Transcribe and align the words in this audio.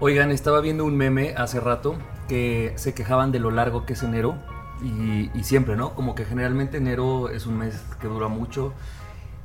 Oigan, 0.00 0.30
estaba 0.30 0.60
viendo 0.60 0.84
un 0.84 0.96
meme 0.96 1.34
hace 1.36 1.60
rato 1.60 1.94
que 2.28 2.72
se 2.76 2.94
quejaban 2.94 3.32
de 3.32 3.38
lo 3.38 3.50
largo 3.50 3.84
que 3.84 3.92
es 3.92 4.02
enero 4.02 4.34
y, 4.82 5.30
y 5.38 5.44
siempre, 5.44 5.76
¿no? 5.76 5.94
Como 5.94 6.14
que 6.14 6.24
generalmente 6.24 6.78
enero 6.78 7.28
es 7.28 7.44
un 7.46 7.58
mes 7.58 7.74
que 8.00 8.06
dura 8.06 8.28
mucho 8.28 8.72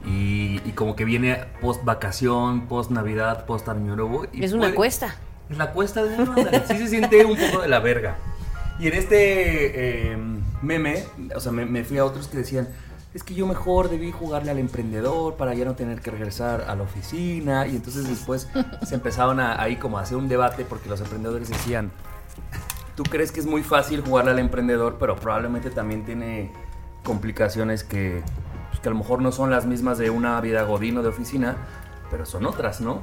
y, 0.06 0.62
y 0.66 0.72
como 0.73 0.95
que 0.95 1.03
viene 1.03 1.44
post 1.62 1.84
vacación, 1.84 2.67
post 2.67 2.89
navidad, 2.92 3.45
post 3.45 3.67
año 3.67 3.95
nuevo. 3.97 4.28
y 4.31 4.45
Es 4.45 4.53
una 4.53 4.64
puede- 4.64 4.75
cuesta. 4.75 5.16
Es 5.50 5.58
la 5.58 5.72
cuesta 5.72 6.03
de 6.03 6.16
enero. 6.16 6.34
Sí 6.67 6.78
se 6.78 6.88
siente 6.88 7.25
un 7.25 7.38
poco 7.38 7.62
de 7.62 7.67
la 7.67 7.80
verga. 7.80 8.16
Y 8.80 8.88
en 8.88 8.94
este 8.94 10.12
eh, 10.14 10.17
meme, 10.62 11.03
o 11.36 11.40
sea, 11.40 11.52
me, 11.52 11.66
me 11.66 11.84
fui 11.84 11.97
a 11.97 12.06
otros 12.06 12.28
que 12.28 12.38
decían, 12.38 12.67
es 13.16 13.23
que 13.23 13.33
yo 13.33 13.47
mejor 13.47 13.89
debí 13.89 14.11
jugarle 14.11 14.52
al 14.52 14.59
emprendedor 14.59 15.35
para 15.35 15.53
ya 15.53 15.63
no 15.63 15.73
tener 15.73 16.02
que 16.02 16.11
regresar 16.11 16.66
a 16.67 16.75
la 16.75 16.83
oficina. 16.83 17.66
Y 17.66 17.77
entonces 17.77 18.09
después 18.09 18.49
se 18.85 18.94
empezaban 18.94 19.39
a, 19.39 19.61
ahí 19.61 19.77
como 19.77 19.97
a 19.97 20.02
hacer 20.02 20.17
un 20.17 20.27
debate 20.27 20.66
porque 20.66 20.89
los 20.89 20.99
emprendedores 20.99 21.47
decían, 21.47 21.94
tú 22.97 23.03
crees 23.03 23.31
que 23.31 23.39
es 23.39 23.45
muy 23.45 23.63
fácil 23.63 24.02
jugarle 24.02 24.31
al 24.31 24.39
emprendedor, 24.39 24.97
pero 24.99 25.16
probablemente 25.16 25.69
también 25.69 26.03
tiene 26.03 26.52
complicaciones 27.05 27.85
que, 27.85 28.22
pues, 28.69 28.81
que 28.81 28.89
a 28.89 28.91
lo 28.91 28.97
mejor 28.97 29.22
no 29.22 29.31
son 29.31 29.50
las 29.50 29.66
mismas 29.66 29.97
de 29.97 30.09
una 30.09 30.41
vida 30.41 30.63
godino 30.63 31.02
de 31.02 31.07
oficina, 31.07 31.55
pero 32.11 32.25
son 32.25 32.45
otras, 32.45 32.81
¿no? 32.81 33.00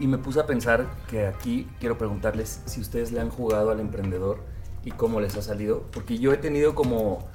Y 0.00 0.06
me 0.06 0.16
puse 0.16 0.40
a 0.40 0.46
pensar 0.46 0.86
que 1.06 1.26
aquí 1.26 1.68
quiero 1.80 1.98
preguntarles 1.98 2.62
si 2.64 2.80
ustedes 2.80 3.12
le 3.12 3.20
han 3.20 3.28
jugado 3.28 3.70
al 3.70 3.80
emprendedor 3.80 4.38
y 4.86 4.90
cómo 4.92 5.20
les 5.20 5.36
ha 5.36 5.42
salido, 5.42 5.82
porque 5.92 6.16
yo 6.16 6.32
he 6.32 6.38
tenido 6.38 6.74
como, 6.74 7.28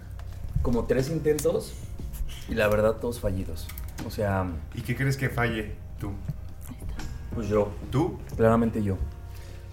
como 0.63 0.85
tres 0.85 1.11
intentos 1.11 1.75
y 2.49 2.55
la 2.55 2.67
verdad 2.67 2.95
todos 2.95 3.19
fallidos. 3.19 3.67
O 4.07 4.11
sea, 4.11 4.45
¿Y 4.73 4.81
qué 4.81 4.95
crees 4.95 5.17
que 5.17 5.29
falle 5.29 5.75
tú? 5.99 6.11
pues 7.33 7.47
yo, 7.47 7.69
¿Tú? 7.91 8.17
claramente 8.35 8.83
yo. 8.83 8.95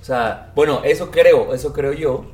O 0.00 0.04
sea, 0.04 0.52
bueno, 0.54 0.82
eso 0.84 1.10
creo, 1.10 1.54
eso 1.54 1.72
creo 1.72 1.92
yo. 1.92 2.26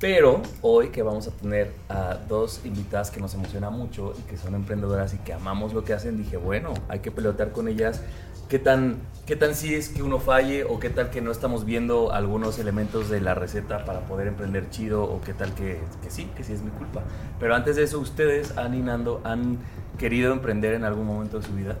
Pero 0.00 0.42
hoy 0.60 0.88
que 0.88 1.02
vamos 1.02 1.28
a 1.28 1.30
tener 1.30 1.72
a 1.88 2.18
dos 2.28 2.60
invitadas 2.64 3.10
que 3.10 3.20
nos 3.20 3.32
emociona 3.34 3.70
mucho 3.70 4.12
y 4.18 4.22
que 4.28 4.36
son 4.36 4.54
emprendedoras 4.54 5.14
y 5.14 5.18
que 5.18 5.32
amamos 5.32 5.72
lo 5.72 5.84
que 5.84 5.94
hacen, 5.94 6.18
dije, 6.18 6.36
bueno, 6.36 6.74
hay 6.88 6.98
que 6.98 7.10
pelotear 7.10 7.52
con 7.52 7.68
ellas. 7.68 8.02
¿Qué 8.48 8.58
tan, 8.58 8.98
¿Qué 9.24 9.36
tan 9.36 9.54
sí 9.54 9.74
es 9.74 9.88
que 9.88 10.02
uno 10.02 10.18
falle 10.18 10.64
o 10.64 10.78
qué 10.78 10.90
tal 10.90 11.08
que 11.08 11.22
no 11.22 11.30
estamos 11.30 11.64
viendo 11.64 12.12
algunos 12.12 12.58
elementos 12.58 13.08
de 13.08 13.22
la 13.22 13.34
receta 13.34 13.86
para 13.86 14.00
poder 14.00 14.26
emprender 14.26 14.68
chido 14.68 15.04
o 15.04 15.22
qué 15.22 15.32
tal 15.32 15.54
que, 15.54 15.80
que 16.02 16.10
sí, 16.10 16.28
que 16.36 16.44
sí 16.44 16.52
es 16.52 16.60
mi 16.60 16.70
culpa? 16.72 17.02
Pero 17.40 17.54
antes 17.54 17.76
de 17.76 17.84
eso, 17.84 17.98
¿ustedes, 18.00 18.58
Ani 18.58 18.78
y 18.78 18.82
Nando, 18.82 19.22
han 19.24 19.58
querido 19.98 20.32
emprender 20.32 20.74
en 20.74 20.84
algún 20.84 21.06
momento 21.06 21.38
de 21.38 21.46
su 21.46 21.54
vida? 21.54 21.76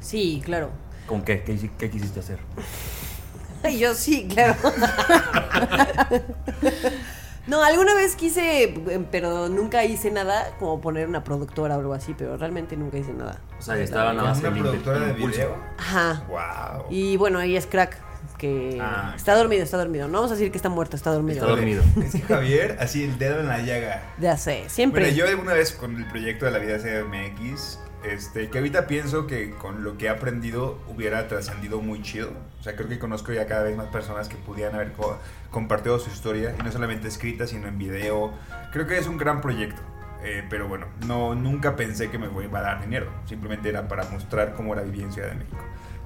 Sí, 0.00 0.42
claro. 0.44 0.70
¿Con 1.06 1.22
qué? 1.22 1.42
¿Qué, 1.42 1.90
quisiste 1.90 2.20
hacer? 2.20 2.38
Ay, 3.62 3.78
yo 3.78 3.94
sí, 3.94 4.26
claro. 4.28 4.56
No, 7.44 7.60
alguna 7.64 7.92
vez 7.94 8.14
quise, 8.14 8.62
eh, 8.62 9.06
pero 9.10 9.48
nunca 9.48 9.84
hice 9.84 10.12
nada, 10.12 10.54
como 10.60 10.80
poner 10.80 11.08
una 11.08 11.24
productora 11.24 11.76
o 11.76 11.80
algo 11.80 11.92
así, 11.92 12.14
pero 12.16 12.36
realmente 12.36 12.76
nunca 12.76 12.98
hice 12.98 13.12
nada. 13.12 13.40
O 13.58 13.62
sea, 13.62 13.76
estaban 13.78 14.16
nada 14.16 14.28
más 14.28 14.38
¿Una 14.38 14.52
productora 14.52 15.00
de 15.00 15.10
impulso. 15.10 15.38
video? 15.38 15.56
Ajá. 15.76 16.22
¡Wow! 16.28 16.86
Y 16.88 17.16
bueno, 17.16 17.40
ahí 17.40 17.56
es 17.56 17.66
crack, 17.66 17.96
que 18.42 18.78
Ah. 18.80 19.14
está 19.16 19.34
dormido, 19.36 19.62
está 19.62 19.76
dormido. 19.78 20.08
No 20.08 20.14
vamos 20.14 20.32
a 20.32 20.34
decir 20.34 20.50
que 20.50 20.58
está 20.58 20.68
muerto, 20.68 20.96
está 20.96 21.12
dormido. 21.12 21.40
Está 21.40 21.46
dormido. 21.56 21.82
Es 22.04 22.12
que 22.12 22.20
Javier, 22.22 22.76
así 22.80 23.04
el 23.04 23.16
dedo 23.18 23.38
en 23.40 23.46
la 23.46 23.62
llaga. 23.62 24.02
Ya 24.18 24.36
sé, 24.36 24.64
siempre. 24.68 25.02
Bueno, 25.04 25.16
yo 25.16 25.28
alguna 25.28 25.54
vez 25.54 25.72
con 25.72 25.96
el 25.96 26.06
proyecto 26.08 26.44
de 26.46 26.50
la 26.50 26.58
vida 26.58 26.76
CMX, 26.78 27.78
este, 28.04 28.48
que 28.50 28.58
ahorita 28.58 28.88
pienso 28.88 29.28
que 29.28 29.52
con 29.52 29.84
lo 29.84 29.96
que 29.96 30.06
he 30.06 30.08
aprendido 30.08 30.80
hubiera 30.88 31.28
trascendido 31.28 31.80
muy 31.80 32.02
chido. 32.02 32.30
O 32.58 32.62
sea, 32.64 32.74
creo 32.74 32.88
que 32.88 32.98
conozco 32.98 33.32
ya 33.32 33.46
cada 33.46 33.62
vez 33.62 33.76
más 33.76 33.86
personas 33.86 34.28
que 34.28 34.34
pudieran 34.36 34.74
haber 34.74 34.92
co- 34.92 35.18
compartido 35.52 35.98
su 36.00 36.10
historia, 36.10 36.54
y 36.58 36.62
no 36.64 36.72
solamente 36.72 37.06
escrita, 37.08 37.46
sino 37.46 37.68
en 37.68 37.78
video. 37.78 38.32
Creo 38.72 38.86
que 38.88 38.98
es 38.98 39.06
un 39.06 39.18
gran 39.18 39.40
proyecto. 39.40 39.80
eh, 40.24 40.44
pero 40.48 40.68
bueno, 40.68 40.86
no, 41.06 41.34
nunca 41.34 41.74
pensé 41.74 42.08
que 42.08 42.16
me 42.18 42.26
iba 42.44 42.58
a 42.60 42.62
dar 42.62 42.80
dinero. 42.80 43.06
Simplemente 43.24 43.68
era 43.68 43.88
para 43.88 44.04
mostrar 44.04 44.54
cómo 44.54 44.72
era 44.72 44.82
vivir 44.82 45.02
en 45.02 45.12
Ciudad 45.12 45.28
de 45.28 45.34
México. 45.34 45.58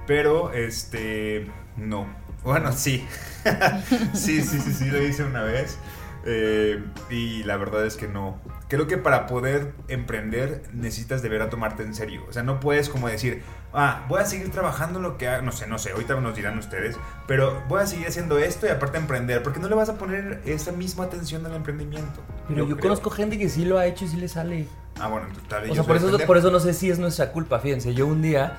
Pero, 0.06 0.52
este, 0.54 1.46
no. 1.76 2.06
Bueno, 2.46 2.72
sí. 2.72 3.04
sí, 4.14 4.40
sí, 4.40 4.60
sí, 4.60 4.72
sí, 4.72 4.84
lo 4.84 5.02
hice 5.02 5.24
una 5.24 5.42
vez. 5.42 5.78
Eh, 6.24 6.80
y 7.10 7.42
la 7.42 7.56
verdad 7.56 7.84
es 7.84 7.96
que 7.96 8.06
no. 8.06 8.40
Creo 8.68 8.86
que 8.86 8.98
para 8.98 9.26
poder 9.26 9.72
emprender 9.88 10.62
necesitas 10.72 11.22
de 11.22 11.28
ver 11.28 11.42
a 11.42 11.50
tomarte 11.50 11.82
en 11.82 11.92
serio. 11.92 12.24
O 12.28 12.32
sea, 12.32 12.44
no 12.44 12.60
puedes 12.60 12.88
como 12.88 13.08
decir, 13.08 13.42
ah, 13.72 14.04
voy 14.08 14.20
a 14.20 14.26
seguir 14.26 14.52
trabajando 14.52 15.00
lo 15.00 15.18
que 15.18 15.26
hago. 15.26 15.42
No 15.42 15.50
sé, 15.50 15.66
no 15.66 15.78
sé, 15.78 15.90
ahorita 15.90 16.20
nos 16.20 16.36
dirán 16.36 16.56
ustedes. 16.56 16.96
Pero 17.26 17.64
voy 17.68 17.82
a 17.82 17.86
seguir 17.86 18.06
haciendo 18.06 18.38
esto 18.38 18.66
y 18.66 18.70
aparte 18.70 18.98
emprender. 18.98 19.42
Porque 19.42 19.58
no 19.58 19.68
le 19.68 19.74
vas 19.74 19.88
a 19.88 19.98
poner 19.98 20.40
esa 20.46 20.70
misma 20.70 21.04
atención 21.04 21.44
al 21.46 21.54
emprendimiento. 21.56 22.20
Pero 22.46 22.60
yo 22.60 22.76
creo. 22.76 22.78
conozco 22.78 23.10
gente 23.10 23.38
que 23.38 23.48
sí 23.48 23.64
lo 23.64 23.76
ha 23.76 23.86
hecho 23.86 24.04
y 24.04 24.08
sí 24.08 24.18
le 24.18 24.28
sale. 24.28 24.68
Ah, 25.00 25.08
bueno, 25.08 25.26
tal 25.48 25.62
vez 25.62 25.72
O 25.72 25.74
yo 25.74 25.82
sea, 25.82 25.88
por 25.88 25.96
eso, 25.96 26.26
por 26.26 26.36
eso 26.36 26.52
no 26.52 26.60
sé 26.60 26.74
si 26.74 26.90
es 26.90 27.00
nuestra 27.00 27.32
culpa. 27.32 27.58
Fíjense, 27.58 27.92
yo 27.92 28.06
un 28.06 28.22
día 28.22 28.56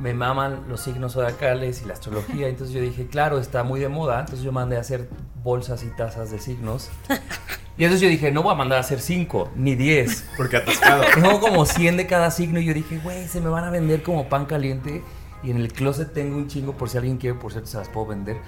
me 0.00 0.14
maman 0.14 0.64
los 0.68 0.80
signos 0.80 1.14
zodiacales 1.14 1.82
y 1.82 1.86
la 1.86 1.94
astrología. 1.94 2.48
Entonces 2.48 2.74
yo 2.74 2.80
dije, 2.80 3.06
claro, 3.06 3.38
está 3.38 3.64
muy 3.64 3.80
de 3.80 3.88
moda. 3.88 4.20
Entonces 4.20 4.44
yo 4.44 4.52
mandé 4.52 4.76
a 4.76 4.80
hacer 4.80 5.08
bolsas 5.42 5.82
y 5.84 5.88
tazas 5.88 6.30
de 6.30 6.38
signos. 6.38 6.90
Y 7.78 7.84
entonces 7.84 8.00
yo 8.00 8.08
dije, 8.08 8.32
no 8.32 8.42
voy 8.42 8.52
a 8.52 8.56
mandar 8.56 8.78
a 8.78 8.80
hacer 8.80 9.00
5 9.00 9.52
ni 9.54 9.76
10. 9.76 10.30
Porque 10.36 10.56
atascado. 10.56 11.04
Tengo 11.14 11.38
como 11.38 11.64
100 11.64 11.96
de 11.96 12.06
cada 12.08 12.32
signo 12.32 12.58
y 12.58 12.64
yo 12.64 12.74
dije, 12.74 12.98
güey, 12.98 13.28
se 13.28 13.40
me 13.40 13.48
van 13.48 13.62
a 13.62 13.70
vender 13.70 14.02
como 14.02 14.28
pan 14.28 14.46
caliente. 14.46 15.02
Y 15.44 15.52
en 15.52 15.58
el 15.58 15.72
closet 15.72 16.12
tengo 16.12 16.36
un 16.36 16.48
chingo 16.48 16.72
por 16.72 16.88
si 16.90 16.98
alguien 16.98 17.18
quiere, 17.18 17.38
por 17.38 17.52
cierto, 17.52 17.70
se 17.70 17.76
las 17.76 17.88
puedo 17.88 18.06
vender. 18.06 18.38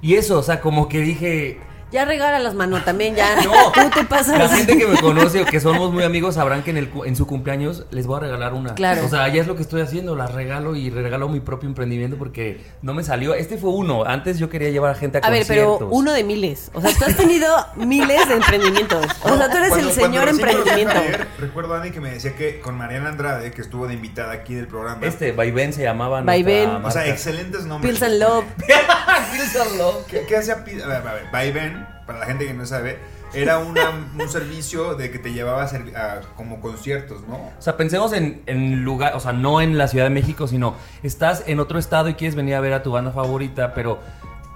Y 0.00 0.14
eso, 0.14 0.38
o 0.38 0.42
sea, 0.44 0.60
como 0.60 0.88
que 0.88 1.00
dije, 1.00 1.58
Ya 1.94 2.04
regala 2.04 2.40
las 2.40 2.54
manos 2.54 2.84
también, 2.84 3.14
ya. 3.14 3.36
No. 3.44 3.70
Tú 3.72 3.88
te 3.94 4.04
pasas. 4.04 4.36
La 4.38 4.48
gente 4.48 4.76
que 4.76 4.86
me 4.86 5.00
conoce 5.00 5.42
o 5.42 5.46
que 5.46 5.60
somos 5.60 5.92
muy 5.92 6.02
amigos 6.02 6.34
sabrán 6.34 6.62
que 6.64 6.70
en, 6.70 6.76
el, 6.76 6.90
cu- 6.90 7.04
en 7.04 7.14
su 7.14 7.26
cumpleaños 7.26 7.86
les 7.90 8.06
voy 8.06 8.16
a 8.16 8.20
regalar 8.20 8.52
una. 8.52 8.74
Claro. 8.74 9.04
O 9.04 9.08
sea, 9.08 9.28
ya 9.28 9.40
es 9.40 9.46
lo 9.46 9.54
que 9.54 9.62
estoy 9.62 9.80
haciendo, 9.80 10.16
las 10.16 10.32
regalo 10.34 10.74
y 10.74 10.90
regalo 10.90 11.28
mi 11.28 11.38
propio 11.40 11.68
emprendimiento 11.68 12.16
porque 12.18 12.60
no 12.82 12.94
me 12.94 13.04
salió. 13.04 13.34
Este 13.34 13.56
fue 13.58 13.70
uno. 13.70 14.04
Antes 14.04 14.38
yo 14.38 14.50
quería 14.50 14.70
llevar 14.70 14.90
a 14.90 14.94
gente 14.96 15.18
a, 15.18 15.20
A 15.26 15.30
ver, 15.30 15.44
pero 15.46 15.78
conciertos. 15.78 15.96
uno 15.98 16.12
de 16.12 16.24
miles. 16.24 16.70
O 16.74 16.80
sea, 16.80 16.90
tú 16.98 17.04
has 17.04 17.16
tenido 17.16 17.48
miles 17.76 18.28
de 18.28 18.34
emprendimientos. 18.34 19.06
O 19.22 19.36
sea, 19.36 19.48
tú 19.50 19.56
eres 19.58 19.68
Cuando- 19.68 19.88
el 19.88 19.94
señor 19.94 20.26
a 20.26 20.30
emprendimiento. 20.30 20.94
Javier, 20.94 21.28
recuerdo 21.38 21.74
a 21.74 21.80
Ani 21.80 21.90
que 21.92 22.00
me 22.00 22.10
decía 22.10 22.34
que 22.34 22.58
con 22.60 22.76
Mariana 22.76 23.10
Andrade, 23.10 23.52
que 23.52 23.60
estuvo 23.62 23.86
de 23.86 23.94
invitada 23.94 24.32
aquí 24.32 24.54
del 24.54 24.66
programa. 24.66 25.06
Este, 25.06 25.30
Vaivén 25.30 25.72
se 25.72 25.82
llamaba. 25.84 26.22
Vaivén. 26.22 26.70
o 26.84 26.90
sea, 26.90 27.06
excelentes 27.06 27.66
nombres. 27.66 27.98
Pills 27.98 28.02
and 28.10 28.20
Love. 28.20 28.44
Pills 29.32 29.56
and 29.56 29.78
Love. 29.78 30.06
¿Qué, 30.08 30.24
qué 30.26 30.36
hacía 30.36 30.54
A 30.54 30.88
ver, 30.88 31.06
a 31.06 31.12
ver, 31.14 31.22
Vaivén, 31.32 31.83
para 32.06 32.18
la 32.20 32.26
gente 32.26 32.46
que 32.46 32.54
no 32.54 32.66
sabe, 32.66 32.98
era 33.32 33.58
una- 33.58 33.90
un 34.18 34.28
servicio 34.28 34.94
de 34.94 35.10
que 35.10 35.18
te 35.18 35.32
llevaba 35.32 35.64
a, 35.64 35.66
a 35.66 36.20
como 36.36 36.60
conciertos, 36.60 37.26
¿no? 37.28 37.34
O 37.36 37.52
sea, 37.62 37.76
pensemos 37.76 38.12
en, 38.12 38.42
en 38.46 38.84
lugar, 38.84 39.14
o 39.16 39.20
sea, 39.20 39.32
no 39.32 39.60
en 39.60 39.76
la 39.78 39.88
Ciudad 39.88 40.04
de 40.04 40.10
México, 40.10 40.46
sino 40.46 40.74
estás 41.02 41.44
en 41.46 41.58
otro 41.60 41.78
estado 41.78 42.08
y 42.08 42.14
quieres 42.14 42.34
venir 42.36 42.54
a 42.54 42.60
ver 42.60 42.72
a 42.74 42.82
tu 42.82 42.92
banda 42.92 43.10
favorita, 43.10 43.74
pero 43.74 43.98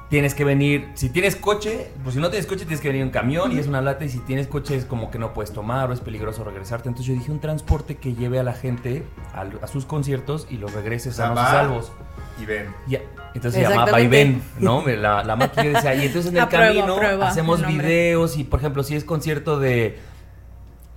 tienes 0.09 0.35
que 0.35 0.45
venir, 0.45 0.89
si 0.95 1.11
tienes 1.11 1.37
coche, 1.37 1.91
pues 2.03 2.15
si 2.15 2.21
no 2.21 2.31
tienes 2.31 2.47
coche 2.47 2.65
tienes 2.65 2.81
que 2.81 2.89
venir 2.89 3.03
en 3.03 3.11
camión 3.11 3.53
y 3.53 3.59
es 3.59 3.67
una 3.67 3.83
lata 3.83 4.05
y 4.05 4.09
si 4.09 4.19
tienes 4.21 4.47
coche 4.47 4.75
es 4.75 4.85
como 4.85 5.11
que 5.11 5.19
no 5.19 5.35
puedes 5.35 5.53
tomar 5.53 5.91
o 5.91 5.93
es 5.93 6.01
peligroso 6.01 6.45
regresarte. 6.45 6.89
Entonces 6.89 7.07
yo 7.07 7.19
dije 7.19 7.31
un 7.31 7.41
transporte 7.41 7.97
que 7.97 8.15
lleve 8.15 8.39
a 8.39 8.43
la 8.43 8.55
gente 8.55 9.05
a, 9.35 9.67
sus 9.67 9.85
conciertos 9.85 10.47
y 10.51 10.57
los 10.57 10.73
regrese 10.73 11.13
sea, 11.13 11.27
sanos 11.27 11.39
y 11.39 11.43
va- 11.43 11.51
salvos. 11.51 11.93
y 12.41 12.45
ven. 12.47 12.75
Ya, 12.87 13.01
entonces 13.35 13.63
se 13.63 13.69
llamaba 13.69 13.93
Vaivén, 13.93 14.43
¿no? 14.59 14.83
La, 14.87 15.23
la 15.23 15.37
máquina 15.37 15.65
decía, 15.65 15.95
y 15.95 16.07
entonces 16.07 16.31
en 16.31 16.39
el 16.39 16.43
Apruebo, 16.45 16.65
camino 16.75 16.95
apruebo 16.95 17.23
hacemos 17.25 17.67
videos 17.67 18.39
y, 18.39 18.45
por 18.45 18.61
ejemplo, 18.61 18.83
si 18.83 18.97
es 18.97 19.05
concierto 19.05 19.59
de, 19.59 19.99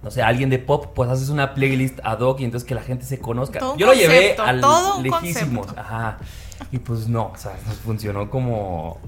no 0.03 0.09
sé, 0.12 0.21
alguien 0.24 0.50
de 0.50 0.59
pop, 0.59 0.88
pues 0.95 1.09
haces 1.09 1.30
una 1.30 1.53
playlist 1.53 2.00
ad 2.03 2.19
hoc 2.19 2.39
y 2.39 2.45
entonces 2.45 2.68
que 2.68 2.75
la 2.75 2.81
gente 2.81 3.06
se 3.06 3.19
conozca. 3.19 3.59
Todo 3.59 3.77
Yo 3.77 3.88
lo 3.88 3.94
llevé 3.94 4.36
al 4.38 4.59
todo 4.62 4.98
un 4.98 5.03
lejísimos, 5.03 5.68
concepto. 5.68 5.80
ajá. 5.80 6.18
Y 6.71 6.80
pues 6.80 7.07
no, 7.07 7.27
o 7.33 7.38
sea, 7.38 7.53
nos 7.68 7.75
funcionó 7.77 8.30
como, 8.30 9.00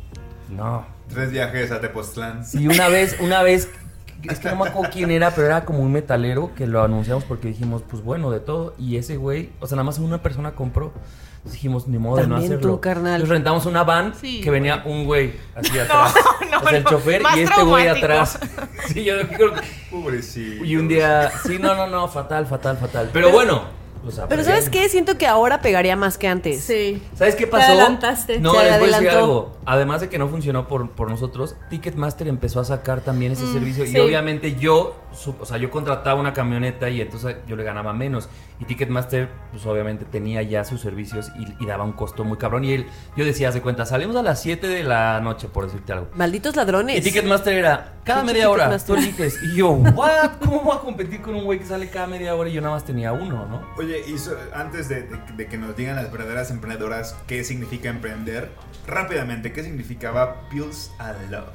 no. 0.49 0.85
Tres 1.09 1.31
viajes 1.31 1.71
a 1.71 1.79
Tepoztlán. 1.81 2.45
Sí, 2.45 2.67
una 2.67 2.87
vez, 2.89 3.17
una 3.19 3.43
vez, 3.43 3.69
es 4.23 4.39
que 4.39 4.49
no 4.49 4.55
me 4.57 4.69
acuerdo 4.69 4.89
quién 4.91 5.11
era, 5.11 5.31
pero 5.31 5.47
era 5.47 5.65
como 5.65 5.79
un 5.79 5.91
metalero 5.91 6.53
que 6.55 6.67
lo 6.67 6.83
anunciamos 6.83 7.23
porque 7.23 7.47
dijimos, 7.49 7.83
pues 7.89 8.03
bueno, 8.03 8.31
de 8.31 8.39
todo. 8.39 8.73
Y 8.77 8.97
ese 8.97 9.17
güey, 9.17 9.49
o 9.59 9.67
sea, 9.67 9.75
nada 9.75 9.83
más 9.85 9.99
una 9.99 10.21
persona 10.21 10.53
compró. 10.53 10.93
Entonces 11.43 11.59
dijimos, 11.59 11.87
ni 11.89 11.97
modo 11.97 12.21
de 12.21 12.27
no 12.27 12.37
hacerlo. 12.37 12.61
tú, 12.61 12.79
carnal. 12.79 13.15
Entonces 13.15 13.29
rentamos 13.29 13.65
una 13.65 13.83
van 13.83 14.13
Sí, 14.15 14.39
que 14.39 14.49
venía 14.49 14.81
un 14.85 15.03
güey 15.03 15.33
así 15.53 15.77
atrás. 15.79 16.13
no, 16.49 16.57
o 16.59 16.61
sea, 16.61 16.77
el 16.77 16.83
no, 16.85 16.89
chofer 16.89 17.21
y 17.35 17.39
este 17.41 17.63
güey 17.63 17.87
atrás. 17.89 18.39
Sí, 18.87 19.03
yo 19.03 19.15
creo 19.27 19.53
que. 19.53 19.61
Pobrecito. 19.91 20.63
Y 20.63 20.77
un 20.77 20.87
día, 20.87 21.29
sí, 21.45 21.57
no, 21.59 21.75
no, 21.75 21.85
no, 21.87 22.07
fatal, 22.07 22.45
fatal, 22.47 22.77
fatal. 22.77 23.09
Pero 23.11 23.29
bueno. 23.31 23.82
O 24.05 24.11
sea, 24.11 24.27
Pero 24.27 24.39
pues, 24.41 24.47
¿sabes 24.47 24.69
qué? 24.69 24.87
Siento 24.89 25.17
que 25.17 25.27
ahora 25.27 25.61
pegaría 25.61 25.95
más 25.95 26.17
que 26.17 26.27
antes. 26.27 26.61
Sí. 26.61 27.01
¿Sabes 27.15 27.35
qué 27.35 27.45
Te 27.45 27.51
pasó? 27.51 27.71
adelantaste. 27.71 28.39
No, 28.39 28.51
Se 28.53 28.57
les 28.57 28.65
voy 28.65 28.71
a 28.73 28.77
decir 28.79 28.95
adelantó. 28.95 29.19
algo. 29.19 29.57
Además 29.65 30.01
de 30.01 30.09
que 30.09 30.17
no 30.17 30.27
funcionó 30.27 30.67
por, 30.67 30.89
por 30.91 31.09
nosotros, 31.09 31.55
Ticketmaster 31.69 32.27
empezó 32.27 32.59
a 32.59 32.65
sacar 32.65 33.01
también 33.01 33.31
ese 33.31 33.45
servicio. 33.51 33.85
sí. 33.85 33.93
Y 33.95 33.99
obviamente 33.99 34.55
yo, 34.55 34.95
su- 35.13 35.35
o 35.39 35.45
sea, 35.45 35.57
yo 35.57 35.69
contrataba 35.71 36.19
una 36.19 36.33
camioneta 36.33 36.89
y 36.89 36.99
entonces 37.01 37.37
yo 37.47 37.55
le 37.55 37.63
ganaba 37.63 37.93
menos. 37.93 38.27
Y 38.59 38.65
Ticketmaster, 38.65 39.29
pues 39.51 39.65
obviamente 39.65 40.05
tenía 40.05 40.41
ya 40.43 40.63
sus 40.63 40.79
servicios 40.81 41.31
y, 41.39 41.63
y 41.63 41.65
daba 41.65 41.83
un 41.83 41.93
costo 41.93 42.23
muy 42.23 42.37
cabrón. 42.37 42.63
Y 42.65 42.73
él, 42.73 42.85
yo 43.17 43.25
decía, 43.25 43.47
haz 43.49 43.53
de 43.55 43.61
cuenta, 43.61 43.85
salimos 43.85 44.15
a 44.15 44.21
las 44.21 44.41
7 44.41 44.67
de 44.67 44.83
la 44.83 45.19
noche, 45.21 45.47
por 45.47 45.65
decirte 45.65 45.93
algo. 45.93 46.07
Malditos 46.15 46.55
ladrones. 46.55 46.97
Y 46.97 47.01
Ticketmaster 47.01 47.53
era 47.53 47.93
cada 48.03 48.21
Pinche 48.21 48.33
media 48.33 48.49
hora, 48.49 48.63
Ticketmaster. 48.65 48.95
tú 48.95 49.01
eliges. 49.01 49.39
Y 49.43 49.55
yo, 49.57 49.69
¿what? 49.71 50.31
¿Cómo 50.39 50.61
voy 50.61 50.77
a 50.77 50.79
competir 50.81 51.21
con 51.21 51.35
un 51.35 51.45
güey 51.45 51.59
que 51.59 51.65
sale 51.65 51.89
cada 51.89 52.07
media 52.07 52.35
hora 52.35 52.49
y 52.49 52.53
yo 52.53 52.61
nada 52.61 52.73
más 52.75 52.85
tenía 52.85 53.11
uno, 53.11 53.45
no? 53.47 53.61
Oye, 53.77 53.92
y 54.07 54.17
so- 54.17 54.37
antes 54.53 54.89
de, 54.89 55.03
de- 55.03 55.19
de 55.35 55.47
que 55.47 55.57
nos 55.57 55.75
digan 55.75 55.95
las 55.95 56.11
verdaderas 56.11 56.51
emprendedoras 56.51 57.15
qué 57.27 57.43
significa 57.43 57.89
emprender, 57.89 58.51
rápidamente, 58.87 59.51
¿qué 59.53 59.63
significaba 59.63 60.47
Pills 60.49 60.91
and 60.99 61.31
Love? 61.31 61.49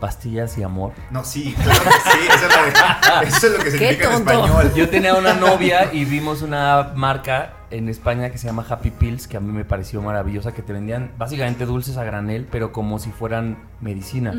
Pastillas 0.00 0.56
y 0.58 0.62
amor. 0.62 0.92
No, 1.10 1.24
sí, 1.24 1.54
claro 1.60 1.80
que 1.82 2.10
sí, 2.10 2.18
eso 2.28 2.46
es, 2.46 2.74
la- 2.74 3.22
eso 3.26 3.46
es 3.48 3.52
lo 3.58 3.64
que 3.64 3.70
significa 3.72 4.06
en 4.06 4.12
español. 4.12 4.72
Yo 4.76 4.88
tenía 4.88 5.14
una 5.14 5.34
novia 5.34 5.92
y 5.92 6.04
vimos 6.04 6.42
una 6.42 6.92
marca 6.94 7.54
en 7.70 7.88
España 7.88 8.30
que 8.30 8.38
se 8.38 8.46
llama 8.46 8.64
Happy 8.68 8.90
Pills, 8.92 9.26
que 9.26 9.36
a 9.36 9.40
mí 9.40 9.52
me 9.52 9.64
pareció 9.64 10.00
maravillosa, 10.00 10.52
que 10.52 10.62
te 10.62 10.72
vendían 10.72 11.10
básicamente 11.18 11.66
dulces 11.66 11.96
a 11.96 12.04
granel, 12.04 12.46
pero 12.50 12.70
como 12.70 13.00
si 13.00 13.10
fueran 13.10 13.58
medicina. 13.80 14.34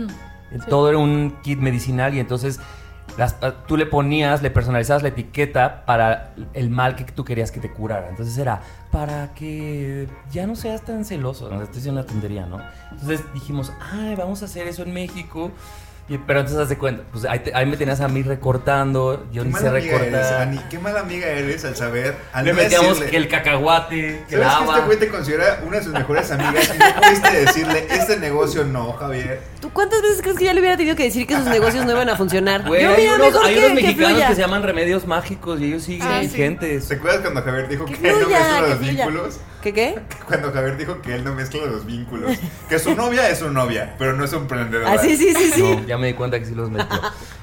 Eh, 0.51 0.59
Todo 0.69 0.87
era 0.89 0.97
un 0.97 1.35
kit 1.43 1.59
medicinal 1.59 2.15
y 2.15 2.19
entonces 2.19 2.59
las- 3.19 3.35
ah, 3.41 3.53
tú 3.67 3.77
le 3.77 3.85
ponías, 3.85 4.41
le 4.41 4.49
personalizabas 4.49 5.03
la 5.03 5.09
etiqueta 5.09 5.85
para 5.85 6.33
el 6.53 6.69
mal 6.71 6.95
que 6.95 7.03
tú 7.03 7.23
querías 7.23 7.51
que 7.51 7.59
te 7.59 7.71
curara. 7.71 8.09
Entonces 8.09 8.35
era 8.37 8.61
para 8.91 9.33
que 9.35 10.07
ya 10.31 10.47
no 10.47 10.55
seas 10.55 10.81
tan 10.81 11.05
celoso. 11.05 11.51
Estoy 11.61 11.75
diciendo 11.75 12.01
una 12.01 12.09
tontería, 12.09 12.45
¿no? 12.47 12.59
Entonces 12.91 13.21
dijimos, 13.33 13.71
ay, 13.91 14.15
vamos 14.15 14.41
a 14.41 14.45
hacer 14.45 14.67
eso 14.67 14.81
en 14.83 14.93
México. 14.93 15.51
Y- 16.09 16.17
pero 16.17 16.39
entonces 16.39 16.61
haz 16.63 16.69
de 16.69 16.77
cuenta, 16.77 17.03
pues 17.11 17.23
ahí, 17.25 17.39
te- 17.39 17.53
ahí 17.53 17.65
me 17.67 17.77
tenías 17.77 18.01
a 18.01 18.07
mí 18.07 18.23
recortando, 18.23 19.27
yo 19.31 19.45
ni 19.45 19.53
sé 19.53 19.67
eres, 19.67 19.83
recortar. 19.85 20.41
Ani. 20.41 20.59
Qué 20.69 20.79
mala 20.79 21.01
amiga 21.01 21.27
eres 21.27 21.63
al 21.65 21.75
saber. 21.75 22.15
Al 22.33 22.45
Le 22.45 22.53
metíamos 22.53 22.99
decirle- 22.99 23.09
que 23.11 23.17
el 23.17 23.27
cacahuate, 23.27 24.23
que 24.27 24.37
¿Sabes 24.37 24.47
la 24.47 24.57
que 24.65 24.71
este 24.73 24.85
güey 24.85 24.99
te 24.99 25.07
considera 25.09 25.59
una 25.65 25.77
de 25.77 25.83
sus 25.83 25.93
mejores 25.93 26.31
amigas 26.31 26.71
y 26.75 26.77
no 26.79 27.01
pudiste 27.01 27.45
decirle, 27.45 27.87
este 27.91 28.17
negocio 28.17 28.65
no, 28.65 28.93
Javier? 28.93 29.39
¿Tú 29.61 29.69
cuántas 29.71 30.01
veces 30.01 30.21
crees 30.21 30.37
que 30.37 30.45
ya 30.45 30.53
le 30.53 30.61
hubiera 30.61 30.77
tenido 30.77 30.95
que 30.95 31.03
decir 31.03 31.27
que 31.27 31.35
sus 31.35 31.45
negocios 31.45 31.85
no 31.85 31.91
iban 31.91 32.09
a 32.09 32.15
funcionar? 32.15 32.65
Güey, 32.67 32.81
Yo, 32.83 32.89
hay 32.89 32.97
mira, 33.03 33.15
unos, 33.15 33.27
mejor 33.27 33.45
hay 33.45 33.53
que- 33.53 33.59
unos 33.59 33.73
mexicanos 33.73 34.21
que 34.23 34.35
se 34.35 34.41
llaman 34.41 34.63
remedios 34.63 35.05
mágicos 35.05 35.59
y 35.61 35.65
ellos 35.65 35.83
siguen 35.83 36.07
Ah, 36.09 36.19
sí. 36.21 36.27
vigentes. 36.27 36.87
¿Te 36.87 36.95
acuerdas 36.95 37.21
cuando 37.21 37.41
Javier 37.43 37.67
dijo 37.67 37.85
que, 37.85 37.91
no 37.91 37.99
que 37.99 38.67
los 38.69 38.79
vínculos? 38.79 39.39
¿Qué 39.61 39.73
qué? 39.73 39.99
Cuando 40.27 40.51
Javier 40.51 40.77
dijo 40.77 41.01
que 41.01 41.15
él 41.15 41.23
no 41.23 41.33
mezcla 41.33 41.65
los 41.65 41.85
vínculos. 41.85 42.37
Que 42.69 42.79
su 42.79 42.95
novia 42.95 43.29
es 43.29 43.39
su 43.39 43.49
novia, 43.49 43.95
pero 43.97 44.13
no 44.13 44.23
es 44.23 44.33
un 44.33 44.43
emprendedor. 44.43 44.87
Ah, 44.87 44.97
sí, 44.97 45.17
sí, 45.17 45.33
sí, 45.33 45.51
sí. 45.53 45.61
No, 45.61 45.85
ya 45.85 45.97
me 45.97 46.07
di 46.07 46.13
cuenta 46.13 46.39
que 46.39 46.45
sí 46.45 46.55
los 46.55 46.69
metió. 46.69 46.99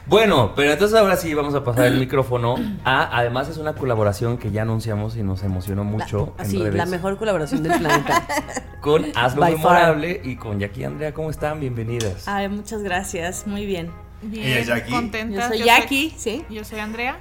Bueno, 0.06 0.52
pero 0.54 0.72
entonces 0.72 0.96
ahora 0.96 1.16
sí 1.16 1.34
vamos 1.34 1.54
a 1.54 1.64
pasar 1.64 1.86
el 1.86 1.98
micrófono 1.98 2.54
a, 2.84 3.18
además 3.18 3.48
es 3.48 3.58
una 3.58 3.74
colaboración 3.74 4.38
que 4.38 4.52
ya 4.52 4.62
anunciamos 4.62 5.16
y 5.16 5.22
nos 5.22 5.42
emocionó 5.42 5.82
mucho 5.84 6.34
La, 6.38 6.44
en 6.44 6.58
redes 6.60 6.74
la 6.74 6.86
mejor 6.86 7.18
colaboración 7.18 7.62
del 7.62 7.78
planeta. 7.78 8.24
con 8.80 9.04
Hazlo 9.16 9.40
By 9.40 9.52
far. 9.54 9.72
Memorable 9.72 10.20
y 10.22 10.36
con 10.36 10.60
Jackie 10.60 10.82
y 10.82 10.84
Andrea, 10.84 11.12
¿cómo 11.12 11.30
están? 11.30 11.58
Bienvenidas. 11.60 12.28
Ay, 12.28 12.48
muchas 12.48 12.82
gracias. 12.82 13.46
Muy 13.46 13.66
bien. 13.66 13.90
Bien, 14.22 14.46
Ella 14.46 14.60
es 14.60 14.66
Jackie. 14.68 14.90
contenta. 14.92 15.34
Yo 15.34 15.48
soy 15.48 15.64
Jackie, 15.64 16.14
sí. 16.16 16.44
Yo 16.48 16.64
soy 16.64 16.78
Andrea. 16.78 17.18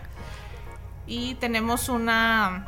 Y 1.07 1.35
tenemos 1.35 1.89
una, 1.89 2.65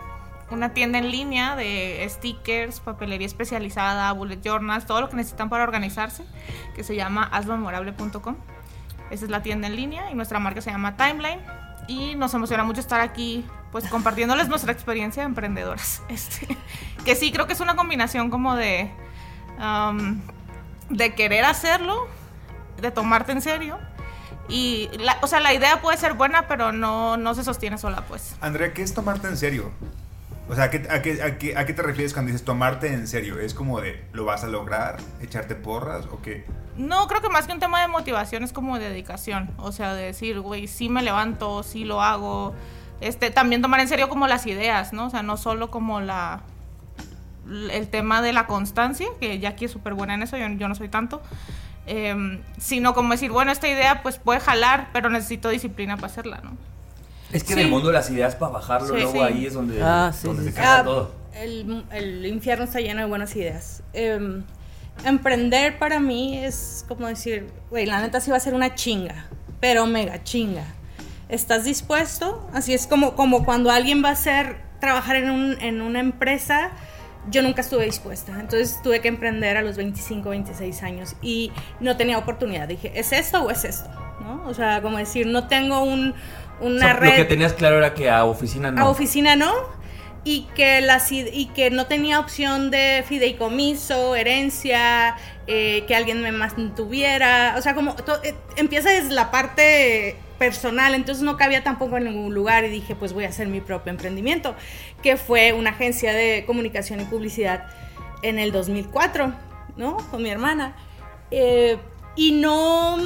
una 0.50 0.74
tienda 0.74 0.98
en 0.98 1.12
línea 1.12 1.56
de 1.56 2.06
stickers, 2.10 2.80
papelería 2.80 3.28
especializada, 3.28 4.12
bullet 4.14 4.42
journals, 4.44 4.86
todo 4.86 5.02
lo 5.02 5.10
que 5.10 5.16
necesitan 5.16 5.50
para 5.50 5.64
organizarse, 5.64 6.24
que 6.76 6.84
se 6.84 6.96
llama 6.96 7.24
hazlomemorable.com. 7.32 8.36
Esa 9.10 9.26
es 9.26 9.32
la 9.32 9.42
tienda 9.42 9.68
en 9.68 9.76
línea 9.76 10.12
y 10.12 10.16
nuestra 10.16 10.40
marca 10.40 10.62
se 10.62 10.72
llama 10.72 10.96
Timeline. 10.96 11.40
Y 11.88 12.16
nos 12.16 12.34
emociona 12.34 12.66
mucho 12.66 12.82
estar 12.82 13.00
aquí, 13.00 13.46
pues 13.72 13.88
compartiéndoles 13.88 14.50
nuestra 14.50 14.74
experiencia 14.74 15.24
de 15.24 15.28
emprendedoras. 15.28 16.02
Este, 16.10 16.58
que 17.06 17.16
sí, 17.16 17.32
creo 17.32 17.48
que 17.48 17.54
es 17.54 17.62
una 17.62 17.76
combinación 17.76 18.30
como 18.30 18.56
de, 18.56 18.92
um, 19.60 20.20
de 20.90 21.16
querer 21.16 21.46
hacerlo, 21.46 22.08
de 22.82 22.92
tomarte 22.92 23.32
en 23.32 23.42
serio. 23.42 23.80
Y, 24.50 24.90
la, 25.00 25.18
o 25.22 25.28
sea, 25.28 25.40
la 25.40 25.54
idea 25.54 25.82
puede 25.82 25.98
ser 25.98 26.14
buena, 26.14 26.48
pero 26.48 26.72
no, 26.72 27.18
no 27.18 27.36
se 27.36 27.44
sostiene 27.44 27.78
sola, 27.78 28.04
pues. 28.08 28.36
Andrea, 28.42 28.74
¿qué 28.74 28.82
es 28.82 28.94
tomarte 28.94 29.28
en 29.28 29.38
serio? 29.38 29.72
O 30.50 30.56
sea, 30.56 30.66
¿a 30.66 30.70
qué, 30.70 30.88
a, 30.90 31.02
qué, 31.02 31.22
a, 31.22 31.38
qué, 31.38 31.58
¿a 31.58 31.66
qué 31.66 31.74
te 31.74 31.82
refieres 31.82 32.14
cuando 32.14 32.32
dices 32.32 32.46
tomarte 32.46 32.94
en 32.94 33.08
serio? 33.08 33.40
¿Es 33.40 33.54
como 33.54 33.82
de 33.82 34.06
lo 34.14 34.26
vas 34.26 34.44
a 34.44 34.48
lograr? 34.48 34.98
¿Echarte 35.22 35.56
porras? 35.56 36.06
¿O 36.06 36.22
qué? 36.22 36.46
No, 36.78 37.08
creo 37.08 37.22
que 37.22 37.30
más 37.30 37.48
que 37.48 37.54
un 37.54 37.60
tema 37.60 37.82
de 37.82 37.88
motivación 37.88 38.44
es 38.44 38.54
como 38.54 38.80
de 38.80 38.90
dedicación. 38.90 39.50
O 39.58 39.72
sea, 39.72 39.94
de 39.94 40.04
decir, 40.04 40.40
güey, 40.40 40.68
sí 40.68 40.90
me 40.90 41.02
levanto, 41.02 41.64
sí 41.64 41.84
lo 41.84 42.02
hago. 42.02 42.54
Este, 43.02 43.30
también 43.30 43.62
tomar 43.62 43.80
en 43.82 43.88
serio 43.88 44.10
como 44.10 44.28
las 44.28 44.46
ideas, 44.46 44.94
¿no? 44.94 45.08
O 45.08 45.10
sea, 45.10 45.22
no 45.22 45.38
solo 45.38 45.70
como 45.70 46.00
la 46.00 46.44
el 47.72 47.88
tema 47.88 48.22
de 48.22 48.34
la 48.34 48.46
constancia, 48.46 49.08
que 49.20 49.40
Jackie 49.40 49.66
es 49.66 49.72
súper 49.72 49.94
buena 49.94 50.14
en 50.16 50.24
eso, 50.24 50.38
yo, 50.38 50.48
yo 50.50 50.68
no 50.68 50.76
soy 50.76 50.90
tanto. 50.90 51.22
em, 51.86 52.42
sino 52.58 52.94
como 52.94 53.14
decir, 53.14 53.32
bueno, 53.32 53.52
esta 53.52 53.70
idea 53.70 54.02
pues 54.04 54.18
puede 54.18 54.42
jalar, 54.42 54.90
pero 54.92 55.10
necesito 55.10 55.50
disciplina 55.50 55.96
para 55.96 56.08
hacerla, 56.08 56.42
¿no? 56.44 56.52
Es 57.32 57.44
que 57.44 57.54
Sí. 57.54 57.60
en 57.60 57.66
el 57.66 57.68
mundo 57.70 57.88
de 57.90 57.94
las 57.94 58.10
ideas 58.10 58.36
para 58.36 58.54
bajarlo, 58.54 58.88
Sí, 58.88 58.94
luego 58.94 59.12
sí. 59.12 59.20
ahí 59.20 59.46
es 59.46 59.54
donde, 59.54 59.82
Ah, 59.84 60.12
sí, 60.18 60.28
donde 60.28 60.44
sí, 60.44 60.50
se 60.50 60.56
sí. 60.56 60.58
caga 60.62 60.80
Ah, 60.80 60.84
todo. 60.84 61.12
El, 61.36 61.86
el 61.92 62.26
infierno 62.26 62.64
está 62.66 62.80
lleno 62.80 63.02
de 63.02 63.06
buenas 63.08 63.36
ideas. 63.36 63.84
Em, 63.94 64.44
emprender 65.06 65.78
para 65.78 66.00
mí 66.00 66.38
es 66.38 66.86
como 66.88 67.08
decir, 67.08 67.52
güey, 67.70 67.86
la 67.86 68.02
neta 68.02 68.20
sí 68.20 68.32
va 68.32 68.38
a 68.38 68.40
ser 68.40 68.54
una 68.54 68.76
chinga, 68.76 69.26
pero 69.60 69.86
mega 69.86 70.24
chinga. 70.24 70.64
¿Estás 71.30 71.66
dispuesto? 71.66 72.48
Así 72.54 72.74
es 72.74 72.88
como, 72.88 73.16
como 73.16 73.44
cuando 73.46 73.70
alguien 73.72 74.04
va 74.04 74.10
a 74.10 74.14
hacer, 74.14 74.58
trabajar 74.80 75.18
en, 75.18 75.30
un- 75.30 75.62
en 75.62 75.82
una 75.82 76.00
empresa, 76.00 76.72
yo 77.30 77.42
nunca 77.42 77.62
estuve 77.62 77.84
dispuesta. 77.86 78.32
Entonces 78.40 78.80
tuve 78.82 79.02
que 79.02 79.10
emprender 79.10 79.58
a 79.58 79.62
los 79.62 79.76
25, 79.76 80.30
26 80.30 80.82
años 80.84 81.16
y 81.22 81.52
no 81.82 81.98
tenía 81.98 82.18
oportunidad. 82.18 82.68
Dije, 82.68 82.94
¿es 82.96 83.12
esto 83.12 83.44
o 83.44 83.52
es 83.52 83.66
esto? 83.66 83.90
¿No? 84.22 84.44
O 84.48 84.54
sea, 84.54 84.82
como 84.82 84.98
decir, 84.98 85.28
no 85.28 85.48
tengo 85.48 85.84
un, 85.84 86.14
O 86.60 86.66
una 86.66 86.80
sea, 86.80 86.94
red 86.94 87.10
Lo 87.12 87.16
que 87.16 87.26
tenías 87.26 87.54
claro 87.54 87.78
era 87.78 87.94
que 87.94 88.10
a 88.10 88.26
oficina 88.26 88.72
no. 88.72 88.82
a 88.82 88.90
oficina 88.90 89.36
no 89.36 89.52
y 90.24 90.48
que 90.56 90.82
las 90.82 91.12
y 91.12 91.50
que 91.56 91.70
no 91.70 91.86
tenía 91.88 92.20
opción 92.20 92.70
de 92.72 93.04
fideicomiso 93.08 94.16
herencia 94.16 95.16
eh, 95.48 95.86
que 95.88 95.96
alguien 95.96 96.22
me 96.22 96.32
mantuviera. 96.32 97.56
O 97.58 97.62
sea 97.62 97.76
como 97.76 97.96
to- 97.96 98.22
eh, 98.24 98.36
empieza 98.56 98.90
desde 98.90 99.14
la 99.14 99.32
parte 99.32 100.18
personal 100.38 100.94
entonces 100.94 101.24
no 101.24 101.36
cabía 101.36 101.64
tampoco 101.64 101.98
en 101.98 102.04
ningún 102.04 102.34
lugar 102.36 102.64
y 102.64 102.70
dije 102.70 102.96
pues 102.96 103.12
voy 103.14 103.24
a 103.26 103.30
hacer 103.30 103.48
mi 103.48 103.60
propio 103.60 103.90
emprendimiento 103.90 104.54
que 105.02 105.18
fue 105.18 105.52
una 105.52 105.72
agencia 105.72 106.14
de 106.14 106.44
comunicación 106.46 107.02
y 107.02 107.06
publicidad 107.06 107.66
en 108.22 108.38
el 108.38 108.52
2004 108.52 109.34
no 109.78 109.98
con 110.12 110.22
mi 110.24 110.30
hermana. 110.30 110.76
Eh, 111.32 111.78
y 112.16 112.32
no 112.34 112.98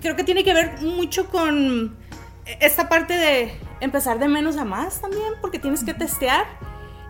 creo 0.00 0.16
que 0.16 0.24
tiene 0.24 0.42
que 0.44 0.54
ver 0.54 0.80
mucho 0.82 1.26
con 1.28 1.96
esta 2.60 2.88
parte 2.88 3.14
de 3.14 3.52
empezar 3.80 4.18
de 4.18 4.28
menos 4.28 4.56
a 4.56 4.64
más 4.64 5.00
también, 5.00 5.32
porque 5.40 5.58
tienes 5.58 5.84
que 5.84 5.94
testear. 5.94 6.44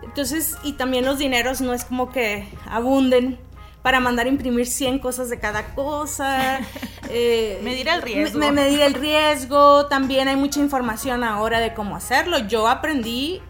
Entonces, 0.03 0.57
y 0.63 0.73
también 0.73 1.05
los 1.05 1.19
dineros 1.19 1.61
no 1.61 1.73
es 1.73 1.85
como 1.85 2.11
que 2.11 2.47
abunden 2.69 3.39
para 3.81 3.99
mandar 3.99 4.25
a 4.25 4.29
imprimir 4.29 4.67
100 4.67 4.99
cosas 4.99 5.29
de 5.29 5.39
cada 5.39 5.73
cosa. 5.73 6.59
eh, 7.09 7.59
Medir 7.63 7.87
el 7.87 8.01
riesgo. 8.01 8.39
me- 8.39 8.51
me- 8.51 8.61
medir 8.63 8.81
el 8.81 8.93
riesgo. 8.93 9.85
También 9.87 10.27
hay 10.27 10.35
mucha 10.35 10.59
información 10.59 11.23
ahora 11.23 11.59
de 11.59 11.73
cómo 11.73 11.95
hacerlo. 11.95 12.39
Yo 12.39 12.67
aprendí 12.67 13.41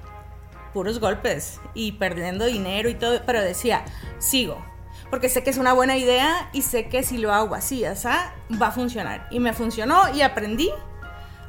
puros 0.74 1.00
golpes 1.00 1.60
y 1.74 1.94
perdiendo 1.94 2.46
dinero 2.46 2.90
y 2.90 2.94
todo, 2.96 3.22
pero 3.26 3.42
decía, 3.42 3.84
sigo. 4.20 4.64
Porque 5.10 5.28
sé 5.28 5.44
que 5.44 5.50
es 5.50 5.58
una 5.58 5.74
buena 5.74 5.98
idea 5.98 6.50
y 6.54 6.62
sé 6.62 6.88
que 6.88 7.04
si 7.04 7.18
lo 7.18 7.34
hago 7.34 7.54
así, 7.56 7.84
sea, 7.96 8.34
va 8.62 8.68
a 8.68 8.72
funcionar. 8.72 9.28
Y 9.32 9.42
me 9.42 9.52
funcionó 9.52 10.14
y 10.16 10.22
aprendí. 10.22 10.70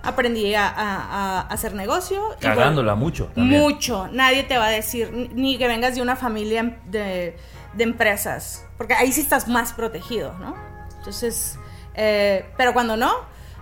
Aprendí 0.02 0.54
a, 0.54 0.66
a- 0.68 1.02
a 1.06 1.40
hacer 1.42 1.74
negocio. 1.74 2.18
y 2.40 2.44
bueno, 2.46 2.56
Cagándola 2.56 2.94
mucho. 2.94 3.26
también. 3.34 3.60
mucho. 3.60 4.08
Nadie 4.12 4.42
te 4.42 4.58
va 4.58 4.66
a 4.66 4.70
decir, 4.70 5.30
ni- 5.34 5.58
que 5.58 5.68
vengas 5.68 5.94
de 5.94 6.02
una 6.02 6.16
familia 6.16 6.78
de, 6.86 7.36
de 7.74 7.84
empresas, 7.84 8.66
porque 8.76 8.94
ahí 8.94 9.12
sí 9.12 9.20
estás 9.20 9.46
más 9.48 9.72
protegido, 9.72 10.34
¿no? 10.40 10.54
Entonces, 10.98 11.58
eh, 11.94 12.46
pero 12.56 12.72
cuando 12.72 12.96
no, 12.96 13.10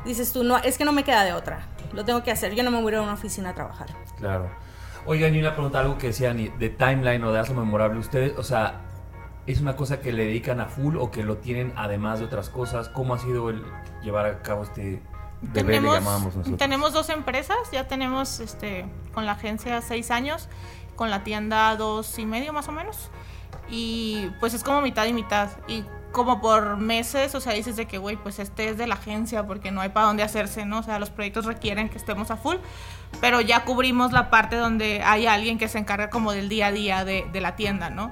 dices 0.05 0.33
tú, 0.33 0.43
no, 0.45 0.57
es 0.59 0.79
que 0.79 0.85
no 0.85 0.93
me 0.93 1.05
queda 1.05 1.25
de 1.25 1.33
otra, 1.33 1.67
lo 1.93 2.05
tengo 2.05 2.23
que 2.23 2.31
hacer, 2.31 2.55
yo 2.55 2.63
no 2.63 2.71
me 2.71 2.79
voy 2.81 2.87
a 2.93 2.97
ir 2.97 2.99
a 3.01 3.03
una 3.03 3.15
oficina 3.15 3.51
a 3.51 3.55
trabajar. 3.55 3.89
Claro. 4.19 4.51
Oigan, 5.07 5.35
y 5.35 5.41
una 5.41 5.53
pregunta, 5.55 5.81
algo 5.81 5.97
que 5.99 6.09
decían 6.09 6.37
de 6.59 6.69
timeline 6.71 7.23
o 7.25 7.33
de 7.33 7.39
hazlo 7.41 7.55
memorable. 7.55 7.99
Ustedes, 7.99 8.37
o 8.39 8.43
sea, 8.43 8.83
¿es 9.47 9.61
una 9.61 9.75
cosa 9.75 10.01
que 10.01 10.13
le 10.13 10.27
dedican 10.27 10.61
a 10.61 10.67
full 10.67 10.97
o 10.97 11.11
que 11.11 11.23
lo 11.25 11.39
tienen 11.39 11.73
además 11.77 12.19
de 12.19 12.27
otras 12.27 12.51
cosas? 12.51 12.89
¿Cómo 12.91 13.15
ha 13.15 13.19
sido 13.19 13.49
el 13.51 13.63
llevar 14.03 14.27
a 14.27 14.43
cabo 14.43 14.63
este 14.63 15.03
bebé, 15.41 15.63
le 15.63 15.73
Tenemos, 15.77 15.95
llamábamos 15.95 16.37
nosotros? 16.37 16.59
tenemos 16.59 16.93
dos 16.93 17.09
empresas, 17.09 17.57
ya 17.73 17.89
tenemos 17.89 18.41
este 18.41 18.87
con 19.15 19.27
la 19.27 19.33
agencia 19.33 19.81
seis 19.83 20.11
años, 20.11 20.49
con 20.97 21.11
la 21.11 21.25
tienda 21.25 21.75
dos 21.77 22.19
y 22.19 22.27
medio 22.27 22.53
más 22.53 22.69
o 22.69 22.73
menos. 22.73 23.11
Y 23.69 24.29
pues 24.41 24.55
es 24.55 24.65
como 24.65 24.81
mitad 24.81 25.07
y 25.07 25.13
mitad. 25.13 25.49
Y 25.69 25.85
como 26.13 26.41
por 26.41 26.77
meses, 26.77 27.35
o 27.35 27.41
sea, 27.41 27.53
dices 27.53 27.77
de 27.77 27.87
que, 27.87 27.99
güey, 27.99 28.17
pues 28.17 28.39
este 28.39 28.69
es 28.69 28.77
de 28.77 28.87
la 28.87 28.95
agencia 28.95 29.47
porque 29.47 29.71
no 29.71 29.81
hay 29.81 29.91
para 29.91 30.07
dónde 30.07 30.23
hacerse, 30.23 30.65
¿no? 30.65 30.79
O 30.81 30.83
sea, 30.83 30.99
los 30.99 31.11
proyectos 31.11 31.45
requieren 31.45 31.89
que 31.89 31.99
estemos 31.99 32.31
a 32.31 32.37
full, 32.37 32.57
pero 33.21 33.41
ya 33.41 33.65
cubrimos 33.65 34.13
la 34.13 34.29
parte 34.29 34.57
donde 34.57 35.03
hay 35.05 35.27
alguien 35.27 35.57
que 35.59 35.69
se 35.69 35.79
encarga 35.79 36.11
como 36.11 36.33
del 36.33 36.49
día 36.49 36.67
a 36.67 36.73
día 36.73 37.05
de, 37.05 37.27
de 37.33 37.41
la 37.41 37.55
tienda, 37.55 37.91
¿no? 37.91 38.11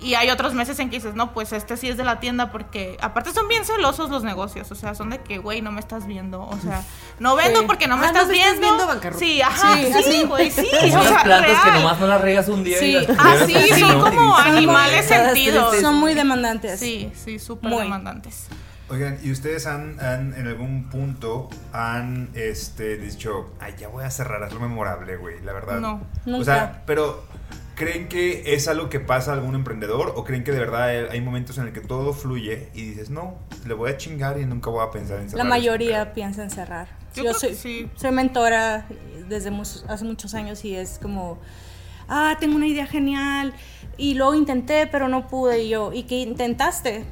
Y 0.00 0.14
hay 0.14 0.30
otros 0.30 0.54
meses 0.54 0.78
en 0.78 0.90
que 0.90 0.96
dices, 0.96 1.14
no, 1.16 1.32
pues 1.34 1.52
este 1.52 1.76
sí 1.76 1.88
es 1.88 1.96
de 1.96 2.04
la 2.04 2.20
tienda 2.20 2.52
porque 2.52 2.96
aparte 3.00 3.32
son 3.32 3.48
bien 3.48 3.64
celosos 3.64 4.10
los 4.10 4.22
negocios, 4.22 4.70
o 4.70 4.76
sea, 4.76 4.94
son 4.94 5.10
de 5.10 5.18
que, 5.18 5.38
güey, 5.38 5.60
no 5.60 5.72
me 5.72 5.80
estás 5.80 6.06
viendo, 6.06 6.42
o 6.42 6.56
sea, 6.60 6.84
no 7.18 7.34
vendo 7.34 7.60
Sí. 7.60 7.66
porque 7.66 7.88
no 7.88 7.96
me 7.96 8.06
Ah, 8.06 8.12
no 8.12 8.18
estás 8.18 8.28
me 8.28 8.34
estás 8.38 8.52
viendo. 8.60 8.68
viendo, 8.76 8.86
bancarrota. 8.86 9.18
Sí, 9.18 9.42
ajá, 9.42 9.74
Sí, 9.74 9.86
sí, 9.86 9.92
así. 9.98 10.22
güey, 10.24 10.50
sí, 10.52 10.68
Hay 10.80 10.90
o 10.90 10.94
unas 10.94 11.08
sea, 11.08 11.22
plantas 11.24 11.58
que 11.64 11.70
real. 11.70 11.82
nomás 11.82 11.98
no 11.98 12.06
las 12.06 12.20
regas 12.20 12.46
un 12.48 12.62
día 12.62 12.78
Sí. 12.78 12.84
y 12.96 13.06
las 13.06 13.18
Ah, 13.18 13.22
regas 13.34 13.46
sí, 13.48 13.56
así, 13.56 13.80
son 13.80 13.98
¿no? 13.98 14.04
como 14.04 14.36
animales 14.38 15.06
sentidos. 15.06 15.76
Son 15.80 15.96
muy 15.96 16.14
demandantes. 16.14 16.78
Sí, 16.78 17.10
sí, 17.16 17.40
súper 17.40 17.70
demandantes. 17.74 18.46
Oigan, 18.90 19.18
¿y 19.22 19.32
ustedes 19.32 19.66
han, 19.66 20.00
han, 20.00 20.32
en 20.32 20.46
algún 20.46 20.84
punto 20.88 21.50
han 21.74 22.30
este, 22.34 22.96
dicho, 22.96 23.52
ay, 23.60 23.74
ya 23.78 23.88
voy 23.88 24.04
a 24.04 24.10
cerrar, 24.10 24.42
hazlo 24.44 24.60
memorable, 24.60 25.16
güey, 25.16 25.42
la 25.42 25.52
verdad? 25.52 25.80
No, 25.80 25.94
O 25.94 26.00
nunca. 26.24 26.44
sea, 26.44 26.82
pero 26.86 27.22
¿creen 27.78 28.08
que 28.08 28.54
es 28.54 28.66
algo 28.68 28.88
que 28.90 29.00
pasa 29.00 29.30
a 29.30 29.34
algún 29.34 29.54
emprendedor 29.54 30.12
o 30.16 30.24
creen 30.24 30.42
que 30.44 30.52
de 30.52 30.58
verdad 30.58 30.88
hay- 31.10 31.20
momentos 31.20 31.56
en 31.58 31.64
el 31.68 31.72
que 31.72 31.80
todo 31.80 32.12
fluye 32.12 32.68
y 32.74 32.82
dices, 32.82 33.08
no, 33.10 33.36
le 33.66 33.72
voy 33.74 33.90
a 33.90 33.96
chingar 33.96 34.38
y 34.40 34.44
nunca 34.46 34.68
voy 34.70 34.84
a 34.86 34.90
pensar 34.90 35.18
en 35.18 35.24
La 35.24 35.30
cerrar 35.30 35.46
mayoría 35.46 36.02
este 36.02 36.14
piensa 36.14 36.42
en 36.42 36.50
cerrar. 36.50 36.88
Yo 37.14 37.24
Yo, 37.24 37.34
soy, 37.34 37.54
sí. 37.54 37.88
soy 37.94 38.10
mentora 38.10 38.86
desde 39.28 39.50
hace 39.88 40.04
muchos 40.04 40.34
años 40.34 40.64
y 40.64 40.74
es 40.74 40.98
como, 41.00 41.38
ah, 42.08 42.36
tengo 42.40 42.56
una 42.56 42.66
idea 42.66 42.86
genial 42.86 43.54
y 43.96 44.14
luego 44.14 44.34
intenté 44.34 44.86
pero 44.86 45.08
no 45.08 45.26
pude 45.28 45.62
y 45.62 45.68
yo, 45.70 45.92
¿y 45.92 46.02
qué 46.04 46.16
intentaste? 46.20 47.04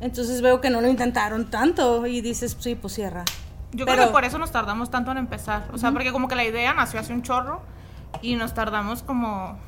Entonces 0.00 0.40
veo 0.42 0.60
que 0.60 0.70
no 0.70 0.80
lo 0.80 0.88
intentaron 0.88 1.50
tanto 1.50 2.06
y 2.06 2.20
dices, 2.20 2.56
sí, 2.58 2.74
pues 2.74 2.94
cierra. 2.94 3.24
Yo 3.72 3.84
Pero- 3.86 3.96
creo 3.96 4.06
que 4.08 4.12
por 4.12 4.24
eso 4.24 4.38
nos 4.38 4.52
tardamos 4.52 4.90
tanto 4.90 5.10
en 5.12 5.18
empezar. 5.18 5.68
O 5.72 5.78
sea, 5.78 5.90
porque 5.92 6.12
como 6.12 6.28
que 6.28 6.34
la 6.36 6.44
idea 6.44 6.72
nació 6.74 7.00
hace 7.00 7.12
un 7.12 7.22
chorro 7.22 7.60
y 8.22 8.36
nos 8.36 8.54
tardamos 8.54 9.02
como 9.02 9.58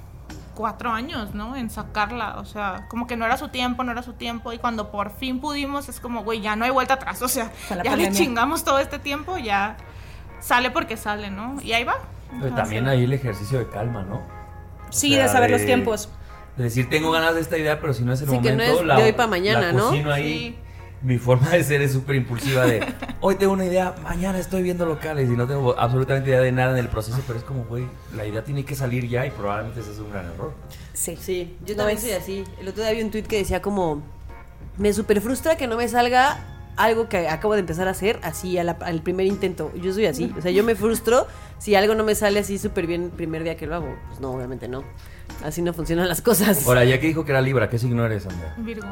cuatro 0.56 0.90
años, 0.90 1.32
¿no? 1.34 1.54
En 1.54 1.70
sacarla. 1.70 2.38
O 2.38 2.44
sea, 2.44 2.86
como 2.88 3.06
que 3.06 3.16
no 3.16 3.24
era 3.24 3.36
su 3.36 3.48
tiempo, 3.50 3.84
no 3.84 3.92
era 3.92 4.02
su 4.02 4.14
tiempo. 4.14 4.52
Y 4.52 4.58
cuando 4.58 4.90
por 4.90 5.10
fin 5.10 5.38
pudimos, 5.40 5.88
es 5.88 6.00
como, 6.00 6.24
güey, 6.24 6.40
ya 6.40 6.56
no 6.56 6.64
hay 6.64 6.72
vuelta 6.72 6.94
atrás. 6.94 7.22
O 7.22 7.28
sea, 7.28 7.52
ya 7.84 7.94
le 7.94 8.10
chingamos 8.10 8.64
todo 8.64 8.80
este 8.80 8.98
tiempo, 8.98 9.38
ya 9.38 9.76
sale 10.40 10.72
porque 10.72 10.96
sale, 10.96 11.30
¿no? 11.30 11.60
Y 11.62 11.72
ahí 11.72 11.84
va. 11.84 11.98
Pero 12.40 12.52
también 12.56 12.88
hay 12.88 13.04
el 13.04 13.12
ejercicio 13.12 13.60
de 13.60 13.68
calma, 13.68 14.02
¿no? 14.02 14.16
O 14.16 14.22
Sí, 14.90 15.12
sea, 15.14 15.22
de 15.24 15.28
saber 15.28 15.50
los 15.50 15.64
tiempos. 15.64 16.08
De 16.56 16.64
decir, 16.64 16.88
tengo 16.88 17.10
ganas 17.12 17.34
de 17.34 17.42
esta 17.42 17.56
idea, 17.58 17.78
pero 17.80 17.92
si 17.92 18.02
no 18.02 18.12
es 18.12 18.22
el 18.22 18.28
Sí, 18.30 18.38
que 18.40 18.52
no 18.52 18.64
momento, 18.64 18.96
de 18.96 19.02
hoy 19.04 19.12
pa' 19.12 19.26
mañana, 19.28 19.60
la 19.68 19.72
¿no? 19.72 19.88
cocino 19.90 20.10
ahí. 20.12 20.56
Sí. 20.56 20.58
Mi 21.06 21.18
forma 21.18 21.50
de 21.50 21.62
ser 21.62 21.82
es 21.82 21.92
súper 21.92 22.16
impulsiva 22.16 22.66
de, 22.66 22.84
hoy 23.20 23.36
tengo 23.36 23.52
una 23.52 23.64
idea, 23.64 23.94
mañana 24.02 24.40
estoy 24.40 24.62
viendo 24.64 24.84
locales 24.86 25.28
y 25.30 25.36
no 25.36 25.46
tengo 25.46 25.78
absolutamente 25.78 26.30
idea 26.30 26.40
de 26.40 26.50
nada 26.50 26.72
en 26.72 26.78
el 26.78 26.88
proceso, 26.88 27.18
pero 27.28 27.38
es 27.38 27.44
como, 27.44 27.64
güey, 27.64 27.86
la 28.16 28.26
idea 28.26 28.42
tiene 28.42 28.64
que 28.64 28.74
salir 28.74 29.08
ya 29.08 29.24
y 29.24 29.30
probablemente 29.30 29.78
ese 29.82 29.92
es 29.92 29.98
un 30.00 30.10
gran 30.10 30.26
error. 30.26 30.52
Sí. 30.94 31.16
Sí, 31.20 31.56
yo 31.64 31.76
también 31.76 31.98
es. 31.98 32.02
soy 32.02 32.12
así. 32.14 32.44
El 32.60 32.66
otro 32.66 32.82
día 32.82 32.90
vi 32.92 33.02
un 33.02 33.12
tweet 33.12 33.22
que 33.22 33.36
decía 33.38 33.62
como, 33.62 34.02
me 34.78 34.92
super 34.92 35.20
frustra 35.20 35.56
que 35.56 35.68
no 35.68 35.76
me 35.76 35.86
salga 35.86 36.40
algo 36.76 37.08
que 37.08 37.28
acabo 37.28 37.54
de 37.54 37.60
empezar 37.60 37.86
a 37.86 37.92
hacer 37.92 38.18
así 38.24 38.58
a 38.58 38.64
la- 38.64 38.72
al 38.80 39.00
primer 39.00 39.26
intento. 39.26 39.70
Yo 39.80 39.92
soy 39.92 40.06
así, 40.06 40.34
o 40.36 40.42
sea, 40.42 40.50
yo 40.50 40.64
me 40.64 40.74
frustro 40.74 41.28
si 41.58 41.76
algo 41.76 41.94
no 41.94 42.02
me 42.02 42.16
sale 42.16 42.40
así 42.40 42.58
súper 42.58 42.88
bien 42.88 43.04
el 43.04 43.10
primer 43.10 43.44
día 43.44 43.56
que 43.56 43.68
lo 43.68 43.76
hago. 43.76 43.94
Pues 44.08 44.18
no, 44.18 44.32
obviamente 44.32 44.66
no. 44.66 44.82
Así 45.44 45.62
no 45.62 45.72
funcionan 45.72 46.08
las 46.08 46.22
cosas. 46.22 46.66
Ahora, 46.66 46.84
ya 46.84 46.98
que 46.98 47.06
dijo 47.08 47.24
que 47.24 47.30
era 47.32 47.40
Libra, 47.40 47.68
¿qué 47.68 47.78
signo 47.78 48.04
eres, 48.06 48.26
Andrea? 48.26 48.54
Virgo, 48.56 48.86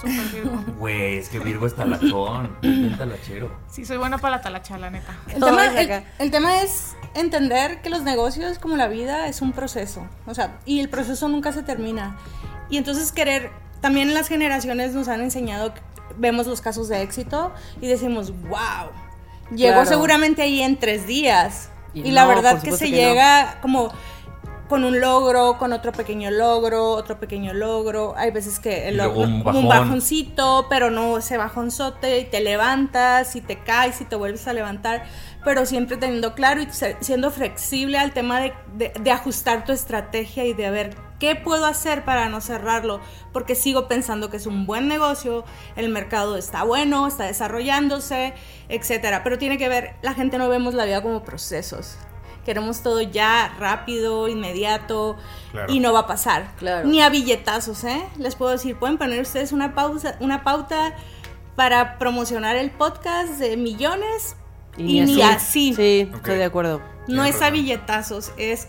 súper 0.00 0.24
Virgo. 0.32 0.64
Güey, 0.78 1.18
es 1.18 1.28
que 1.28 1.38
Virgo 1.38 1.66
es 1.66 1.74
talachón, 1.76 2.56
bien 2.62 2.96
talachero. 2.96 3.54
Sí, 3.70 3.84
soy 3.84 3.98
buena 3.98 4.18
para 4.18 4.36
la 4.36 4.42
talacha, 4.42 4.78
la 4.78 4.90
neta. 4.90 5.14
El 5.28 5.40
tema, 5.42 5.66
es 5.66 5.74
el- 5.76 5.92
acá. 5.92 6.04
el 6.18 6.30
tema 6.30 6.62
es 6.62 6.96
entender 7.14 7.82
que 7.82 7.90
los 7.90 8.02
negocios, 8.02 8.58
como 8.58 8.76
la 8.76 8.88
vida, 8.88 9.26
es 9.28 9.42
un 9.42 9.52
proceso. 9.52 10.06
O 10.26 10.34
sea, 10.34 10.58
y 10.64 10.80
el 10.80 10.88
proceso 10.88 11.28
nunca 11.28 11.52
se 11.52 11.62
termina. 11.62 12.16
Y 12.70 12.78
entonces 12.78 13.12
querer, 13.12 13.50
también 13.80 14.14
las 14.14 14.28
generaciones 14.28 14.94
nos 14.94 15.06
han 15.08 15.20
enseñado, 15.20 15.74
vemos 16.16 16.46
los 16.46 16.60
casos 16.60 16.88
de 16.88 17.02
éxito 17.02 17.52
y 17.80 17.88
decimos, 17.88 18.32
wow, 18.48 18.90
llegó 19.54 19.74
Claro. 19.74 19.86
seguramente 19.88 20.42
ahí 20.42 20.62
en 20.62 20.78
tres 20.78 21.06
días. 21.06 21.68
Y 21.92 22.02
Y, 22.02 22.10
la 22.12 22.24
verdad 22.26 22.62
que 22.62 22.72
se 22.72 22.88
no. 22.88 22.96
llega 22.96 23.58
como 23.60 23.92
con 24.70 24.84
un 24.84 25.00
logro, 25.00 25.58
con 25.58 25.74
otro 25.74 25.92
pequeño 25.92 26.30
logro, 26.30 26.92
otro 26.92 27.20
pequeño 27.20 27.52
logro. 27.52 28.14
Hay 28.16 28.30
veces 28.30 28.58
que 28.58 28.88
el 28.88 28.96
logro, 28.96 29.20
un 29.20 29.42
como 29.42 29.58
un 29.58 29.68
bajón. 29.68 29.86
bajoncito, 29.88 30.66
pero 30.70 30.90
no 30.90 31.18
ese 31.18 31.36
bajonzote 31.36 32.20
y 32.20 32.24
te 32.24 32.40
levantas 32.40 33.36
y 33.36 33.42
te 33.42 33.58
caes 33.58 34.00
y 34.00 34.06
te 34.06 34.16
vuelves 34.16 34.46
a 34.48 34.54
levantar, 34.54 35.02
pero 35.44 35.66
siempre 35.66 35.98
teniendo 35.98 36.34
claro 36.34 36.62
y 36.62 36.68
siendo 37.00 37.30
flexible 37.30 37.98
al 37.98 38.12
tema 38.12 38.40
de, 38.40 38.54
de- 38.74 38.92
de 38.98 39.10
ajustar 39.10 39.66
tu 39.66 39.72
estrategia 39.72 40.46
y 40.46 40.54
de 40.54 40.70
ver 40.70 40.96
qué 41.18 41.34
puedo 41.36 41.66
hacer 41.66 42.04
para 42.06 42.30
no 42.30 42.40
cerrarlo, 42.40 43.00
porque 43.32 43.54
sigo 43.54 43.88
pensando 43.88 44.30
que 44.30 44.38
es 44.38 44.46
un 44.46 44.64
buen 44.64 44.88
negocio, 44.88 45.44
el 45.76 45.90
mercado 45.90 46.38
está 46.38 46.62
bueno, 46.62 47.06
está 47.06 47.24
desarrollándose, 47.24 48.32
etcétera, 48.70 49.22
pero 49.22 49.36
tiene 49.36 49.58
que 49.58 49.68
ver, 49.68 49.96
la 50.00 50.14
gente 50.14 50.38
no 50.38 50.48
vemos 50.48 50.72
la 50.72 50.86
vida 50.86 51.02
como 51.02 51.22
procesos. 51.22 51.98
Queremos 52.44 52.82
todo 52.82 53.00
ya 53.00 53.54
rápido, 53.58 54.28
inmediato, 54.28 55.16
Claro. 55.52 55.72
y 55.72 55.80
no 55.80 55.92
va 55.92 56.00
a 56.00 56.06
pasar. 56.06 56.52
Claro. 56.56 56.88
Ni 56.88 57.02
a 57.02 57.08
billetazos, 57.10 57.84
¿eh? 57.84 58.02
Les 58.18 58.34
puedo 58.34 58.52
decir, 58.52 58.76
pueden 58.78 58.98
poner 58.98 59.20
ustedes 59.20 59.52
una 59.52 59.74
pausa, 59.74 60.16
una 60.20 60.42
pauta 60.42 60.94
para 61.56 61.98
promocionar 61.98 62.56
el 62.56 62.70
podcast 62.70 63.34
de 63.38 63.56
millones 63.56 64.36
y, 64.76 65.00
ni 65.02 65.20
así. 65.22 65.74
Sí, 65.74 66.10
estoy 66.12 66.36
de 66.38 66.44
acuerdo. 66.44 66.80
No 67.08 67.24
es 67.24 67.42
a 67.42 67.50
billetazos, 67.50 68.32
es, 68.36 68.68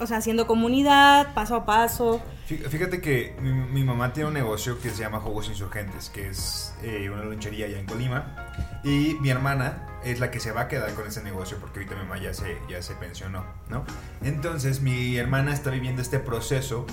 o 0.00 0.06
sea, 0.06 0.18
haciendo 0.18 0.46
comunidad, 0.46 1.34
paso 1.34 1.56
a 1.56 1.64
paso. 1.66 2.20
Fí- 2.48 2.58
Fíjate 2.68 3.00
que 3.00 3.36
mi, 3.40 3.52
mi 3.52 3.84
mamá 3.84 4.12
tiene 4.12 4.28
un 4.28 4.34
negocio 4.34 4.78
que 4.80 4.90
se 4.90 5.02
llama 5.02 5.20
Juegos 5.20 5.48
Insurgentes, 5.48 6.10
que 6.10 6.28
es 6.28 6.74
eh, 6.82 7.08
una 7.10 7.24
lonchería 7.24 7.66
allá 7.66 7.78
en 7.78 7.86
Colima. 7.86 8.34
Y 8.82 9.16
mi 9.20 9.30
hermana 9.30 9.86
es 10.04 10.20
la 10.20 10.30
que 10.30 10.40
se 10.40 10.52
va 10.52 10.62
a 10.62 10.68
quedar 10.68 10.92
con 10.94 11.06
ese 11.06 11.22
negocio 11.22 11.56
porque 11.58 11.80
ahorita 11.80 11.94
mi 11.96 12.02
mamá 12.02 12.18
ya 12.20 12.34
se, 12.34 12.58
ya 12.68 12.82
se 12.82 12.94
pensionó, 12.94 13.44
¿no? 13.70 13.84
Entonces 14.22 14.80
mi 14.82 15.16
hermana 15.16 15.54
está 15.54 15.70
viviendo 15.70 16.02
este 16.02 16.18
proceso 16.18 16.86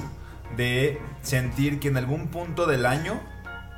de 0.56 1.00
sentir 1.22 1.80
que 1.80 1.90
en 1.90 1.98
algún 1.98 2.28
punto 2.28 2.66
del 2.68 2.86
año 2.86 3.20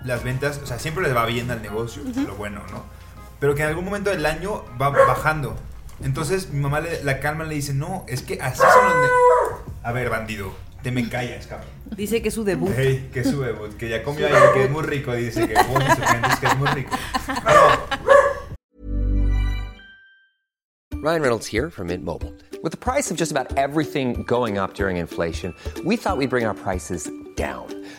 las 0.04 0.24
ventas, 0.24 0.60
o 0.62 0.68
sea, 0.68 0.80
siempre 0.80 1.04
les 1.04 1.16
va 1.16 1.26
bien 1.26 1.50
al 1.50 1.62
negocio, 1.62 2.04
lo 2.28 2.36
bueno, 2.36 2.62
¿no? 2.72 2.84
Pero 3.40 3.56
que 3.56 3.64
en 3.64 3.70
algún 3.70 3.86
momento 3.86 4.10
del 4.10 4.26
año 4.26 4.64
va 4.82 4.90
bajando. 4.90 5.56
Entonces 6.04 6.50
mi 6.50 6.60
mamá 6.60 6.80
le- 6.82 7.04
la 7.04 7.20
calma 7.20 7.44
le 7.44 7.56
dice, 7.56 7.74
no, 7.74 8.06
es 8.08 8.22
que 8.22 8.40
así 8.42 8.58
son 8.60 8.86
los... 8.86 8.96
ne-". 8.96 9.72
A 9.84 9.92
ver, 9.92 10.10
bandido, 10.10 10.54
te 10.82 10.92
me 10.92 11.08
callas, 11.10 11.46
cabrón. 11.48 11.68
Dice 11.96 12.22
que 12.22 12.30
es 12.30 12.34
su 12.34 12.44
debut. 12.44 12.72
Hey, 12.76 13.10
que 13.14 13.24
su 13.24 13.42
debut, 13.42 13.76
que 13.78 13.90
ya 13.90 14.04
comió 14.04 14.26
ayer, 14.28 14.42
que 14.54 14.64
es 14.66 14.70
muy 14.72 14.84
rico, 14.84 15.14
dice 15.14 15.48
que 15.48 15.54
es 15.54 15.68
muy 16.58 16.68
rico. 16.70 16.96
Ryan 21.02 21.22
Reynolds 21.22 21.48
here 21.48 21.70
from 21.70 21.88
Mint 21.88 22.04
Mobile. 22.06 22.34
With 22.64 22.72
the 22.72 22.78
price 22.78 23.12
of 23.12 23.18
just 23.18 23.32
about 23.32 23.58
everything 23.58 24.24
going 24.24 24.58
up 24.58 24.74
during 24.74 24.98
inflation, 24.98 25.54
we 25.84 25.98
thought 25.98 26.18
we'd 26.18 26.30
bring 26.30 26.46
our 26.46 26.54
prices 26.54 27.10
down. 27.36 27.68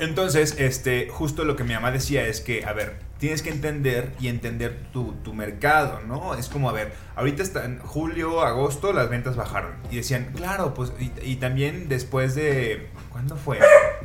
Entonces, 0.00 0.56
este, 0.58 1.08
justo 1.10 1.44
lo 1.44 1.56
que 1.56 1.64
mi 1.64 1.74
mamá 1.74 1.90
decía 1.90 2.26
es 2.26 2.40
que, 2.40 2.64
a 2.64 2.72
ver, 2.72 2.98
tienes 3.18 3.42
que 3.42 3.50
entender 3.50 4.12
y 4.20 4.28
entender 4.28 4.78
tu, 4.92 5.12
tu 5.24 5.34
mercado, 5.34 6.00
¿no? 6.06 6.34
Es 6.34 6.48
como, 6.48 6.70
a 6.70 6.72
ver, 6.72 6.92
ahorita 7.16 7.42
está 7.42 7.64
en 7.64 7.80
julio, 7.80 8.42
agosto, 8.42 8.92
las 8.92 9.08
ventas 9.08 9.36
bajaron. 9.36 9.72
Y 9.90 9.96
decían, 9.96 10.32
claro, 10.34 10.74
pues, 10.74 10.92
y, 11.00 11.12
y 11.22 11.36
también 11.36 11.88
después 11.88 12.34
de, 12.34 12.88
¿cuándo 13.10 13.36
fue? 13.36 13.58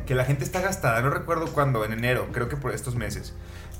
Que 0.05 0.15
la 0.15 0.25
gente 0.25 0.43
está 0.43 0.61
gastada, 0.61 1.01
no 1.01 1.09
recuerdo 1.09 1.47
cuándo, 1.47 1.85
en 1.85 1.93
enero, 1.93 2.29
creo 2.31 2.49
que 2.49 2.57
por 2.57 2.73
estos 2.73 2.95
meses. 2.95 3.33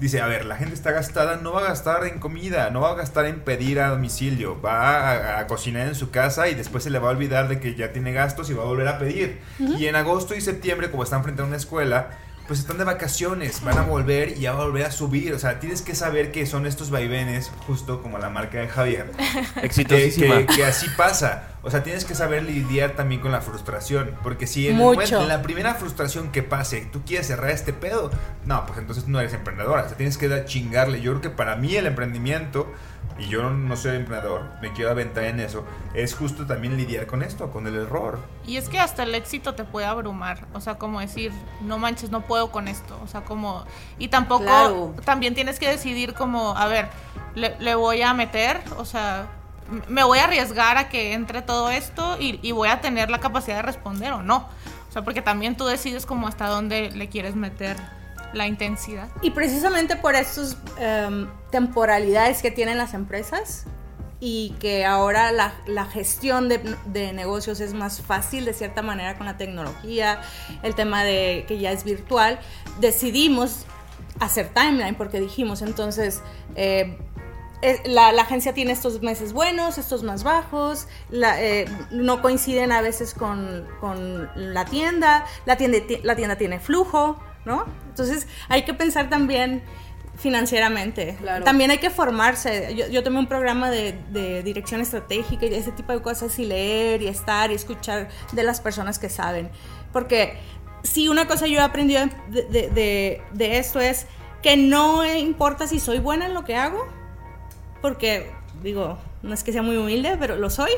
Dice, 0.04 0.20
a 0.20 0.28
ver, 0.28 0.44
la 0.44 0.58
gente 0.58 0.74
está 0.74 0.92
gastada, 0.92 1.38
no 1.38 1.54
va 1.54 1.62
a 1.62 1.64
gastar 1.70 2.06
en 2.06 2.20
comida, 2.20 2.70
no 2.72 2.82
va 2.82 2.92
a 2.92 2.96
gastar 2.96 3.26
en 3.26 3.40
pedir 3.40 3.80
a 3.80 3.88
domicilio, 3.88 4.62
va 4.62 5.12
a, 5.12 5.40
a 5.40 5.48
cocinar 5.48 5.88
en 5.88 5.96
su 5.96 6.12
casa 6.12 6.50
y 6.50 6.56
después 6.56 6.84
se 6.84 6.90
le 6.90 7.00
va 7.00 7.08
a 7.08 7.12
olvidar 7.12 7.48
de 7.48 7.62
que 7.62 7.74
ya 7.74 7.94
tiene 7.94 8.12
gastos 8.12 8.50
y 8.50 8.54
va 8.54 8.64
a 8.64 8.66
volver 8.66 8.90
a 8.90 9.00
pedir. 9.00 9.40
Y 9.60 9.86
en 9.86 9.96
agosto 9.96 10.36
y 10.36 10.42
septiembre, 10.42 10.92
como 10.92 11.04
están 11.04 11.24
frente 11.24 11.42
a 11.42 11.46
una 11.46 11.56
escuela, 11.56 12.10
pues 12.48 12.60
están 12.60 12.78
de 12.78 12.84
vacaciones, 12.84 13.64
van 13.64 13.78
a 13.78 13.84
volver 13.84 14.30
y 14.38 14.42
ya 14.42 14.54
va 14.54 14.64
a 14.64 14.66
volver 14.66 14.86
a 14.86 14.92
subir. 14.92 15.34
O 15.34 15.40
sea, 15.40 15.60
tienes 15.60 15.82
que 15.82 15.96
saber 15.96 16.32
que 16.32 16.46
son 16.46 16.66
estos 16.66 16.90
vaivenes, 16.90 17.52
justo 17.68 18.02
como 18.02 18.18
la 18.18 18.30
marca 18.30 18.58
de 18.60 18.68
Javier. 18.68 19.12
que, 19.54 19.66
Exitosísima. 19.66 20.38
que- 20.40 20.46
que 20.48 20.66
así 20.66 20.88
pasa. 20.98 21.50
O 21.62 21.72
sea, 21.72 21.82
tienes 21.84 22.04
que 22.04 22.14
saber 22.16 22.44
lidiar 22.44 22.92
también 22.92 23.22
con 23.22 23.32
la 23.32 23.40
frustración. 23.42 24.12
Porque 24.24 24.48
si 24.48 24.68
en, 24.68 24.76
el 24.76 24.82
Mucho. 24.82 24.96
momento- 24.96 25.22
en 25.22 25.28
la 25.30 25.42
primera 25.42 25.76
frustración 25.76 26.32
que 26.32 26.44
pase, 26.44 26.88
tú 26.92 27.04
quieres 27.06 27.28
cerrar 27.28 27.52
este 27.52 27.72
pedo, 27.72 28.12
no, 28.46 28.66
pues 28.66 28.78
entonces 28.80 29.08
no 29.08 29.20
eres 29.22 29.34
emprendedora. 29.34 29.84
O 29.84 29.88
sea, 29.88 29.96
tienes 29.98 30.18
que 30.18 30.28
dar- 30.28 30.44
chingarle. 30.46 31.00
Yo 31.02 31.12
creo 31.12 31.22
que 31.22 31.30
para 31.30 31.56
mí 31.56 31.76
el 31.76 31.88
emprendimiento, 31.88 32.70
y 33.20 33.28
yo 33.28 33.50
no 33.50 33.76
soy 33.78 33.96
emprendedor, 33.98 34.44
me 34.62 34.72
quiero 34.74 34.92
aventar 34.92 35.24
en 35.26 35.40
eso, 35.40 35.64
es 35.94 36.16
justo 36.16 36.46
también 36.46 36.78
lidiar 36.78 37.06
con 37.08 37.22
esto, 37.24 37.52
con 37.52 37.68
el 37.68 37.76
error. 37.76 38.20
Y 38.46 38.58
es 38.58 38.70
que 38.70 38.80
hasta 38.80 39.04
el 39.04 39.14
éxito 39.16 39.56
te 39.56 39.64
puede 39.64 39.86
abrumar, 39.86 40.46
o 40.54 40.62
sea, 40.62 40.76
como 40.76 41.00
decir, 41.00 41.32
no 41.62 41.78
manches, 41.78 42.10
no 42.12 42.22
puedo 42.22 42.52
con 42.52 42.68
esto, 42.68 43.00
o 43.04 43.08
sea, 43.08 43.22
como... 43.22 43.66
Y 44.00 44.08
tampoco, 44.08 44.44
Claro. 44.44 44.94
también 45.06 45.34
tienes 45.36 45.60
que 45.60 45.70
decidir 45.70 46.14
como, 46.14 46.56
a 46.58 46.68
ver, 46.68 46.88
le, 47.36 47.56
le 47.60 47.76
voy 47.76 48.02
a 48.02 48.14
meter, 48.14 48.62
o 48.78 48.86
sea, 48.86 49.28
me 49.88 50.04
voy 50.04 50.20
a 50.20 50.26
arriesgar 50.26 50.78
a 50.78 50.90
que 50.90 51.14
entre 51.14 51.42
todo 51.42 51.70
esto 51.70 52.18
y, 52.20 52.40
y 52.42 52.52
voy 52.52 52.70
a 52.70 52.82
tener 52.82 53.10
la 53.10 53.20
capacidad 53.20 53.56
de 53.58 53.62
responder 53.62 54.12
o 54.14 54.22
no. 54.22 54.50
O 54.90 54.92
sea, 54.94 55.02
porque 55.04 55.22
también 55.24 55.56
tú 55.58 55.66
decides 55.66 56.06
como 56.06 56.28
hasta 56.28 56.48
dónde 56.48 56.92
le 56.92 57.10
quieres 57.10 57.34
meter 57.36 57.78
la 58.34 58.48
intensidad. 58.48 59.10
Y 59.22 59.32
precisamente 59.32 59.96
por 59.96 60.16
estas 60.16 60.58
em, 60.80 61.28
temporalidades 61.52 62.42
que 62.42 62.52
tienen 62.52 62.78
las 62.78 62.94
empresas 62.94 63.66
y 64.20 64.56
que 64.60 64.86
ahora 64.86 65.32
la, 65.32 65.86
gestión 65.86 66.48
de, 66.50 67.14
negocios 67.14 67.60
es 67.60 67.74
más 67.74 68.02
fácil 68.02 68.46
de 68.46 68.54
cierta 68.54 68.82
manera 68.82 69.18
con 69.18 69.26
la 69.26 69.38
tecnología, 69.38 70.22
el 70.64 70.76
tema 70.76 71.04
de 71.04 71.46
que 71.48 71.60
ya 71.60 71.72
es 71.72 71.84
virtual, 71.84 72.40
decidimos 72.80 73.66
hacer 74.20 74.50
timeline 74.54 74.96
porque 74.96 75.20
dijimos 75.20 75.62
entonces... 75.62 76.22
eh, 76.56 76.98
eh, 77.64 77.82
la, 77.86 78.10
agencia 78.10 78.54
tiene 78.54 78.74
estos 78.74 79.02
meses 79.02 79.32
buenos, 79.32 79.78
estos 79.78 80.04
más 80.04 80.26
bajos, 80.26 80.90
eh, 81.14 81.66
no 81.92 82.22
coinciden 82.22 82.74
a 82.74 82.82
veces 82.82 83.14
con, 83.14 83.66
con 83.80 84.30
la 84.36 84.66
tienda, 84.66 85.26
la 85.46 85.56
tienda, 85.56 85.78
ti- 85.88 86.02
la 86.04 86.18
tienda 86.18 86.36
tiene 86.36 86.60
flujo, 86.60 87.18
¿no? 87.46 87.66
Entonces 87.90 88.28
hay 88.50 88.64
que 88.64 88.74
pensar 88.74 89.10
también 89.10 89.64
financieramente. 90.18 91.16
Claro. 91.20 91.44
También 91.44 91.72
hay 91.72 91.80
que 91.80 91.90
formarse. 91.90 92.74
Yo, 92.76 92.88
yo 92.88 93.04
tomé 93.04 93.20
un 93.20 93.28
programa 93.28 93.70
de, 93.70 93.94
de 94.12 94.44
dirección 94.44 94.80
estratégica 94.82 95.46
y 95.46 95.54
ese 95.54 95.72
tipo 95.72 95.92
de 95.92 96.02
cosas 96.02 96.38
y 96.40 96.46
leer 96.46 97.02
y 97.02 97.08
estar 97.08 97.52
y 97.52 97.56
escuchar 97.56 98.10
de 98.32 98.44
las 98.44 98.62
personas 98.62 99.00
que 99.00 99.10
saben. 99.10 99.50
Porque 99.92 100.38
si 100.84 101.08
una 101.10 101.28
cosa 101.28 101.48
yo 101.48 101.60
he 101.60 101.62
aprendido 101.62 102.02
de, 102.30 102.44
de- 102.44 102.70
de- 102.70 103.22
de 103.34 103.58
esto 103.58 103.80
es 103.80 104.06
que 104.42 104.56
no 104.58 105.06
importa 105.06 105.68
si 105.68 105.80
soy 105.80 106.00
buena 106.00 106.26
en 106.26 106.34
lo 106.34 106.44
que 106.44 106.56
hago, 106.56 106.86
porque 107.82 108.32
digo, 108.62 108.98
no 109.24 109.34
es 109.34 109.44
que 109.44 109.52
sea 109.52 109.62
muy 109.62 109.78
humilde, 109.78 110.16
pero 110.20 110.36
lo 110.36 110.50
soy. 110.50 110.72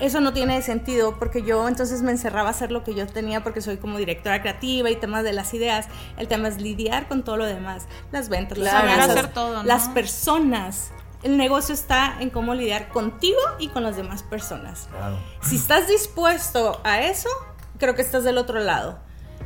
Eso 0.00 0.20
no 0.20 0.32
tiene 0.32 0.62
sentido 0.62 1.18
porque 1.18 1.42
yo 1.42 1.66
entonces 1.66 2.02
me 2.02 2.12
encerraba 2.12 2.48
a 2.48 2.50
hacer 2.52 2.70
lo 2.70 2.84
que 2.84 2.94
yo 2.94 3.06
tenía 3.06 3.42
porque 3.42 3.60
soy 3.60 3.78
como 3.78 3.98
directora 3.98 4.40
creativa 4.40 4.88
y 4.90 4.96
temas 4.96 5.24
de 5.24 5.32
las 5.32 5.52
ideas. 5.54 5.86
El 6.16 6.28
tema 6.28 6.48
es 6.48 6.60
lidiar 6.60 7.08
con 7.08 7.24
todo 7.24 7.36
lo 7.36 7.46
demás, 7.46 7.86
las 8.12 8.28
ventas, 8.28 8.58
las 8.58 8.70
Claro. 8.70 8.86
Saber 8.88 8.94
finanzas, 8.94 9.16
hacer 9.18 9.32
todo, 9.34 9.56
¿no? 9.56 9.62
las 9.64 9.88
personas. 9.88 10.90
El 11.24 11.36
negocio 11.36 11.74
está 11.74 12.16
en 12.20 12.30
cómo 12.30 12.54
lidiar 12.54 12.90
contigo 12.90 13.40
y 13.58 13.68
con 13.68 13.82
las 13.82 13.96
demás 13.96 14.22
personas. 14.22 14.88
Claro. 14.90 15.18
Si 15.42 15.56
estás 15.56 15.88
dispuesto 15.88 16.80
a 16.84 17.00
eso, 17.02 17.28
creo 17.78 17.96
que 17.96 18.02
estás 18.02 18.22
del 18.22 18.38
otro 18.38 18.60
lado. 18.60 19.00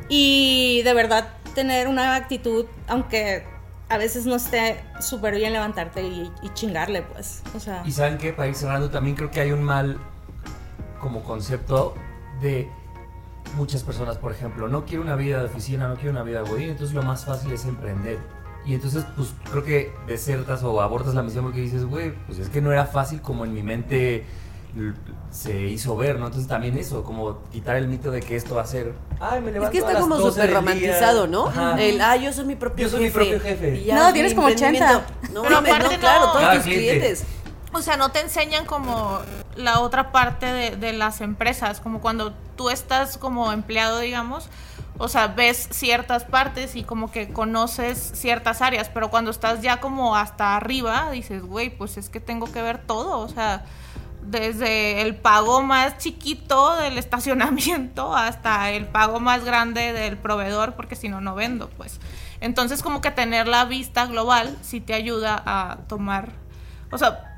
Y 0.07 0.81
de 0.83 0.93
verdad 0.93 1.29
tener 1.55 1.87
una 1.87 2.15
actitud, 2.15 2.65
aunque 2.87 3.43
a 3.89 3.97
veces 3.97 4.25
no 4.27 4.35
esté 4.35 4.83
súper 4.99 5.35
bien 5.35 5.51
levantarte 5.53 6.03
y, 6.03 6.31
y 6.43 6.49
chingarle, 6.53 7.01
pues. 7.01 7.41
O 7.55 7.59
sea, 7.59 7.81
Y 7.85 7.91
saben 7.91 8.19
que 8.19 8.33
para 8.33 8.49
ir 8.49 8.55
cerrando 8.55 8.91
también 8.91 9.15
creo 9.15 9.31
que 9.31 9.39
hay 9.39 9.51
un 9.51 9.63
mal 9.63 9.97
como 11.03 11.21
concepto 11.23 11.93
de 12.41 12.67
muchas 13.57 13.83
personas, 13.83 14.17
por 14.17 14.31
ejemplo, 14.31 14.67
no 14.69 14.85
quiero 14.85 15.03
una 15.03 15.15
vida 15.15 15.37
de 15.39 15.45
oficina, 15.45 15.87
no 15.87 15.95
quiero 15.95 16.11
una 16.11 16.23
vida 16.23 16.41
de 16.41 16.49
godín, 16.49 16.69
entonces 16.69 16.95
lo 16.95 17.03
más 17.03 17.25
fácil 17.25 17.51
es 17.51 17.65
emprender. 17.65 18.17
Y 18.65 18.73
entonces, 18.73 19.05
pues 19.17 19.33
creo 19.51 19.63
que 19.65 19.93
desertas 20.07 20.63
o 20.63 20.81
abortas 20.81 21.13
la 21.13 21.21
misión 21.21 21.43
porque 21.43 21.59
dices, 21.59 21.83
güey, 21.85 22.13
pues 22.25 22.39
es 22.39 22.47
que 22.49 22.61
no 22.61 22.71
era 22.71 22.85
fácil 22.85 23.21
como 23.21 23.43
en 23.43 23.53
mi 23.53 23.61
mente 23.61 24.23
se 25.29 25.67
hizo 25.67 25.95
ver, 25.95 26.17
¿no? 26.17 26.25
Entonces 26.27 26.47
también 26.47 26.75
eso, 26.77 27.03
como 27.03 27.43
quitar 27.51 27.75
el 27.75 27.87
mito 27.87 28.09
de 28.09 28.21
que 28.21 28.35
esto 28.35 28.55
va 28.55 28.63
a 28.63 28.65
ser, 28.65 28.93
ay, 29.19 29.39
me 29.41 29.47
Es 29.49 29.53
levanto 29.53 29.71
que 29.71 29.77
a 29.77 29.81
está 29.81 29.93
las 29.93 30.01
como 30.01 30.15
12 30.17 30.31
súper 30.41 30.53
romantizado, 30.55 31.27
día". 31.27 31.31
¿no? 31.31 31.47
Ajá. 31.47 31.79
El, 31.83 32.01
ah, 32.01 32.15
yo 32.15 32.33
soy 32.33 32.45
mi 32.45 32.55
propio 32.55 32.85
Yo 32.85 32.89
soy 32.89 32.99
mi 33.01 33.05
jefe. 33.07 33.19
propio 33.19 33.39
jefe. 33.41 33.75
Y 33.81 33.83
ya 33.85 33.95
No, 33.95 34.07
es 34.07 34.13
tienes 34.13 34.31
mi 34.31 34.35
como 34.37 34.47
emprendimiento. 34.49 34.97
80. 34.97 35.33
No 35.33 35.41
Pero 35.43 35.61
no, 35.61 35.67
aparte 35.75 35.97
claro, 35.99 36.25
no. 36.27 36.31
todos 36.33 36.53
tus 36.55 36.63
cliente. 36.63 36.85
clientes. 36.87 37.23
O 37.73 37.81
sea, 37.81 37.97
no 37.97 38.11
te 38.11 38.21
enseñan 38.21 38.65
como 38.65 39.19
la 39.55 39.79
otra 39.79 40.11
parte 40.11 40.45
de, 40.45 40.75
de 40.77 40.93
las 40.93 41.21
empresas, 41.21 41.79
como 41.79 42.01
cuando 42.01 42.33
tú 42.55 42.69
estás 42.69 43.17
como 43.17 43.51
empleado, 43.51 43.99
digamos, 43.99 44.49
o 44.97 45.07
sea, 45.07 45.27
ves 45.27 45.69
ciertas 45.71 46.23
partes 46.23 46.75
y 46.75 46.83
como 46.83 47.11
que 47.11 47.29
conoces 47.29 48.11
ciertas 48.13 48.61
áreas, 48.61 48.89
pero 48.93 49.09
cuando 49.09 49.31
estás 49.31 49.61
ya 49.61 49.79
como 49.79 50.15
hasta 50.15 50.55
arriba, 50.55 51.09
dices, 51.11 51.43
güey, 51.43 51.75
pues 51.75 51.97
es 51.97 52.09
que 52.09 52.19
tengo 52.19 52.51
que 52.51 52.61
ver 52.61 52.77
todo, 52.77 53.19
o 53.19 53.27
sea, 53.27 53.65
desde 54.21 55.01
el 55.01 55.15
pago 55.15 55.63
más 55.63 55.97
chiquito 55.97 56.75
del 56.75 56.97
estacionamiento 56.99 58.15
hasta 58.15 58.69
el 58.71 58.85
pago 58.85 59.19
más 59.19 59.43
grande 59.43 59.93
del 59.93 60.17
proveedor, 60.17 60.75
porque 60.75 60.95
si 60.95 61.09
no, 61.09 61.21
no 61.21 61.33
vendo, 61.33 61.69
pues. 61.69 61.99
Entonces, 62.39 62.83
como 62.83 63.01
que 63.01 63.09
tener 63.09 63.47
la 63.47 63.65
vista 63.65 64.05
global 64.05 64.57
sí 64.61 64.79
te 64.79 64.93
ayuda 64.93 65.41
a 65.45 65.77
tomar, 65.87 66.33
o 66.91 66.97
sea, 66.97 67.32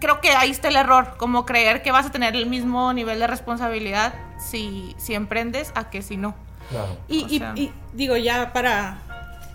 creo 0.00 0.20
que 0.20 0.30
ahí 0.30 0.50
está 0.50 0.68
el 0.68 0.76
error, 0.76 1.16
como 1.18 1.44
creer 1.46 1.82
que 1.82 1.92
vas 1.92 2.06
a 2.06 2.10
tener 2.10 2.34
el 2.36 2.46
mismo 2.46 2.92
nivel 2.92 3.18
de 3.18 3.26
responsabilidad 3.26 4.14
si, 4.38 4.94
si 4.98 5.14
emprendes 5.14 5.72
a 5.74 5.90
que 5.90 6.02
si 6.02 6.16
no. 6.16 6.34
Claro. 6.70 6.96
y, 7.08 7.24
o 7.24 7.26
y- 7.28 7.38
sea. 7.38 7.52
y 7.56 7.72
digo, 7.94 8.16
ya 8.16 8.52
para 8.52 8.98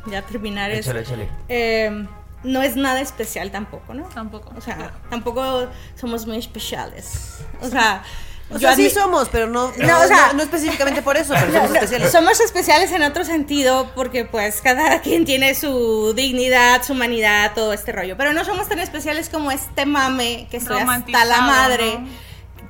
ya 0.07 0.21
terminar 0.23 0.71
es... 0.71 0.79
Échale, 0.85 1.01
échale. 1.01 1.29
eh, 1.49 2.07
no 2.43 2.61
es 2.61 2.75
nada 2.75 2.99
especial 2.99 3.51
tampoco, 3.51 3.93
¿no? 3.93 4.03
Tampoco. 4.09 4.51
O 4.57 4.61
sea, 4.61 4.91
tampoco 5.09 5.67
somos 5.95 6.27
muy 6.27 6.37
especiales. 6.37 7.39
O 7.61 7.67
sea, 7.69 8.03
O 8.55 8.59
sea, 8.59 8.75
sí 8.75 8.89
somos, 8.89 9.29
pero 9.29 9.47
no, 9.47 9.71
no, 9.77 9.87
No, 9.87 9.99
o 10.01 10.07
sea- 10.07 10.27
no- 10.27 10.33
no 10.33 10.43
específicamente 10.43 11.01
por 11.01 11.17
eso, 11.17 11.33
pero 11.33 11.51
somos 11.53 11.69
no, 11.69 11.75
especiales. 11.75 12.11
somos 12.11 12.39
especiales 12.39 12.91
en 12.91 13.03
otro 13.03 13.23
sentido 13.25 13.91
porque 13.95 14.25
pues 14.25 14.61
cada 14.61 14.99
quien 15.01 15.25
tiene 15.25 15.55
su 15.55 16.13
dignidad, 16.15 16.83
su 16.83 16.93
humanidad, 16.93 17.53
todo 17.55 17.73
este 17.73 17.91
rollo. 17.91 18.15
Pero 18.17 18.33
no 18.33 18.45
somos 18.45 18.67
tan 18.69 18.79
especiales 18.79 19.29
como 19.29 19.51
este 19.51 19.85
mame 19.85 20.47
que 20.51 20.57
estoy 20.57 20.77
hasta 20.81 21.25
la 21.25 21.41
madre, 21.41 21.99
¿no? 21.99 22.07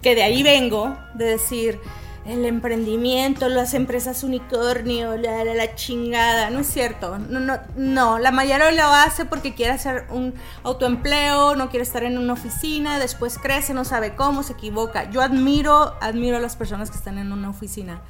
que 0.01 0.15
de 0.15 0.23
ahí 0.23 0.43
vengo, 0.43 0.97
de 1.13 1.25
decir 1.25 1.79
el 2.25 2.45
emprendimiento, 2.45 3.49
las 3.49 3.73
empresas 3.73 4.23
unicornio, 4.23 5.17
la, 5.17 5.43
la, 5.43 5.53
la 5.53 5.75
chingada. 5.75 6.49
No 6.49 6.59
es 6.59 6.67
cierto. 6.67 7.17
No, 7.17 7.39
no, 7.39 7.57
no, 7.75 8.17
la 8.19 8.31
mayoría 8.31 8.71
lo 8.71 8.85
hace 8.93 9.25
porque 9.25 9.53
quiere 9.53 9.73
hacer 9.73 10.05
un 10.09 10.33
autoempleo, 10.63 11.55
no 11.55 11.69
quiere 11.69 11.83
estar 11.83 12.03
en 12.03 12.17
una 12.17 12.33
oficina, 12.33 12.99
después 12.99 13.37
crece, 13.37 13.73
no 13.73 13.85
sabe 13.85 14.15
cómo, 14.15 14.43
se 14.43 14.53
equivoca. 14.53 15.09
Yo 15.11 15.21
admiro, 15.21 15.95
admiro 16.01 16.37
a 16.37 16.39
las 16.39 16.55
personas 16.55 16.89
que 16.91 16.97
están 16.97 17.17
en 17.17 17.31
una 17.31 17.49
oficina. 17.49 18.01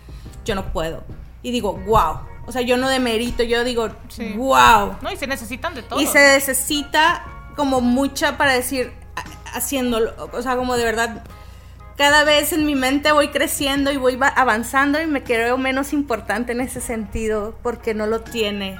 Yo 0.46 0.56
no 0.56 0.72
puedo. 0.74 1.04
Y 1.42 1.52
digo, 1.52 1.74
wow, 1.86 2.20
O 2.46 2.52
sea, 2.52 2.62
yo 2.62 2.76
no 2.76 2.90
demerito, 2.90 3.42
yo 3.44 3.64
digo, 3.64 3.90
Sí. 4.10 4.34
wow. 4.36 4.98
No, 5.02 5.10
y 5.12 5.16
se 5.16 5.28
necesitan 5.28 5.74
de 5.76 5.82
todo. 5.82 6.02
Y 6.02 6.06
se 6.08 6.20
necesita 6.20 7.24
como 7.56 7.80
mucha 7.80 8.38
para 8.38 8.52
decir, 8.52 8.92
a- 9.16 9.58
haciéndolo. 9.58 10.14
O 10.34 10.42
sea, 10.42 10.58
como 10.58 10.76
de 10.76 10.84
verdad, 10.84 11.24
cada 11.98 12.24
vez 12.24 12.54
en 12.54 12.66
mi 12.66 12.76
mente 12.76 13.12
voy 13.12 13.30
creciendo 13.30 13.92
y 13.92 13.98
voy 13.98 14.16
va- 14.16 14.28
avanzando 14.28 15.02
y 15.02 15.08
me 15.08 15.24
creo 15.24 15.58
menos 15.58 15.94
importante 15.94 16.52
en 16.52 16.62
ese 16.62 16.82
sentido 16.82 17.56
porque 17.64 17.94
no 17.94 18.08
lo 18.08 18.22
tiene. 18.22 18.78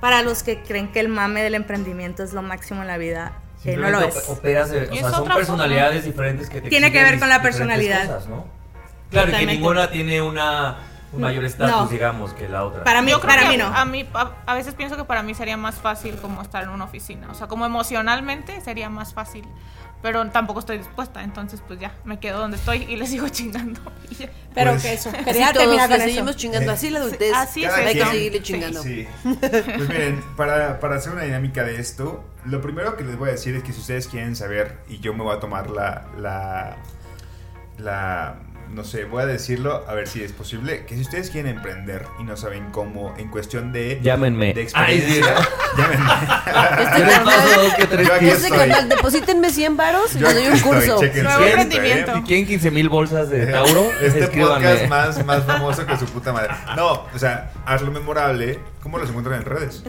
Para 0.00 0.22
los 0.22 0.42
que 0.42 0.60
creen 0.62 0.88
que 0.90 0.98
el 1.00 1.08
mame 1.08 1.42
del 1.42 1.54
emprendimiento 1.54 2.24
es 2.24 2.32
lo 2.32 2.42
máximo 2.42 2.82
en 2.82 2.88
la 2.88 2.98
vida, 2.98 3.32
que 3.62 3.76
no 3.76 3.88
lo 3.90 4.00
es. 4.00 4.16
op- 4.28 4.38
operas 4.38 4.70
de- 4.70 4.82
o 4.88 4.92
sea, 4.94 5.08
es 5.08 5.14
son 5.14 5.28
personalidades 5.28 5.98
forma. 6.00 6.10
diferentes 6.12 6.50
que 6.50 6.60
te 6.60 6.68
Tiene 6.68 6.90
que 6.90 7.02
ver 7.02 7.20
con 7.20 7.28
la 7.28 7.40
personalidad. 7.40 8.06
cosas, 8.06 8.26
¿no? 8.28 8.44
Claro, 9.10 9.28
y 9.28 9.30
que 9.30 9.36
Totalmente. 9.36 9.52
ninguna 9.54 9.90
tiene 9.90 10.20
una, 10.22 10.78
un 11.12 11.20
mayor 11.20 11.44
estatus, 11.44 11.74
No. 11.74 11.86
digamos, 11.88 12.32
que 12.32 12.48
la 12.48 12.64
otra. 12.64 12.84
Para 12.84 13.02
mí, 13.02 13.10
Yo 13.10 13.20
creo 13.20 13.28
para 13.30 13.42
que 13.44 13.48
mí 13.50 13.56
no. 13.58 13.66
A, 13.66 13.84
mí, 13.84 14.08
a, 14.14 14.32
a 14.46 14.54
veces 14.54 14.74
pienso 14.74 14.96
que 14.96 15.04
para 15.04 15.22
mí 15.22 15.34
sería 15.34 15.56
más 15.56 15.74
fácil 15.76 16.16
como 16.16 16.40
estar 16.42 16.62
en 16.64 16.70
una 16.70 16.84
oficina. 16.84 17.28
O 17.30 17.34
sea, 17.34 17.46
como 17.48 17.66
emocionalmente 17.66 18.60
sería 18.60 18.88
más 18.88 19.12
fácil. 19.14 19.44
Pero 20.00 20.28
tampoco 20.30 20.58
estoy 20.58 20.78
dispuesta. 20.78 21.22
Entonces, 21.22 21.62
pues 21.64 21.78
ya, 21.78 21.92
me 22.04 22.18
quedo 22.18 22.40
donde 22.40 22.56
estoy 22.56 22.78
y 22.88 22.96
le 22.96 23.06
sigo 23.06 23.28
chingando. 23.30 23.80
Ya. 24.18 24.28
Pero 24.52 24.72
Pues- 24.72 24.82
que 24.82 24.92
eso, 24.94 25.12
le 25.12 25.18
con 25.22 25.28
eso. 25.36 25.96
seguimos 25.98 26.36
chingando. 26.36 26.72
Así 26.72 26.90
la 26.90 26.98
adultez. 26.98 27.32
Así 27.36 27.64
es. 27.64 27.72
Hay 27.72 27.94
que 27.94 28.04
seguirle 28.06 28.42
chingando. 28.42 28.82
Sí. 28.82 29.06
Pues 29.40 29.88
miren, 29.88 30.20
para, 30.36 30.80
para 30.80 30.96
hacer 30.96 31.12
una 31.12 31.22
dinámica 31.22 31.62
de 31.62 31.78
esto, 31.78 32.24
lo 32.44 32.60
primero 32.60 32.96
que 32.96 33.04
les 33.04 33.16
voy 33.16 33.28
a 33.28 33.32
decir 33.32 33.54
es 33.54 33.62
que 33.62 33.72
si 33.72 33.80
ustedes 33.80 34.08
quieren 34.08 34.34
saber, 34.34 34.78
y 34.88 34.98
yo 34.98 35.14
me 35.14 35.22
voy 35.22 35.36
a 35.36 35.40
tomar 35.40 35.70
la. 35.70 36.06
la. 36.18 36.76
la 37.78 38.36
no 38.72 38.84
sé, 38.84 39.04
voy 39.04 39.22
a 39.22 39.26
decirlo, 39.26 39.84
a 39.86 39.94
ver 39.94 40.08
si 40.08 40.22
es 40.22 40.32
posible, 40.32 40.84
que 40.86 40.94
si 40.94 41.02
ustedes 41.02 41.30
quieren 41.30 41.56
emprender 41.56 42.06
y 42.18 42.24
no 42.24 42.36
saben 42.36 42.70
cómo, 42.70 43.14
en 43.18 43.28
cuestión 43.28 43.70
de. 43.72 44.00
Llámenme. 44.02 44.54
De 44.54 44.62
experiencia. 44.62 45.34
llámenme. 45.76 46.10
Este 47.78 48.04
Yo 48.04 48.32
este 48.32 48.86
deposítenme 48.88 49.50
100 49.50 49.76
varos 49.76 50.14
y 50.14 50.18
les 50.20 50.34
doy 50.34 50.46
un 50.46 50.52
estoy, 50.54 50.72
curso. 50.72 51.00
quieren 52.26 52.46
15 52.46 52.70
mil 52.70 52.88
bolsas 52.88 53.30
de 53.30 53.46
Tauro, 53.52 53.84
Este 54.00 54.20
escríbanme. 54.24 54.66
podcast 54.66 54.88
más, 54.88 55.24
más 55.26 55.44
famoso 55.44 55.86
que 55.86 55.96
su 55.96 56.06
puta 56.06 56.32
madre. 56.32 56.50
No, 56.76 57.04
o 57.14 57.18
sea, 57.18 57.50
hazlo 57.66 57.90
memorable. 57.90 58.58
¿Cómo 58.82 58.98
los 58.98 59.08
encuentran 59.08 59.40
en 59.40 59.44
redes? 59.44 59.82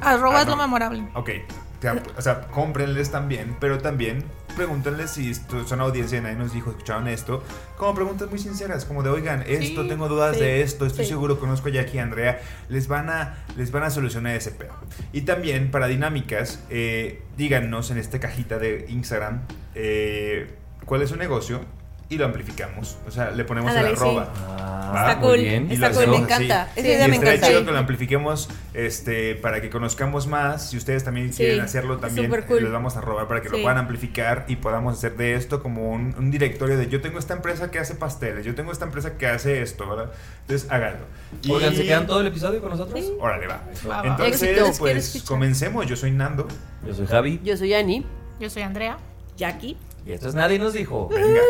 Arroba 0.00 0.38
Ah, 0.38 0.42
es 0.42 0.46
lo 0.48 0.56
no. 0.56 0.62
memorable. 0.62 1.06
Ok, 1.14 1.30
o 1.78 1.82
sea, 1.82 2.02
o 2.16 2.22
sea, 2.22 2.40
cómprenles 2.48 3.10
también, 3.10 3.56
pero 3.60 3.78
también 3.78 4.24
pregúntenles 4.56 5.10
si 5.10 5.32
son 5.34 5.80
audiencia 5.80 6.18
y 6.18 6.20
nadie 6.22 6.36
nos 6.36 6.52
dijo, 6.52 6.70
escucharon 6.70 7.06
esto, 7.06 7.44
como 7.76 7.94
preguntas 7.94 8.28
muy 8.28 8.38
sinceras, 8.38 8.84
como 8.84 9.02
de, 9.02 9.10
oigan, 9.10 9.42
esto, 9.46 9.82
Sí, 9.82 9.88
tengo 9.88 10.08
dudas 10.08 10.36
sí, 10.36 10.42
de 10.42 10.62
esto, 10.62 10.86
estoy 10.86 11.04
sí. 11.04 11.10
seguro, 11.12 11.38
conozco 11.38 11.68
a 11.68 11.70
Jackie 11.70 11.98
y 11.98 12.00
Andrea, 12.00 12.40
les 12.68 12.88
van 12.88 13.10
a, 13.10 13.44
les 13.56 13.70
van 13.70 13.84
a 13.84 13.90
solucionar 13.90 14.34
ese 14.34 14.50
pedo. 14.50 14.72
Y 15.12 15.20
también 15.22 15.70
para 15.70 15.86
dinámicas, 15.86 16.60
eh, 16.70 17.22
díganos 17.36 17.90
en 17.90 17.98
esta 17.98 18.18
cajita 18.18 18.58
de 18.58 18.86
Instagram 18.88 19.42
eh, 19.74 20.50
cuál 20.84 21.02
es 21.02 21.10
su 21.10 21.16
negocio 21.16 21.60
y 22.08 22.18
lo 22.18 22.24
amplificamos, 22.24 22.98
o 23.06 23.10
sea, 23.10 23.32
le 23.32 23.44
ponemos 23.44 23.74
el 23.74 23.84
sí. 23.84 23.92
arroba. 23.92 24.32
Ah, 24.36 24.92
¿va? 24.94 25.00
Está 25.10 25.20
cool, 25.20 25.40
Y 25.40 25.48
está 25.74 25.90
cool, 25.90 25.98
hacemos 25.98 26.18
me 26.18 26.24
encanta. 26.24 26.68
Esa 26.76 26.86
idea 26.86 27.06
Y 27.06 27.10
me 27.10 27.16
encanta. 27.16 27.46
chido 27.48 27.64
que 27.64 27.72
lo 27.72 27.78
amplifiquemos 27.78 28.48
este, 28.74 29.34
para 29.34 29.60
que 29.60 29.70
conozcamos 29.70 30.28
más. 30.28 30.70
Si 30.70 30.76
ustedes 30.76 31.02
también 31.02 31.32
Sí, 31.32 31.38
quieren 31.38 31.60
hacerlo, 31.62 31.98
también 31.98 32.30
cool. 32.46 32.62
les 32.62 32.70
vamos 32.72 32.96
a 32.96 33.00
robar 33.00 33.26
para 33.26 33.42
que 33.42 33.48
lo 33.48 33.56
Sí. 33.56 33.62
puedan 33.62 33.78
amplificar 33.78 34.44
y 34.46 34.54
podamos 34.56 34.96
hacer 34.96 35.16
de 35.16 35.34
esto 35.34 35.60
como 35.62 35.90
un, 35.90 36.14
un 36.16 36.30
directorio 36.30 36.76
de 36.76 36.86
yo 36.88 37.00
tengo 37.00 37.18
esta 37.18 37.34
empresa 37.34 37.72
que 37.72 37.80
hace 37.80 37.96
pasteles, 37.96 38.46
yo 38.46 38.54
tengo 38.54 38.70
esta 38.70 38.84
empresa 38.84 39.18
que 39.18 39.26
hace 39.26 39.60
esto, 39.62 39.88
¿verdad? 39.88 40.12
Entonces 40.42 40.70
háganlo. 40.70 41.06
Y- 41.42 41.50
Oigan, 41.50 41.74
¿se 41.74 41.82
quedan 41.84 42.06
todo 42.06 42.20
el 42.20 42.28
episodio 42.28 42.60
con 42.60 42.70
nosotros? 42.70 43.04
Órale, 43.18 43.48
va. 43.48 43.62
Va, 43.90 44.02
va. 44.02 44.06
Entonces, 44.08 44.42
Éxito. 44.44 44.72
Pues 44.78 45.24
comencemos. 45.26 45.84
Yo 45.86 45.96
soy 45.96 46.12
Nando. 46.12 46.46
Yo 46.86 46.94
soy 46.94 47.06
Javi. 47.08 47.40
Yo 47.42 47.56
soy 47.56 47.74
Ani. 47.74 48.06
Yo 48.38 48.48
soy 48.48 48.62
Andrea. 48.62 48.96
Jackie. 49.36 49.76
Y 50.06 50.12
esto 50.12 50.28
es 50.28 50.36
Nadie 50.36 50.60
nos 50.60 50.72
dijo. 50.72 51.08
Venga. 51.08 51.42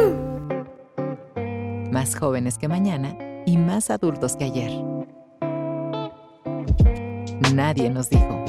Más 1.93 2.17
jóvenes 2.17 2.57
que 2.57 2.69
mañana 2.69 3.15
y 3.45 3.59
más 3.59 3.91
adultos 3.91 4.35
que 4.37 4.45
ayer. 4.45 4.71
Nadie 7.55 7.91
nos 7.91 8.09
dijo. 8.09 8.45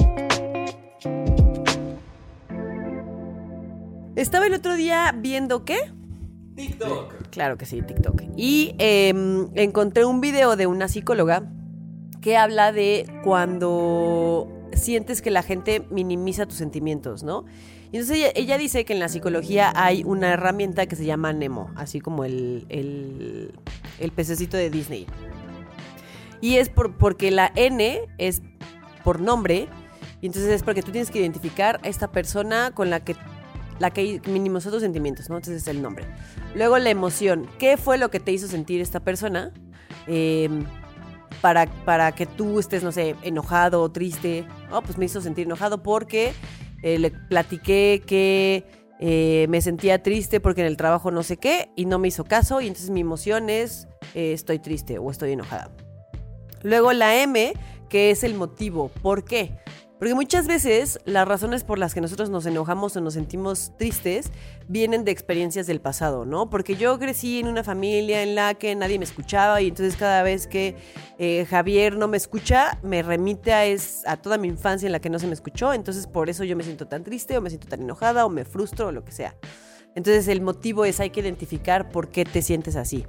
Estaba 4.16 4.46
el 4.46 4.54
otro 4.54 4.76
día 4.76 5.14
viendo 5.14 5.66
qué. 5.66 5.76
TikTok. 6.56 7.28
Claro 7.28 7.58
que 7.58 7.66
sí, 7.66 7.82
TikTok. 7.82 8.22
Y 8.34 8.74
em, 8.78 9.48
encontré 9.54 10.06
un 10.06 10.22
video 10.22 10.56
de 10.56 10.66
una 10.66 10.88
psicóloga 10.88 11.52
que 12.22 12.38
habla 12.38 12.72
de 12.72 13.06
cuando 13.22 14.48
sientes 14.72 15.20
que 15.20 15.30
la 15.30 15.42
gente 15.42 15.86
minimiza 15.90 16.46
tus 16.46 16.56
sentimientos, 16.56 17.22
¿no? 17.22 17.44
Y 17.90 17.96
entonces 17.96 18.32
ella, 18.34 18.58
dice 18.58 18.84
que 18.84 18.92
en 18.92 18.98
la 18.98 19.08
psicología 19.08 19.72
hay 19.74 20.02
una 20.04 20.32
herramienta 20.32 20.86
que 20.86 20.94
se 20.94 21.06
llama 21.06 21.32
Nemo, 21.32 21.70
así 21.74 22.00
como 22.00 22.24
el, 22.24 22.66
el, 22.68 24.12
pececito 24.12 24.56
de 24.56 24.68
Disney. 24.68 25.06
Y 26.40 26.56
es 26.56 26.68
por, 26.68 26.96
porque 26.96 27.30
la 27.30 27.50
N 27.54 28.00
es 28.18 28.42
por 29.04 29.20
nombre, 29.20 29.68
y 30.20 30.26
entonces 30.26 30.50
es 30.50 30.62
porque 30.62 30.82
tú 30.82 30.90
tienes 30.90 31.10
que 31.10 31.18
identificar 31.18 31.80
a 31.82 31.88
esta 31.88 32.08
persona 32.08 32.72
con 32.74 32.90
la 32.90 33.00
que 33.00 33.16
la 33.78 33.90
que 33.90 34.20
minimizó 34.26 34.70
tus 34.72 34.82
sentimientos, 34.82 35.30
¿no? 35.30 35.36
Entonces 35.36 35.62
es 35.62 35.68
el 35.68 35.80
nombre. 35.80 36.04
Luego 36.56 36.78
la 36.78 36.90
emoción. 36.90 37.46
¿Qué 37.60 37.76
fue 37.76 37.96
lo 37.96 38.10
que 38.10 38.18
te 38.18 38.32
hizo 38.32 38.48
sentir 38.48 38.80
esta 38.80 38.98
persona? 38.98 39.52
Eh, 40.08 40.48
para, 41.40 41.66
para 41.84 42.12
que 42.12 42.26
tú 42.26 42.58
estés, 42.58 42.82
no 42.82 42.90
sé, 42.90 43.14
enojado 43.22 43.82
o 43.82 43.90
triste. 43.90 44.44
Oh, 44.72 44.82
pues 44.82 44.98
me 44.98 45.04
hizo 45.04 45.20
sentir 45.20 45.46
enojado 45.46 45.82
porque 45.82 46.32
eh, 46.82 46.98
le 46.98 47.10
platiqué 47.10 48.02
que 48.06 48.64
eh, 49.00 49.46
me 49.48 49.60
sentía 49.60 50.02
triste 50.02 50.40
porque 50.40 50.60
en 50.62 50.66
el 50.66 50.76
trabajo 50.76 51.10
no 51.10 51.22
sé 51.22 51.36
qué 51.36 51.70
y 51.76 51.86
no 51.86 51.98
me 51.98 52.08
hizo 52.08 52.24
caso 52.24 52.60
y 52.60 52.66
entonces 52.66 52.90
mi 52.90 53.00
emoción 53.00 53.48
es 53.48 53.86
eh, 54.14 54.32
estoy 54.32 54.58
triste 54.58 54.98
o 54.98 55.10
estoy 55.10 55.32
enojada. 55.32 55.70
Luego 56.62 56.92
la 56.92 57.16
M, 57.22 57.52
que 57.88 58.10
es 58.10 58.24
el 58.24 58.34
motivo. 58.34 58.88
¿Por 59.02 59.24
qué? 59.24 59.52
Porque 59.98 60.14
muchas 60.14 60.46
veces 60.46 61.00
las 61.04 61.26
razones 61.26 61.64
por 61.64 61.78
las 61.78 61.92
que 61.92 62.00
nosotros 62.00 62.30
nos 62.30 62.46
enojamos 62.46 62.96
o 62.96 63.00
nos 63.00 63.14
sentimos 63.14 63.72
tristes 63.76 64.30
vienen 64.68 65.04
de 65.04 65.10
experiencias 65.10 65.66
del 65.66 65.80
pasado, 65.80 66.24
¿no? 66.24 66.50
Porque 66.50 66.76
yo 66.76 66.98
crecí 67.00 67.40
en 67.40 67.48
una 67.48 67.64
familia 67.64 68.22
en 68.22 68.36
la 68.36 68.54
que 68.54 68.74
nadie 68.76 68.98
me 68.98 69.04
escuchaba 69.04 69.60
y 69.60 69.68
entonces 69.68 69.96
cada 69.96 70.22
vez 70.22 70.46
que 70.46 70.76
eh, 71.18 71.46
Javier 71.50 71.96
no 71.96 72.06
me 72.06 72.16
escucha, 72.16 72.78
me 72.82 73.02
remite 73.02 73.52
a, 73.52 73.66
es, 73.66 74.06
a 74.06 74.16
toda 74.16 74.38
mi 74.38 74.46
infancia 74.46 74.86
en 74.86 74.92
la 74.92 75.00
que 75.00 75.10
no 75.10 75.18
se 75.18 75.26
me 75.26 75.34
escuchó, 75.34 75.72
entonces 75.72 76.06
por 76.06 76.30
eso 76.30 76.44
yo 76.44 76.56
me 76.56 76.62
siento 76.62 76.86
tan 76.86 77.02
triste 77.02 77.36
o 77.36 77.40
me 77.40 77.50
siento 77.50 77.66
tan 77.66 77.82
enojada 77.82 78.24
o 78.24 78.28
me 78.28 78.44
frustro 78.44 78.88
o 78.88 78.92
lo 78.92 79.04
que 79.04 79.10
sea. 79.10 79.34
Entonces 79.96 80.28
el 80.28 80.40
motivo 80.40 80.84
es 80.84 81.00
hay 81.00 81.10
que 81.10 81.18
identificar 81.18 81.90
por 81.90 82.08
qué 82.08 82.24
te 82.24 82.40
sientes 82.40 82.76
así. 82.76 83.04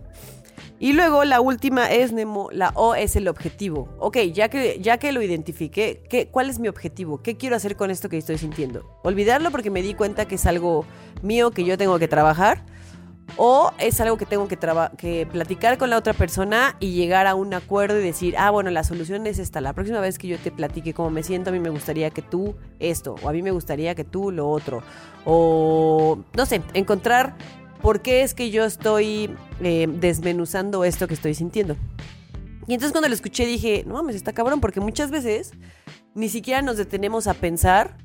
Y 0.80 0.94
luego 0.94 1.26
la 1.26 1.42
última 1.42 1.92
es 1.92 2.14
Nemo, 2.14 2.50
la 2.54 2.72
O 2.74 2.96
es 2.96 3.18
el 3.18 3.28
objetivo. 3.28 3.90
Ok, 4.00 4.18
ya 4.34 4.48
que, 4.48 4.80
ya 4.80 4.98
que 4.98 5.12
lo 5.12 5.22
identifiqué, 5.22 6.04
¿qué, 6.10 6.30
¿cuál 6.30 6.50
es 6.50 6.58
mi 6.58 6.70
objetivo? 6.70 7.22
¿Qué 7.22 7.36
quiero 7.36 7.58
hacer 7.58 7.76
con 7.76 7.92
esto 7.92 8.08
que 8.08 8.18
estoy 8.18 8.38
sintiendo? 8.38 9.00
¿Olvidarlo 9.04 9.52
porque 9.52 9.70
me 9.70 9.82
di 9.82 9.94
cuenta 9.94 10.26
que 10.26 10.36
es 10.36 10.46
algo 10.46 10.86
mío 11.22 11.52
que 11.52 11.66
yo 11.66 11.78
tengo 11.78 12.00
que 12.00 12.08
trabajar? 12.08 12.64
¿O 13.38 13.72
es 13.78 14.00
algo 14.02 14.18
que 14.18 14.26
tengo 14.26 14.48
que, 14.48 14.58
que 14.98 15.28
platicar 15.32 15.78
con 15.78 15.90
la 15.90 15.98
otra 15.98 16.14
persona 16.14 16.76
y 16.80 16.94
llegar 16.94 17.28
a 17.28 17.36
un 17.36 17.54
acuerdo 17.54 18.00
y 18.00 18.04
decir, 18.04 18.36
ah, 18.38 18.50
bueno, 18.50 18.70
la 18.70 18.84
solución 18.84 19.28
es 19.28 19.40
esta. 19.40 19.62
La 19.62 19.74
próxima 19.74 20.00
vez 20.00 20.18
que 20.18 20.28
yo 20.28 20.38
te 20.38 20.52
platique 20.52 20.94
cómo 20.94 21.10
me 21.10 21.24
siento, 21.24 21.50
a 21.50 21.54
mí 21.54 21.60
me 21.60 21.70
gustaría 21.70 22.10
que 22.10 22.22
tú 22.22 22.56
esto, 22.80 23.16
o 23.22 23.30
a 23.30 23.34
mí 23.34 23.42
me 23.42 23.52
gustaría 23.52 23.96
que 23.96 24.04
tú 24.04 24.32
lo 24.32 24.50
otro. 24.50 24.82
O, 25.26 26.20
no 26.36 26.46
sé, 26.46 26.62
encontrar 26.74 27.36
por 27.82 28.02
qué 28.02 28.24
es 28.24 28.34
que 28.34 28.52
yo 28.52 28.66
estoy 28.66 29.36
eh, 29.62 29.88
desmenuzando 29.90 30.84
esto 30.84 31.08
que 31.08 31.14
estoy 31.14 31.34
sintiendo. 31.34 31.76
Y 32.68 32.74
entonces 32.74 32.92
cuando 32.92 33.10
lo 33.10 33.16
escuché 33.16 33.46
dije, 33.46 33.84
no 33.88 33.96
mames, 33.96 34.16
está 34.16 34.34
cabrón, 34.34 34.62
porque 34.62 34.80
muchas 34.80 35.10
veces 35.10 35.52
ni 36.14 36.30
siquiera 36.30 36.62
nos 36.62 36.78
detenemos 36.78 37.28
a 37.28 37.34
pensar 37.34 37.98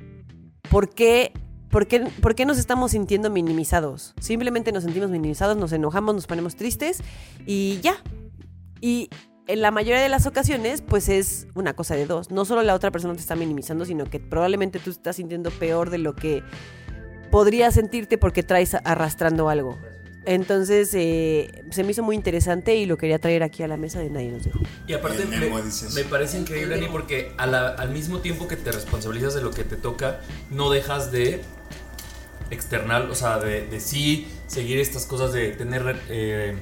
por 0.70 0.88
qué, 0.88 1.32
por 1.70 1.86
qué, 1.86 2.00
por 2.22 2.34
qué 2.34 2.46
nos 2.46 2.58
estamos 2.58 2.92
sintiendo 2.92 3.30
minimizados. 3.30 4.14
Simplemente 4.20 4.72
nos 4.72 4.84
sentimos 4.84 5.10
minimizados, 5.10 5.56
nos 5.56 5.72
enojamos, 5.72 6.14
nos 6.14 6.26
ponemos 6.26 6.56
tristes 6.56 7.02
y 7.44 7.78
ya. 7.82 7.96
Y 8.80 9.10
en 9.46 9.60
la 9.60 9.70
mayoría 9.70 10.00
de 10.00 10.08
las 10.08 10.26
ocasiones, 10.26 10.80
pues 10.80 11.08
es 11.08 11.46
una 11.54 11.74
cosa 11.74 11.94
de 11.94 12.06
dos. 12.06 12.30
No 12.30 12.44
solo 12.44 12.62
la 12.62 12.74
otra 12.74 12.90
persona 12.90 13.14
te 13.14 13.20
está 13.20 13.36
minimizando, 13.36 13.84
sino 13.84 14.06
que 14.06 14.18
probablemente 14.18 14.78
tú 14.78 14.90
estás 14.90 15.16
sintiendo 15.16 15.50
peor 15.50 15.90
de 15.90 15.98
lo 15.98 16.14
que 16.14 16.42
podrías 17.34 17.74
sentirte 17.74 18.16
porque 18.16 18.44
traes 18.44 18.74
arrastrando 18.84 19.48
algo. 19.48 19.76
Entonces, 20.24 20.90
eh, 20.94 21.64
se 21.72 21.82
me 21.82 21.90
hizo 21.90 22.04
muy 22.04 22.14
interesante 22.14 22.76
y 22.76 22.86
lo 22.86 22.96
quería 22.96 23.18
traer 23.18 23.42
aquí 23.42 23.64
a 23.64 23.68
la 23.68 23.76
mesa 23.76 23.98
de 23.98 24.08
Nadie 24.08 24.30
nos 24.30 24.44
dijo. 24.44 24.60
Y 24.86 24.92
aparte 24.92 25.24
me, 25.26 25.38
me 25.40 26.04
parece 26.04 26.38
increíble, 26.38 26.76
Ani, 26.76 26.86
porque 26.86 27.32
a 27.36 27.46
la- 27.48 27.70
al 27.70 27.90
mismo 27.90 28.20
tiempo 28.20 28.46
que 28.46 28.56
te 28.56 28.70
responsabilizas 28.70 29.34
de 29.34 29.42
lo 29.42 29.50
que 29.50 29.64
te 29.64 29.74
toca, 29.74 30.20
no 30.50 30.70
dejas 30.70 31.10
de 31.10 31.42
externar, 32.50 33.02
o 33.10 33.14
sea, 33.16 33.38
de, 33.40 33.66
de 33.66 33.80
sí 33.80 34.28
seguir 34.46 34.78
estas 34.78 35.04
cosas 35.04 35.32
de 35.32 35.50
tener 35.50 36.00
eh, 36.08 36.54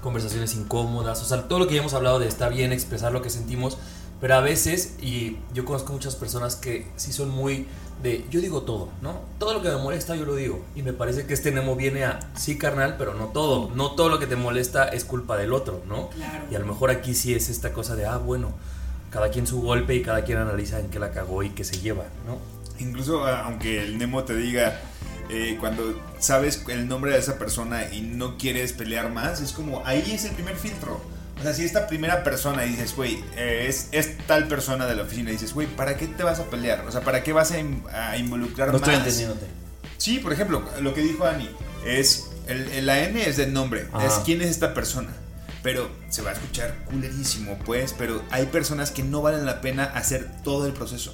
conversaciones 0.00 0.54
incómodas, 0.54 1.20
o 1.22 1.24
sea, 1.24 1.48
todo 1.48 1.58
lo 1.58 1.66
que 1.66 1.74
ya 1.74 1.80
hemos 1.80 1.94
hablado 1.94 2.20
de 2.20 2.28
está 2.28 2.48
bien 2.48 2.72
expresar 2.72 3.10
lo 3.12 3.20
que 3.20 3.30
sentimos, 3.30 3.78
Pero 4.20 4.34
a 4.34 4.40
veces, 4.40 4.94
y 5.00 5.38
yo 5.54 5.64
conozco 5.64 5.92
muchas 5.94 6.14
personas 6.14 6.54
que 6.54 6.86
sí 6.96 7.10
son 7.10 7.30
muy 7.30 7.66
de, 8.02 8.24
yo 8.30 8.40
digo 8.40 8.62
todo, 8.62 8.88
¿no? 9.02 9.20
Todo 9.38 9.54
lo 9.54 9.62
que 9.62 9.68
me 9.68 9.76
molesta 9.76 10.16
yo 10.16 10.24
lo 10.24 10.34
digo. 10.34 10.64
Y 10.74 10.82
me 10.82 10.92
parece 10.92 11.26
que 11.26 11.34
este 11.34 11.50
Nemo 11.52 11.76
viene 11.76 12.04
a, 12.04 12.20
sí 12.36 12.56
carnal, 12.58 12.96
pero 12.98 13.14
no 13.14 13.26
todo. 13.26 13.70
No 13.74 13.92
todo 13.92 14.08
lo 14.08 14.18
que 14.18 14.26
te 14.26 14.36
molesta 14.36 14.88
es 14.88 15.04
culpa 15.04 15.36
del 15.36 15.52
otro, 15.52 15.82
¿no? 15.88 16.08
Claro. 16.10 16.44
Y 16.50 16.54
a 16.54 16.58
lo 16.58 16.66
mejor 16.66 16.90
aquí 16.90 17.14
sí 17.14 17.34
es 17.34 17.48
esta 17.48 17.72
cosa 17.72 17.96
de, 17.96 18.06
ah, 18.06 18.16
bueno, 18.18 18.52
cada 19.10 19.30
quien 19.30 19.46
su 19.46 19.60
golpe 19.60 19.94
y 19.94 20.02
cada 20.02 20.24
quien 20.24 20.38
analiza 20.38 20.78
en 20.80 20.88
qué 20.88 20.98
la 20.98 21.10
cagó 21.10 21.42
y 21.42 21.50
qué 21.50 21.64
se 21.64 21.78
lleva, 21.80 22.04
¿no? 22.26 22.38
Incluso 22.78 23.24
a- 23.24 23.44
aunque 23.44 23.82
el 23.82 23.98
Nemo 23.98 24.24
te 24.24 24.34
diga 24.36 24.80
eh, 25.28 25.56
cuando 25.60 25.96
sabes 26.18 26.64
el 26.68 26.88
nombre 26.88 27.12
de 27.12 27.18
esa 27.18 27.38
persona 27.38 27.92
y 27.92 28.00
no 28.00 28.36
quieres 28.38 28.72
pelear 28.72 29.10
más, 29.12 29.40
es 29.40 29.52
como 29.52 29.82
ahí 29.86 30.10
es 30.12 30.24
el 30.24 30.32
primer 30.32 30.56
filtro. 30.56 31.00
O 31.40 31.42
sea, 31.42 31.54
si 31.54 31.64
esta 31.64 31.86
primera 31.86 32.22
persona 32.22 32.62
dices, 32.62 32.94
güey, 32.94 33.24
eh, 33.36 33.64
es, 33.68 33.88
es 33.92 34.18
tal 34.26 34.46
persona 34.46 34.86
de 34.86 34.94
la 34.94 35.02
oficina, 35.04 35.30
dices, 35.30 35.54
güey, 35.54 35.66
¿para 35.66 35.96
qué 35.96 36.06
te 36.06 36.22
vas 36.22 36.38
a 36.38 36.44
pelear? 36.44 36.84
O 36.86 36.92
sea, 36.92 37.00
¿para 37.00 37.22
qué 37.22 37.32
vas 37.32 37.50
a, 37.52 37.58
in- 37.58 37.82
a 37.92 38.16
involucrar 38.18 38.68
No 38.68 38.74
más? 38.74 38.82
estoy 38.82 38.94
entendiéndote. 38.96 39.46
Sí, 39.96 40.18
por 40.18 40.32
ejemplo, 40.32 40.62
lo 40.80 40.92
que 40.94 41.00
dijo 41.00 41.24
Ani 41.24 41.48
es, 41.86 42.26
el, 42.46 42.68
el- 42.72 42.86
la 42.86 43.00
N 43.04 43.22
es 43.26 43.36
del 43.38 43.52
nombre, 43.54 43.88
Ajá. 43.92 44.06
es 44.06 44.12
quién 44.24 44.42
es 44.42 44.48
esta 44.48 44.74
persona. 44.74 45.08
Pero 45.62 45.90
se 46.08 46.22
va 46.22 46.30
a 46.30 46.32
escuchar 46.32 46.74
culerísimo, 46.86 47.58
pues, 47.64 47.94
pero 47.96 48.22
hay 48.30 48.46
personas 48.46 48.90
que 48.90 49.02
no 49.02 49.20
valen 49.20 49.44
la 49.44 49.60
pena 49.60 49.84
hacer 49.84 50.30
todo 50.42 50.66
el 50.66 50.72
proceso. 50.72 51.12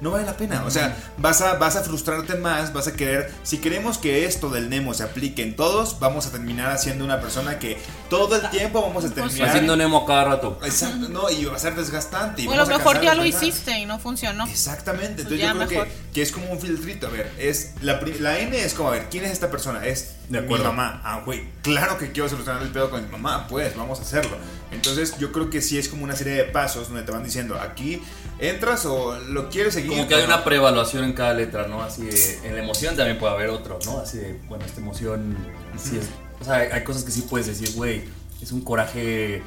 No 0.00 0.10
vale 0.10 0.26
la 0.26 0.36
pena. 0.36 0.64
O 0.66 0.70
sea, 0.70 0.96
vas 1.16 1.40
a, 1.40 1.54
vas 1.54 1.76
a 1.76 1.82
frustrarte 1.82 2.34
más, 2.34 2.72
vas 2.72 2.86
a 2.86 2.92
querer. 2.92 3.32
Si 3.42 3.58
queremos 3.58 3.98
que 3.98 4.26
esto 4.26 4.50
del 4.50 4.68
Nemo 4.68 4.92
se 4.94 5.04
aplique 5.04 5.42
en 5.42 5.56
todos, 5.56 5.98
vamos 6.00 6.26
a 6.26 6.30
terminar 6.30 6.70
haciendo 6.70 7.04
una 7.04 7.20
persona 7.20 7.58
que 7.58 7.78
todo 8.10 8.36
el 8.36 8.50
tiempo 8.50 8.82
vamos 8.82 9.04
a 9.04 9.10
terminar. 9.10 9.48
Haciendo 9.48 9.76
Nemo 9.76 9.98
a 9.98 10.06
cada 10.06 10.24
rato. 10.24 10.58
Exacto, 10.62 11.08
no, 11.08 11.30
y 11.30 11.44
va 11.46 11.56
a 11.56 11.58
ser 11.58 11.74
desgastante. 11.74 12.42
y 12.42 12.46
O 12.46 12.52
a 12.52 12.56
lo 12.56 12.66
mejor 12.66 13.00
ya 13.00 13.14
lo 13.14 13.24
hiciste 13.24 13.78
y 13.78 13.86
no 13.86 13.98
funcionó. 13.98 14.46
Exactamente, 14.46 15.22
entonces 15.22 15.40
Ya 15.40 15.54
yo 15.54 15.66
creo 15.66 15.84
que, 15.84 15.92
que 16.12 16.22
es 16.22 16.30
como 16.30 16.50
un 16.52 16.60
filtrito. 16.60 17.06
A 17.06 17.10
ver, 17.10 17.32
es 17.38 17.72
la, 17.80 18.00
la 18.20 18.38
N 18.38 18.58
es 18.58 18.74
como, 18.74 18.90
a 18.90 18.92
ver, 18.92 19.08
¿quién 19.10 19.24
es 19.24 19.32
esta 19.32 19.50
persona? 19.50 19.86
Es 19.86 20.17
De 20.28 20.38
mi 20.40 20.44
acuerdo. 20.44 20.64
mamá. 20.66 21.00
Ah, 21.04 21.22
güey, 21.24 21.44
claro 21.62 21.96
que 21.96 22.12
quiero 22.12 22.28
solucionar 22.28 22.62
el 22.62 22.68
pedo 22.68 22.90
con 22.90 23.02
mi 23.02 23.10
mamá, 23.10 23.46
pues 23.48 23.74
vamos 23.76 23.98
a 23.98 24.02
hacerlo. 24.02 24.36
Entonces 24.70 25.16
yo 25.18 25.32
creo 25.32 25.48
que 25.48 25.62
sí 25.62 25.78
es 25.78 25.88
como 25.88 26.04
una 26.04 26.14
serie 26.14 26.34
de 26.34 26.44
pasos 26.44 26.88
donde 26.88 27.02
te 27.02 27.10
van 27.12 27.24
diciendo, 27.24 27.58
aquí 27.58 28.02
entras 28.38 28.84
o 28.84 29.18
lo 29.18 29.48
quieres 29.48 29.72
seguir. 29.74 29.90
Como 29.90 30.06
que 30.06 30.14
hay 30.14 30.24
una 30.24 30.44
preevaluación 30.44 31.04
en 31.04 31.14
cada 31.14 31.32
letra, 31.32 31.66
¿no? 31.66 31.82
Así 31.82 32.02
de, 32.02 32.38
en 32.46 32.54
la 32.56 32.62
emoción 32.62 32.94
también 32.94 33.18
puede 33.18 33.32
haber 33.32 33.48
otro, 33.48 33.78
¿no? 33.86 34.00
Así 34.00 34.18
de, 34.18 34.38
bueno, 34.48 34.64
esta 34.66 34.80
emoción 34.80 35.34
sí 35.78 35.96
es. 35.96 36.08
O 36.40 36.44
sea, 36.44 36.56
hay, 36.56 36.68
hay 36.72 36.84
cosas 36.84 37.04
que 37.04 37.10
sí 37.10 37.22
puedes 37.22 37.46
decir, 37.46 37.72
güey, 37.74 38.04
es 38.42 38.52
un 38.52 38.60
coraje. 38.60 39.42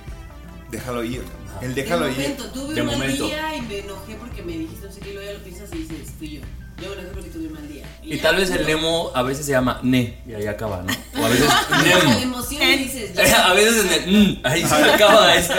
Déjalo 0.72 1.04
ir. 1.04 1.22
Ajá. 1.50 1.66
El 1.66 1.76
déjalo 1.76 2.06
de 2.06 2.12
ir. 2.14 2.18
momento, 2.18 2.46
tuve 2.52 2.74
De 2.74 2.82
un 2.82 2.88
momento. 2.88 3.26
día 3.28 3.56
y 3.58 3.62
me 3.62 3.80
enojé 3.80 4.16
porque 4.16 4.42
me 4.42 4.54
dijiste 4.54 4.86
no 4.88 4.92
sé 4.92 5.00
qué, 5.02 5.10
y 5.12 5.14
luego 5.14 5.32
ya 5.32 5.38
lo 5.38 5.44
piensas 5.44 5.70
y 5.74 5.78
dices, 5.80 6.12
fui 6.18 6.30
yo. 6.32 6.42
Y 8.14 8.18
tal 8.20 8.36
vez 8.36 8.50
el. 8.52 8.66
Nemo 8.66 9.12
a 9.16 9.22
veces 9.24 9.46
se 9.46 9.52
llama 9.52 9.80
Ne 9.84 10.18
y 10.28 10.34
ahí 10.34 10.48
acaba, 10.48 10.84
¿no? 10.84 10.94
O 11.22 11.26
a 11.26 11.30
veces 11.30 11.50
Nemo. 11.84 12.42
dices, 12.42 13.14
ya. 13.14 13.48
A 13.52 13.54
veces 13.54 13.86
es 13.86 14.08
ne- 14.08 14.18
mm, 14.18 14.40
ahí 14.44 14.66
se 14.66 14.76
acaba 14.94 15.36
esto. 15.36 15.54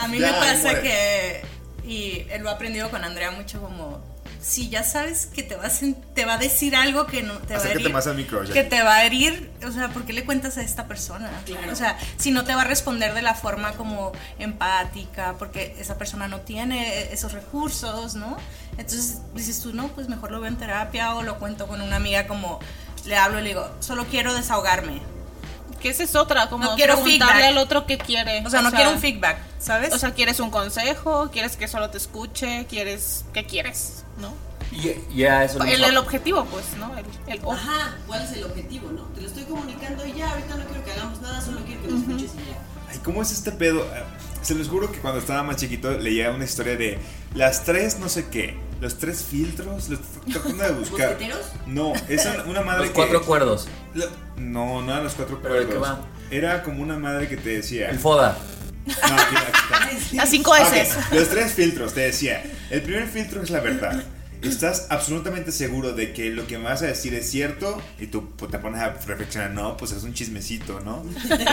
A 0.00 0.08
mí 0.08 0.18
Ya, 0.18 0.32
me 0.32 0.38
pasa 0.38 0.62
muere. 0.72 0.80
que, 0.82 1.42
y 1.88 2.26
lo 2.40 2.48
he 2.48 2.52
aprendido 2.52 2.90
con 2.90 3.02
Andrea 3.04 3.30
mucho, 3.32 3.60
como 3.60 4.02
si 4.42 4.68
ya 4.68 4.82
sabes 4.82 5.26
que 5.26 5.42
te 5.44 5.54
va 5.54 5.66
a, 5.66 5.70
sen- 5.70 5.96
te 6.14 6.24
va 6.24 6.34
a 6.34 6.38
decir 6.38 6.74
algo 6.74 7.06
que 7.06 7.22
no 7.22 7.34
te 7.38 7.56
va 7.56 7.62
a 7.62 7.68
herir. 7.68 7.92
más 7.92 8.06
al 8.08 8.16
micro, 8.16 8.42
ya. 8.42 8.52
Que 8.52 8.64
te 8.64 8.82
va 8.82 8.96
a 8.96 9.04
herir, 9.04 9.50
o 9.66 9.70
sea, 9.70 9.88
¿por 9.90 10.04
qué 10.04 10.12
le 10.12 10.24
cuentas 10.24 10.58
a 10.58 10.62
esta 10.62 10.88
persona? 10.88 11.30
Claro. 11.46 11.72
O 11.72 11.76
sea, 11.76 11.96
si 12.16 12.32
no 12.32 12.44
te 12.44 12.54
va 12.54 12.62
a 12.62 12.64
responder 12.64 13.14
de 13.14 13.22
la 13.22 13.34
forma 13.34 13.72
como 13.72 14.10
empática, 14.38 15.34
porque 15.38 15.76
esa 15.78 15.96
persona 15.96 16.28
no 16.28 16.40
tiene 16.40 17.12
esos 17.12 17.32
recursos, 17.32 18.14
¿no? 18.16 18.36
Entonces 18.78 19.18
dices 19.34 19.60
tú, 19.60 19.72
no, 19.72 19.88
pues 19.88 20.08
mejor 20.08 20.30
lo 20.32 20.40
veo 20.40 20.48
en 20.48 20.56
terapia 20.56 21.14
o 21.14 21.22
lo 21.22 21.38
cuento 21.38 21.66
con 21.66 21.80
una 21.80 21.96
amiga 21.96 22.26
como 22.26 22.58
le 23.04 23.16
hablo 23.16 23.38
y 23.40 23.42
le 23.42 23.48
digo, 23.50 23.68
solo 23.80 24.06
quiero 24.06 24.34
desahogarme. 24.34 25.00
Que 25.80 25.88
esa 25.90 26.04
es 26.04 26.14
otra, 26.14 26.48
como 26.48 26.62
No 26.64 26.74
quiero 26.76 26.94
preguntarle 26.94 27.34
feedback. 27.34 27.48
al 27.50 27.58
otro 27.58 27.86
qué 27.86 27.98
quiere. 27.98 28.44
O 28.46 28.50
sea, 28.50 28.62
no 28.62 28.70
quiero 28.70 28.90
un 28.92 29.00
feedback, 29.00 29.38
¿sabes? 29.58 29.92
O 29.92 29.98
sea, 29.98 30.12
¿quieres 30.12 30.38
un 30.38 30.50
consejo? 30.50 31.28
¿Quieres 31.32 31.56
que 31.56 31.66
solo 31.66 31.90
te 31.90 31.98
escuche? 31.98 32.66
¿Quieres 32.70 33.24
qué 33.34 33.44
quieres? 33.46 34.04
¿No? 34.20 34.32
Y 34.70 35.16
ya 35.18 35.44
eso 35.44 35.62
El, 35.62 35.84
el 35.84 35.96
objetivo, 35.98 36.44
pues, 36.46 36.64
¿no? 36.78 36.96
El, 36.96 37.04
el 37.26 37.40
Ajá, 37.46 37.96
¿cuál 38.06 38.22
es 38.22 38.32
el 38.32 38.44
objetivo, 38.44 38.90
no? 38.90 39.02
Te 39.14 39.20
lo 39.20 39.26
estoy 39.28 39.44
comunicando 39.44 40.06
y 40.06 40.14
ya, 40.14 40.30
ahorita 40.30 40.56
no 40.56 40.64
quiero 40.64 40.84
que 40.84 40.92
hagamos 40.92 41.20
nada, 41.20 41.40
solo 41.42 41.60
quiero 41.66 41.82
que 41.82 41.88
lo 41.88 41.96
escuches 41.98 42.30
y 42.34 42.50
ya. 42.50 42.58
Ay, 42.90 42.98
¿cómo 43.04 43.20
es 43.22 43.32
este 43.32 43.52
pedo? 43.52 43.86
Ah, 43.94 44.04
Se 44.42 44.54
los 44.54 44.68
juro 44.68 44.90
que 44.90 44.98
cuando 44.98 45.20
estaba 45.20 45.42
más 45.42 45.56
chiquito 45.56 45.90
leía 45.98 46.30
una 46.30 46.44
historia 46.44 46.76
de 46.76 46.98
las 47.34 47.64
tres 47.64 47.98
no 47.98 48.08
sé 48.08 48.28
qué, 48.28 48.56
los 48.80 48.98
tres 48.98 49.22
filtros, 49.22 49.88
los 49.90 50.00
tratando 50.32 50.64
de 50.64 50.70
buscar. 50.72 51.10
¿Mosqueteros? 51.10 51.46
No, 51.66 51.92
es 52.08 52.26
una- 52.46 52.62
madre 52.62 52.80
Los 52.80 52.88
que- 52.88 52.94
cuatro 52.94 53.18
acuerdos. 53.18 53.68
Lo- 53.94 54.06
No, 54.36 54.80
no 54.80 54.90
eran 54.92 55.04
los 55.04 55.14
cuatro 55.14 55.38
¿Pero 55.42 55.54
de 55.54 55.66
cuerdos. 55.66 55.86
qué 55.88 55.92
va? 55.94 56.06
Era 56.30 56.62
como 56.62 56.82
una 56.82 56.98
madre 56.98 57.28
que 57.28 57.36
te 57.36 57.50
decía. 57.50 57.90
El 57.90 57.98
FODA. 57.98 58.38
No, 58.86 58.92
aquí- 58.94 59.36
aquí 59.36 59.96
está. 59.96 60.12
Las 60.16 60.28
cinco 60.30 60.54
S. 60.56 60.82
ok, 60.98 61.12
Los 61.12 61.28
tres 61.28 61.52
filtros, 61.52 61.94
te 61.94 62.00
decía. 62.00 62.42
El 62.70 62.82
primer 62.82 63.06
filtro 63.08 63.42
es 63.42 63.50
la 63.50 63.60
verdad. 63.60 64.02
Estás 64.42 64.86
absolutamente 64.90 65.52
seguro 65.52 65.92
de 65.92 66.12
que 66.12 66.30
lo 66.30 66.48
que 66.48 66.58
me 66.58 66.64
vas 66.64 66.82
a 66.82 66.86
decir 66.86 67.14
es 67.14 67.30
cierto 67.30 67.80
y 68.00 68.08
tú 68.08 68.30
pues, 68.34 68.50
te 68.50 68.58
pones 68.58 68.80
a 68.80 68.88
reflexionar, 69.06 69.50
no, 69.52 69.76
pues 69.76 69.92
es 69.92 70.02
un 70.02 70.14
chismecito, 70.14 70.80
¿no? 70.80 71.04
Este, 71.22 71.44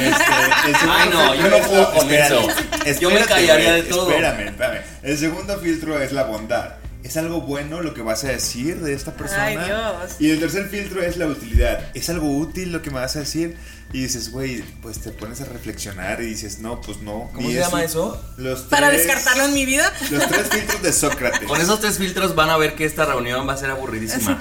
Ay, 0.90 1.10
no, 1.12 1.36
yo 1.36 1.42
filtro 1.44 1.60
no 1.60 1.68
puedo 1.68 1.94
con 1.94 2.12
espérate, 2.12 2.90
eso. 2.90 3.00
Yo 3.00 3.12
me 3.12 3.20
callaría 3.26 3.74
de 3.74 3.84
todo. 3.84 4.10
Espérame, 4.10 4.48
espérame. 4.48 4.82
El 5.04 5.18
segundo 5.20 5.60
filtro 5.60 6.02
es 6.02 6.12
la 6.14 6.24
bondad. 6.24 6.78
¿Es 7.02 7.16
algo 7.16 7.42
bueno 7.42 7.82
lo 7.82 7.94
que 7.94 8.02
vas 8.02 8.26
a 8.26 8.28
decir 8.28 8.82
de 8.82 8.94
esta 8.94 9.14
persona? 9.14 9.46
Ay, 9.46 9.58
Dios. 9.58 10.12
Y 10.20 10.32
el 10.32 10.40
tercer 10.40 10.68
filtro 10.68 11.02
es 11.02 11.16
la 11.16 11.28
utilidad. 11.28 11.80
¿Es 11.94 12.10
algo 12.10 12.38
útil 12.38 12.74
lo 12.74 12.82
que 12.82 12.90
me 12.92 13.00
vas 13.00 13.16
a 13.16 13.20
decir? 13.20 13.56
Y 13.94 14.02
dices, 14.02 14.32
güey, 14.32 14.62
pues 14.82 15.00
te 15.00 15.10
pones 15.12 15.42
a 15.42 15.46
reflexionar 15.46 16.22
y 16.22 16.26
dices, 16.26 16.60
no, 16.60 16.80
pues 16.82 17.00
no. 17.00 17.32
¿Cómo 17.34 17.50
se 17.50 17.56
llama 17.56 17.84
eso? 17.84 18.22
Los 18.38 18.62
Para 18.64 18.92
descartarlo 18.92 19.46
en 19.46 19.54
mi 19.54 19.66
vida. 19.66 19.92
Los 20.12 20.28
tres 20.28 20.50
filtros 20.50 20.82
de 20.84 20.94
Sócrates. 20.94 21.48
Con 21.48 21.60
esos 21.60 21.80
tres 21.80 21.98
filtros 21.98 22.36
van 22.36 22.50
a 22.50 22.58
ver 22.58 22.76
que 22.76 22.86
esta 22.86 23.06
reunión 23.06 23.48
va 23.48 23.54
a 23.54 23.58
ser 23.58 23.72
aburridísima. 23.72 24.40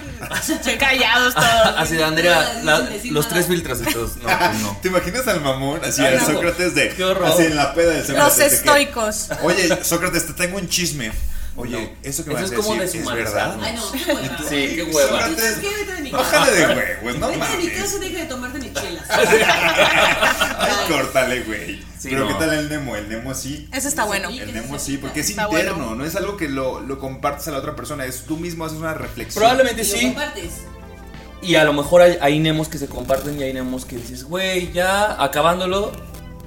Callados 0.78 1.34
todos. 1.34 1.74
Así 1.76 1.94
de 1.94 2.04
Andrea, 2.04 2.60
la- 2.64 2.90
los 3.04 3.28
tres 3.28 3.46
filtros 3.46 3.78
entonces, 3.80 4.16
no, 4.22 4.28
pues 4.38 4.60
no. 4.60 4.78
¿Te 4.82 4.88
imaginas 4.88 5.26
al 5.28 5.40
mamón? 5.40 5.80
Así, 5.84 6.04
al. 6.04 6.20
Sócrates 6.20 6.74
de. 6.74 6.88
Qué 6.90 7.04
horror. 7.04 7.28
Así 7.28 7.44
en 7.44 7.56
la 7.56 7.72
peda 7.72 7.92
de 7.92 8.04
Sócrates. 8.04 8.24
Los 8.24 8.36
de 8.36 8.48
que, 8.48 8.54
estoicos. 8.54 9.28
Oye, 9.42 9.84
Sócrates, 9.84 10.26
te 10.26 10.32
tengo 10.34 10.58
un 10.58 10.68
chisme. 10.68 11.12
Oye, 11.60 11.72
No. 11.76 12.08
eso 12.08 12.24
que 12.24 12.30
me 12.30 12.36
Eso 12.36 12.42
vas 12.44 12.52
es 12.52 12.58
a 12.58 12.62
como 12.62 12.80
decir 12.80 13.00
es 13.00 13.06
verdad. 13.08 13.56
¿no? 13.56 13.62
Ay, 13.64 13.74
no, 13.74 13.92
qué 13.92 14.12
hueva. 14.14 14.38
Sí, 14.48 14.54
qué 14.76 14.82
hueva. 14.84 15.28
Bájale 16.12 16.52
de 16.52 16.66
huevos, 17.02 17.18
no 17.20 17.28
Vete 17.28 17.46
de 17.50 17.56
mi 17.58 17.68
casa 17.70 17.96
y 17.96 18.08
deja 18.08 18.18
de 18.22 18.26
tomarte 18.26 18.58
mis 18.60 18.72
chelas. 18.74 19.04
Ay, 19.10 20.72
córtale, 20.88 21.40
güey. 21.42 21.76
Sí, 21.98 22.08
Pero 22.10 22.20
no. 22.20 22.28
¿qué 22.28 22.34
tal 22.44 22.54
el 22.54 22.68
Nemo? 22.68 22.94
El 22.96 23.08
Nemo 23.08 23.34
sí. 23.34 23.68
Eso 23.72 23.88
está 23.88 24.04
bueno. 24.04 24.28
El 24.28 24.54
Nemo 24.54 24.78
sí, 24.78 24.98
porque 24.98 25.20
es 25.20 25.30
Está 25.30 25.48
interno, 25.50 25.74
bueno. 25.74 25.94
no 25.96 26.04
es 26.04 26.14
algo 26.16 26.36
que 26.36 26.48
lo, 26.48 26.80
lo 26.80 26.98
compartes 26.98 27.48
a 27.48 27.50
la 27.50 27.58
otra 27.58 27.74
persona, 27.74 28.04
es 28.04 28.22
tú 28.22 28.36
mismo 28.36 28.64
haces 28.64 28.78
una 28.78 28.94
reflexión. 28.94 29.40
Probablemente 29.42 29.82
lo 29.82 29.88
sí. 29.88 30.06
compartes. 30.06 30.52
Y 31.42 31.54
a 31.56 31.64
lo 31.64 31.72
mejor 31.72 32.02
hay, 32.02 32.18
hay 32.20 32.38
nemos 32.38 32.68
que 32.68 32.78
se 32.78 32.86
comparten 32.86 33.38
y 33.38 33.42
hay 33.44 33.52
nemos 33.52 33.84
que 33.84 33.96
dices, 33.96 34.24
güey, 34.24 34.72
ya 34.72 35.22
acabándolo, 35.22 35.92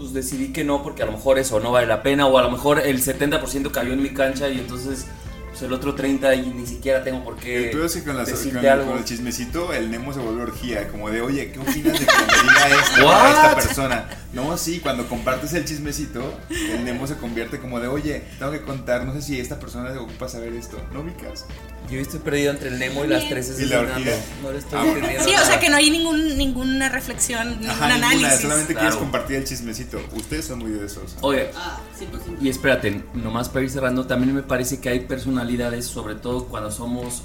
pues 0.01 0.13
decidí 0.13 0.51
que 0.53 0.63
no, 0.63 0.83
porque 0.83 1.03
a 1.03 1.05
lo 1.05 1.11
mejor 1.13 1.39
eso 1.39 1.59
no 1.59 1.71
vale 1.71 1.87
la 1.87 2.03
pena, 2.03 2.27
o 2.27 2.37
a 2.37 2.41
lo 2.41 2.51
mejor 2.51 2.79
el 2.79 3.01
70% 3.03 3.71
cayó 3.71 3.93
en 3.93 4.01
mi 4.03 4.09
cancha 4.09 4.49
y 4.49 4.59
entonces 4.59 5.05
pues, 5.49 5.61
el 5.63 5.73
otro 5.73 5.95
30% 5.95 6.37
y 6.45 6.49
ni 6.53 6.65
siquiera 6.65 7.03
tengo 7.03 7.23
por 7.23 7.35
qué 7.35 7.65
El 7.65 7.71
peor 7.71 7.85
es 7.85 7.93
que 7.93 8.03
con, 8.03 8.17
las- 8.17 8.29
con- 8.31 8.65
algo. 8.65 8.85
con 8.91 8.97
el 8.99 9.05
chismecito, 9.05 9.73
el 9.73 9.91
Nemo 9.91 10.13
se 10.13 10.19
vuelve 10.19 10.43
orgía, 10.43 10.87
como 10.87 11.09
de, 11.09 11.21
oye, 11.21 11.51
¿qué 11.51 11.59
opinas 11.59 11.99
de 11.99 12.05
que 12.05 12.11
me 12.13 12.41
diga 12.41 12.81
esto 12.81 13.11
a 13.11 13.29
esta 13.29 13.55
persona? 13.55 14.09
No, 14.33 14.57
sí, 14.57 14.79
cuando 14.79 15.07
compartes 15.09 15.51
el 15.53 15.65
chismecito, 15.65 16.33
el 16.49 16.85
Nemo 16.85 17.05
se 17.05 17.15
convierte 17.17 17.59
como 17.59 17.81
de, 17.81 17.87
oye, 17.87 18.23
tengo 18.39 18.51
que 18.53 18.61
contar, 18.61 19.03
no 19.05 19.13
sé 19.13 19.21
si 19.21 19.37
esta 19.39 19.59
persona 19.59 19.89
le 19.89 19.97
ocupa 19.97 20.29
saber 20.29 20.53
esto, 20.53 20.77
¿no, 20.93 21.03
Micas? 21.03 21.45
Yo 21.89 21.99
estoy 21.99 22.21
perdido 22.21 22.51
entre 22.51 22.69
el 22.69 22.79
Nemo 22.79 23.03
y 23.03 23.09
las 23.09 23.27
tres 23.27 23.53
Y 23.59 23.65
la 23.65 23.79
orgía. 23.81 24.15
No 24.41 24.51
le 24.53 24.59
estoy 24.59 24.79
Ah, 24.79 24.93
Sí, 25.19 25.31
o 25.31 25.37
sea 25.37 25.43
nada. 25.43 25.59
que 25.59 25.69
no 25.69 25.75
hay 25.75 25.89
ningún, 25.91 26.37
ninguna 26.37 26.87
reflexión, 26.87 27.49
ningún 27.59 27.69
Ajá, 27.71 27.87
ninguna, 27.89 28.07
análisis. 28.11 28.39
solamente 28.41 28.73
Claro. 28.73 28.87
quieres 28.87 28.95
compartir 29.03 29.35
el 29.35 29.43
chismecito. 29.43 29.99
Ustedes 30.15 30.45
son 30.45 30.59
muy 30.59 30.71
de 30.71 30.85
esos. 30.85 31.17
Oye, 31.19 31.49
Ah, 31.55 31.81
100%. 31.99 32.37
Y 32.41 32.47
espérate, 32.47 33.03
nomás 33.13 33.49
para 33.49 33.65
ir 33.65 33.69
cerrando, 33.71 34.07
también 34.07 34.33
me 34.33 34.43
parece 34.43 34.79
que 34.79 34.87
hay 34.87 35.01
personalidades, 35.01 35.85
sobre 35.87 36.15
todo 36.15 36.45
cuando 36.45 36.71
somos 36.71 37.23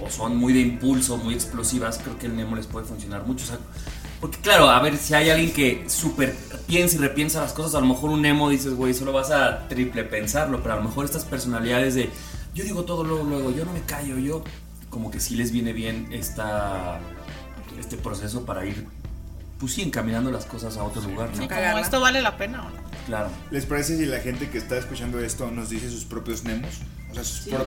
o 0.00 0.10
son 0.10 0.36
muy 0.36 0.52
de 0.52 0.60
impulso, 0.60 1.16
muy 1.16 1.32
explosivas, 1.34 1.98
creo 1.98 2.18
que 2.18 2.26
el 2.26 2.36
Nemo 2.36 2.54
les 2.54 2.66
puede 2.66 2.84
funcionar 2.86 3.26
mucho. 3.26 3.44
o 3.44 3.48
sea, 3.48 3.58
porque 4.20 4.38
claro, 4.38 4.70
a 4.70 4.80
ver, 4.80 4.96
si 4.96 5.14
hay 5.14 5.30
alguien 5.30 5.52
que 5.52 5.84
súper 5.88 6.34
piensa 6.66 6.96
y 6.96 6.98
repiensa 6.98 7.40
las 7.40 7.52
cosas, 7.52 7.74
a 7.74 7.80
lo 7.80 7.86
mejor 7.86 8.10
un 8.10 8.22
Nemo 8.22 8.48
dices, 8.48 8.74
güey, 8.74 8.94
solo 8.94 9.12
vas 9.12 9.30
a 9.30 9.68
triple 9.68 10.04
pensarlo, 10.04 10.62
pero 10.62 10.74
a 10.74 10.76
lo 10.78 10.84
mejor 10.84 11.04
estas 11.04 11.24
personalidades 11.24 11.94
de 11.94 12.10
yo 12.54 12.64
digo 12.64 12.84
todo 12.84 13.04
luego, 13.04 13.24
luego, 13.24 13.50
yo 13.50 13.66
no 13.66 13.72
me 13.72 13.82
callo, 13.82 14.18
yo 14.18 14.42
como 14.88 15.10
que 15.10 15.20
sí 15.20 15.36
les 15.36 15.52
viene 15.52 15.74
bien 15.74 16.08
esta, 16.10 16.98
este 17.78 17.98
proceso 17.98 18.46
para 18.46 18.64
ir, 18.64 18.86
pues 19.58 19.74
sí, 19.74 19.82
encaminando 19.82 20.30
las 20.30 20.46
cosas 20.46 20.78
a 20.78 20.82
otro 20.82 21.02
lugar, 21.02 21.28
¿no? 21.36 21.42
Sí, 21.42 21.48
como 21.48 21.78
esto 21.78 22.00
vale 22.00 22.22
la 22.22 22.38
pena 22.38 22.62
o 22.62 22.70
no. 22.70 22.86
Claro. 23.06 23.28
¿Les 23.50 23.66
parece 23.66 23.98
si 23.98 24.06
la 24.06 24.20
gente 24.20 24.48
que 24.48 24.56
está 24.56 24.78
escuchando 24.78 25.20
esto 25.20 25.50
nos 25.50 25.68
dice 25.68 25.90
sus 25.90 26.06
propios 26.06 26.44
Nemos? 26.44 26.80
O 27.10 27.14
sea, 27.14 27.24
sus 27.24 27.40
propios 27.40 27.66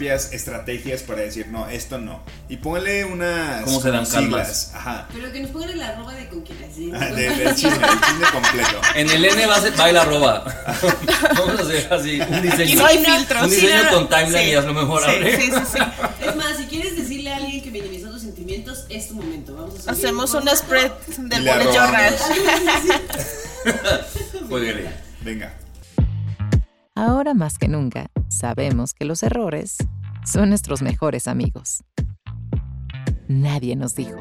estrategias 0.00 1.02
para 1.02 1.20
decir, 1.22 1.46
no, 1.48 1.68
esto 1.68 1.98
no. 1.98 2.20
Y 2.48 2.56
ponle 2.56 3.04
unas 3.04 3.62
¿Cómo 3.62 3.80
se 3.80 3.90
dan 3.90 4.04
siglas. 4.04 4.72
Ajá. 4.74 5.06
Pero 5.12 5.30
que 5.32 5.40
nos 5.40 5.50
pongan 5.52 5.78
la 5.78 5.88
arroba 5.90 6.14
de 6.14 6.28
con 6.28 6.42
quien 6.42 6.58
así. 6.64 6.90
Ah, 6.94 7.06
de- 7.06 7.30
del 7.30 7.54
chisme, 7.54 7.78
del 7.78 8.00
chisme 8.00 8.26
completo. 8.32 8.80
En 8.96 9.08
el 9.10 9.24
N 9.24 9.46
va 9.46 9.56
a, 9.56 9.60
ser, 9.60 9.78
va 9.78 9.92
la 9.92 10.02
arroba. 10.02 10.44
Vamos 11.38 11.60
a 11.60 11.62
hacer 11.62 11.92
así 11.92 12.20
un 12.20 12.42
diseño. 12.42 12.72
Y 12.72 12.74
no 12.74 12.86
hay 12.86 13.04
filtros. 13.04 13.42
Un 13.44 13.50
sí, 13.50 13.56
diseño 13.60 13.82
no. 13.84 13.90
con 13.92 14.08
timeline 14.08 14.44
Sí. 14.44 14.50
y 14.50 14.54
hazlo 14.54 14.74
memorable. 14.74 15.36
Sí, 15.36 15.42
sí, 15.46 15.52
sí, 15.52 15.78
sí. 15.78 16.26
Es 16.26 16.36
más, 16.36 16.56
si 16.56 16.64
quieres 16.66 16.96
decirle 16.96 17.32
a 17.32 17.36
alguien 17.36 17.62
que 17.62 17.70
minimiza 17.70 18.10
tus 18.10 18.22
sentimientos, 18.22 18.86
es 18.88 19.08
tu 19.08 19.14
momento. 19.14 19.54
Vamos 19.54 19.74
a 19.76 19.78
subir 19.78 19.90
Hacemos 19.90 20.30
un 20.34 20.36
un 20.42 20.48
formato. 20.48 20.56
spread 20.56 20.92
del 21.28 21.42
bullet 21.42 21.72
journal. 21.72 22.14
Jueguele. 24.48 24.90
Venga. 25.22 25.54
Ahora 26.96 27.34
más 27.34 27.58
que 27.58 27.66
nunca, 27.68 28.06
sabemos 28.34 28.94
que 28.94 29.04
los 29.04 29.22
errores 29.22 29.76
son 30.24 30.48
nuestros 30.50 30.82
mejores 30.82 31.28
amigos. 31.28 31.84
Nadie 33.28 33.76
nos 33.76 33.94
dijo. 33.94 34.18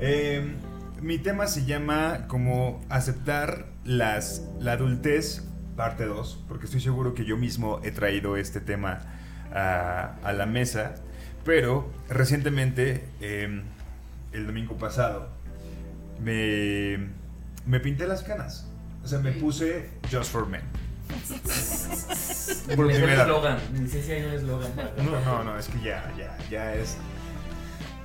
Eh, 0.00 0.54
mi 1.00 1.18
tema 1.18 1.46
se 1.46 1.64
llama 1.64 2.26
como 2.28 2.80
aceptar 2.88 3.66
las, 3.84 4.46
la 4.60 4.72
adultez, 4.72 5.44
parte 5.76 6.04
2, 6.04 6.44
porque 6.48 6.66
estoy 6.66 6.80
seguro 6.80 7.14
que 7.14 7.24
yo 7.24 7.36
mismo 7.36 7.80
he 7.82 7.90
traído 7.90 8.36
este 8.36 8.60
tema 8.60 9.00
a, 9.52 10.16
a 10.22 10.32
la 10.32 10.46
mesa, 10.46 10.94
pero 11.44 11.90
recientemente, 12.08 13.04
eh, 13.20 13.62
el 14.32 14.46
domingo 14.46 14.76
pasado, 14.76 15.28
me, 16.22 16.98
me 17.66 17.80
pinté 17.80 18.06
las 18.06 18.22
canas. 18.22 18.68
O 19.02 19.06
sea, 19.06 19.18
me 19.18 19.32
puse 19.32 19.90
Just 20.10 20.32
for 20.32 20.48
Men. 20.48 20.62
Por 22.76 22.90
Es 22.90 22.96
un 22.98 23.02
primera- 23.04 23.22
eslogan. 23.22 23.58
Ni 23.72 23.88
sé 23.88 24.02
si 24.02 24.12
hay 24.12 24.24
un 24.24 24.32
eslogan. 24.32 24.72
No, 24.98 25.20
no, 25.20 25.44
no, 25.44 25.58
es 25.58 25.66
que 25.68 25.80
ya, 25.80 26.12
ya, 26.16 26.36
ya 26.50 26.74
es... 26.74 26.96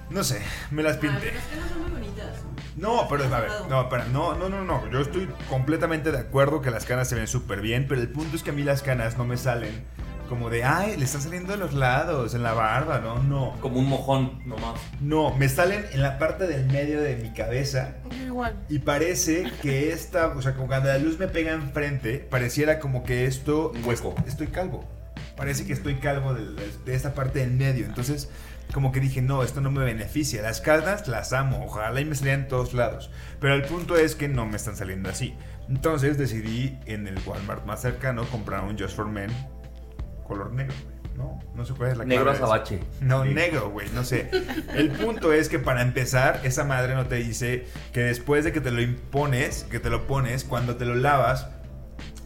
No 0.10 0.24
sé, 0.24 0.42
me 0.72 0.82
las 0.82 0.98
Ah, 0.98 1.00
pinté. 1.02 1.20
pero 1.20 1.34
las 1.36 1.46
canas 1.46 1.70
son 1.72 1.82
muy 1.84 1.92
bonitas. 1.92 2.36
No, 2.78 3.08
pero 3.08 3.24
a 3.26 3.40
ver, 3.42 3.52
no, 3.70 3.82
espera, 3.82 4.06
no, 4.06 4.34
no, 4.36 4.50
no, 4.50 4.64
no. 4.64 4.90
Yo 4.90 5.02
estoy 5.02 5.30
completamente 5.50 6.12
de 6.12 6.18
acuerdo 6.18 6.62
que 6.62 6.72
las 6.72 6.86
canas 6.86 7.08
se 7.08 7.16
ven 7.16 7.28
súper 7.28 7.62
bien, 7.62 7.86
pero 7.88 8.02
el 8.02 8.10
punto 8.10 8.36
es 8.36 8.42
que 8.42 8.50
a 8.50 8.54
mí 8.54 8.64
las 8.64 8.82
canas 8.82 9.18
no 9.20 9.26
me 9.26 9.38
salen 9.38 9.86
como 10.30 10.50
de, 10.50 10.64
ay, 10.64 10.96
le 10.96 11.04
están 11.04 11.22
saliendo 11.22 11.52
de 11.52 11.58
los 11.58 11.74
lados, 11.74 12.34
en 12.36 12.44
la 12.44 12.54
barba, 12.54 13.00
no, 13.00 13.22
no. 13.24 13.58
Como 13.60 13.80
un 13.80 13.90
mojón 13.90 14.42
nomás. 14.46 14.80
No, 15.02 15.34
me 15.36 15.50
salen 15.50 15.86
en 15.92 16.02
la 16.02 16.18
parte 16.20 16.48
del 16.48 16.68
medio 16.68 17.02
de 17.02 17.18
mi 17.18 17.34
cabeza 17.34 17.96
Igual. 18.26 18.56
y 18.70 18.80
parece 18.80 19.52
que 19.62 19.92
esta, 19.92 20.28
o 20.28 20.42
sea, 20.42 20.54
como 20.54 20.68
cuando 20.68 20.88
la 20.90 21.00
luz 21.00 21.20
me 21.20 21.28
pega 21.28 21.52
enfrente, 21.54 22.20
pareciera 22.20 22.80
como 22.80 23.04
que 23.04 23.26
esto, 23.26 23.72
Un 23.76 23.82
pues, 23.82 24.00
hueco. 24.02 24.16
estoy 24.28 24.48
calvo. 24.48 24.86
Parece 25.36 25.66
que 25.66 25.74
estoy 25.74 25.96
calvo 25.96 26.34
de, 26.34 26.46
de 26.86 26.96
esta 26.96 27.14
parte 27.14 27.40
del 27.40 27.52
medio. 27.52 27.86
Entonces, 27.86 28.30
como 28.74 28.92
que 28.92 29.00
dije, 29.00 29.22
no, 29.22 29.42
esto 29.42 29.62
no 29.62 29.72
me 29.72 29.84
beneficia. 29.84 30.42
Las 30.42 30.62
canas 30.62 31.08
las 31.08 31.34
amo, 31.34 31.64
ojalá 31.66 32.00
y 32.02 32.06
me 32.06 32.14
salieran 32.14 32.42
en 32.42 32.48
todos 32.50 32.74
lados. 32.74 33.10
Pero 33.40 33.56
el 33.56 33.64
punto 33.64 33.98
es 33.98 34.16
que 34.16 34.28
no 34.28 34.46
me 34.46 34.58
están 34.58 34.76
saliendo 34.76 35.10
así. 35.10 35.34
Entonces 35.70 36.18
decidí 36.18 36.78
en 36.86 37.08
el 37.08 37.18
Walmart 37.26 37.66
más 37.66 37.82
cercano 37.82 38.26
comprar 38.26 38.64
un 38.64 38.78
Just 38.78 38.96
for 38.96 39.08
Men 39.08 39.32
color 40.30 40.52
negro. 40.54 40.74
güey, 40.86 41.18
No, 41.18 41.38
no 41.56 41.66
sé 41.66 41.74
cuál 41.74 41.92
es 41.92 41.98
la 41.98 42.06
Negro 42.06 42.32
azabache. 42.32 42.80
No, 43.02 43.26
negro, 43.26 43.70
güey, 43.72 43.90
no 43.94 44.06
sé. 44.06 44.30
El 44.74 44.90
punto 44.92 45.34
es 45.34 45.50
que 45.50 45.60
para 45.60 45.82
empezar, 45.82 46.40
esa 46.44 46.64
madre 46.64 46.96
no 46.96 47.08
te 47.08 47.16
dice 47.16 47.66
que 47.92 48.00
después 48.02 48.46
de 48.46 48.54
que 48.54 48.62
te 48.62 48.72
lo 48.72 48.82
impones, 48.82 49.66
que 49.70 49.80
te 49.82 49.90
lo 49.90 50.08
pones, 50.08 50.46
cuando 50.46 50.78
te 50.78 50.86
lo 50.86 50.96
lavas, 50.96 51.48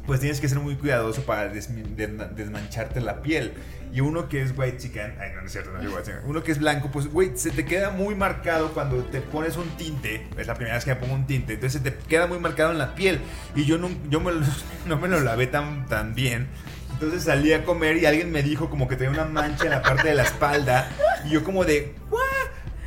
pues 0.05 0.19
tienes 0.19 0.39
que 0.41 0.47
ser 0.49 0.59
muy 0.59 0.75
cuidadoso 0.75 1.23
para 1.23 1.47
desmancharte 1.47 3.01
la 3.01 3.21
piel. 3.21 3.53
Y 3.93 4.01
uno 4.01 4.27
que 4.27 4.41
es 4.41 4.53
white 4.57 4.77
chicken, 4.77 5.15
ay 5.19 5.29
no, 5.35 5.41
no 5.41 5.45
es 5.45 5.51
cierto, 5.51 5.71
no 5.71 5.79
es 5.79 5.87
white 5.87 6.03
chicken. 6.03 6.19
Uno 6.25 6.43
que 6.43 6.51
es 6.51 6.59
blanco, 6.59 6.89
pues 6.91 7.07
güey, 7.07 7.31
se 7.37 7.51
te 7.51 7.63
queda 7.63 7.91
muy 7.91 8.15
marcado 8.15 8.71
cuando 8.73 8.97
te 9.03 9.21
pones 9.21 9.55
un 9.55 9.69
tinte. 9.77 10.27
Es 10.37 10.47
la 10.47 10.55
primera 10.55 10.75
vez 10.75 10.83
que 10.85 10.95
me 10.95 10.99
pongo 10.99 11.13
un 11.13 11.27
tinte, 11.27 11.53
entonces 11.53 11.81
se 11.81 11.89
te 11.91 11.95
queda 12.07 12.25
muy 12.27 12.39
marcado 12.39 12.71
en 12.71 12.79
la 12.79 12.95
piel. 12.95 13.19
Y 13.55 13.65
yo 13.65 13.77
no, 13.77 13.89
yo 14.09 14.19
me 14.19 14.31
lo- 14.31 14.41
no 14.87 14.97
me 14.97 15.07
lo 15.07 15.19
lavé 15.21 15.45
tan, 15.47 15.85
tan 15.85 16.15
bien. 16.15 16.47
Entonces 16.93 17.23
salí 17.23 17.51
a 17.53 17.65
comer 17.65 17.97
y 17.97 18.05
alguien 18.05 18.31
me 18.31 18.41
dijo 18.43 18.69
como 18.69 18.87
que 18.87 18.95
tenía 18.95 19.11
una 19.11 19.25
mancha 19.25 19.65
en 19.65 19.71
la 19.71 19.81
parte 19.81 20.07
de 20.09 20.15
la 20.15 20.23
espalda. 20.23 20.89
Y 21.25 21.29
yo 21.31 21.43
como 21.43 21.65
de, 21.65 21.95
¿what? 22.09 22.21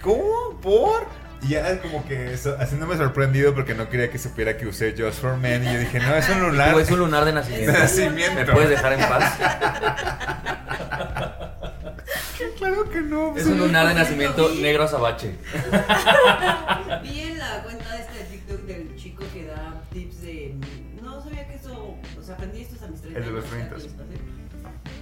¿Cómo? 0.01 0.59
¿Por? 0.63 1.07
Y 1.43 1.49
ya 1.49 1.81
como 1.83 2.07
que 2.09 2.37
so- 2.39 2.57
haciéndome 2.59 2.97
sorprendido 2.97 3.55
porque 3.55 3.75
no 3.75 3.89
quería 3.91 4.11
que 4.11 4.19
supiera 4.19 4.57
que 4.57 4.67
usé 4.67 4.95
Just 4.97 5.21
for 5.21 5.37
Men. 5.37 5.65
Y 5.65 5.73
yo 5.73 5.79
dije, 5.81 6.01
no, 6.01 6.15
es 6.17 6.29
un 6.31 6.41
lunar. 6.41 6.73
Tú, 6.73 6.79
es 6.81 6.91
un 6.91 6.99
lunar 7.01 7.25
de 7.25 7.33
nacimiento. 7.35 7.73
De 7.73 7.79
nacimiento. 7.79 8.35
¿Me 8.35 8.53
puedes 8.53 8.71
dejar 8.71 8.93
en 8.95 9.01
paz? 9.01 9.39
Claro 12.59 12.89
que 12.89 13.01
no. 13.03 13.37
Es 13.37 13.47
un 13.47 13.59
lunar 13.59 13.87
de 13.89 13.95
nacimiento 13.95 14.49
negro 14.55 14.85
azabache. 14.85 15.35
Vi 17.03 17.21
en 17.21 17.39
la 17.39 17.63
cuenta 17.63 17.93
de 17.95 18.01
este 18.01 18.25
TikTok 18.31 18.61
del 18.63 18.97
chico 18.97 19.25
que 19.33 19.47
da 19.47 19.83
tips 19.93 20.23
de. 20.23 20.55
Aprendí 22.31 22.61
esto 22.63 22.85
a 22.85 22.89
mis 22.89 23.01
30 23.01 23.19
El 23.21 23.25
de 23.27 23.31
los 23.33 23.53
años, 23.53 23.69
30. 23.69 23.95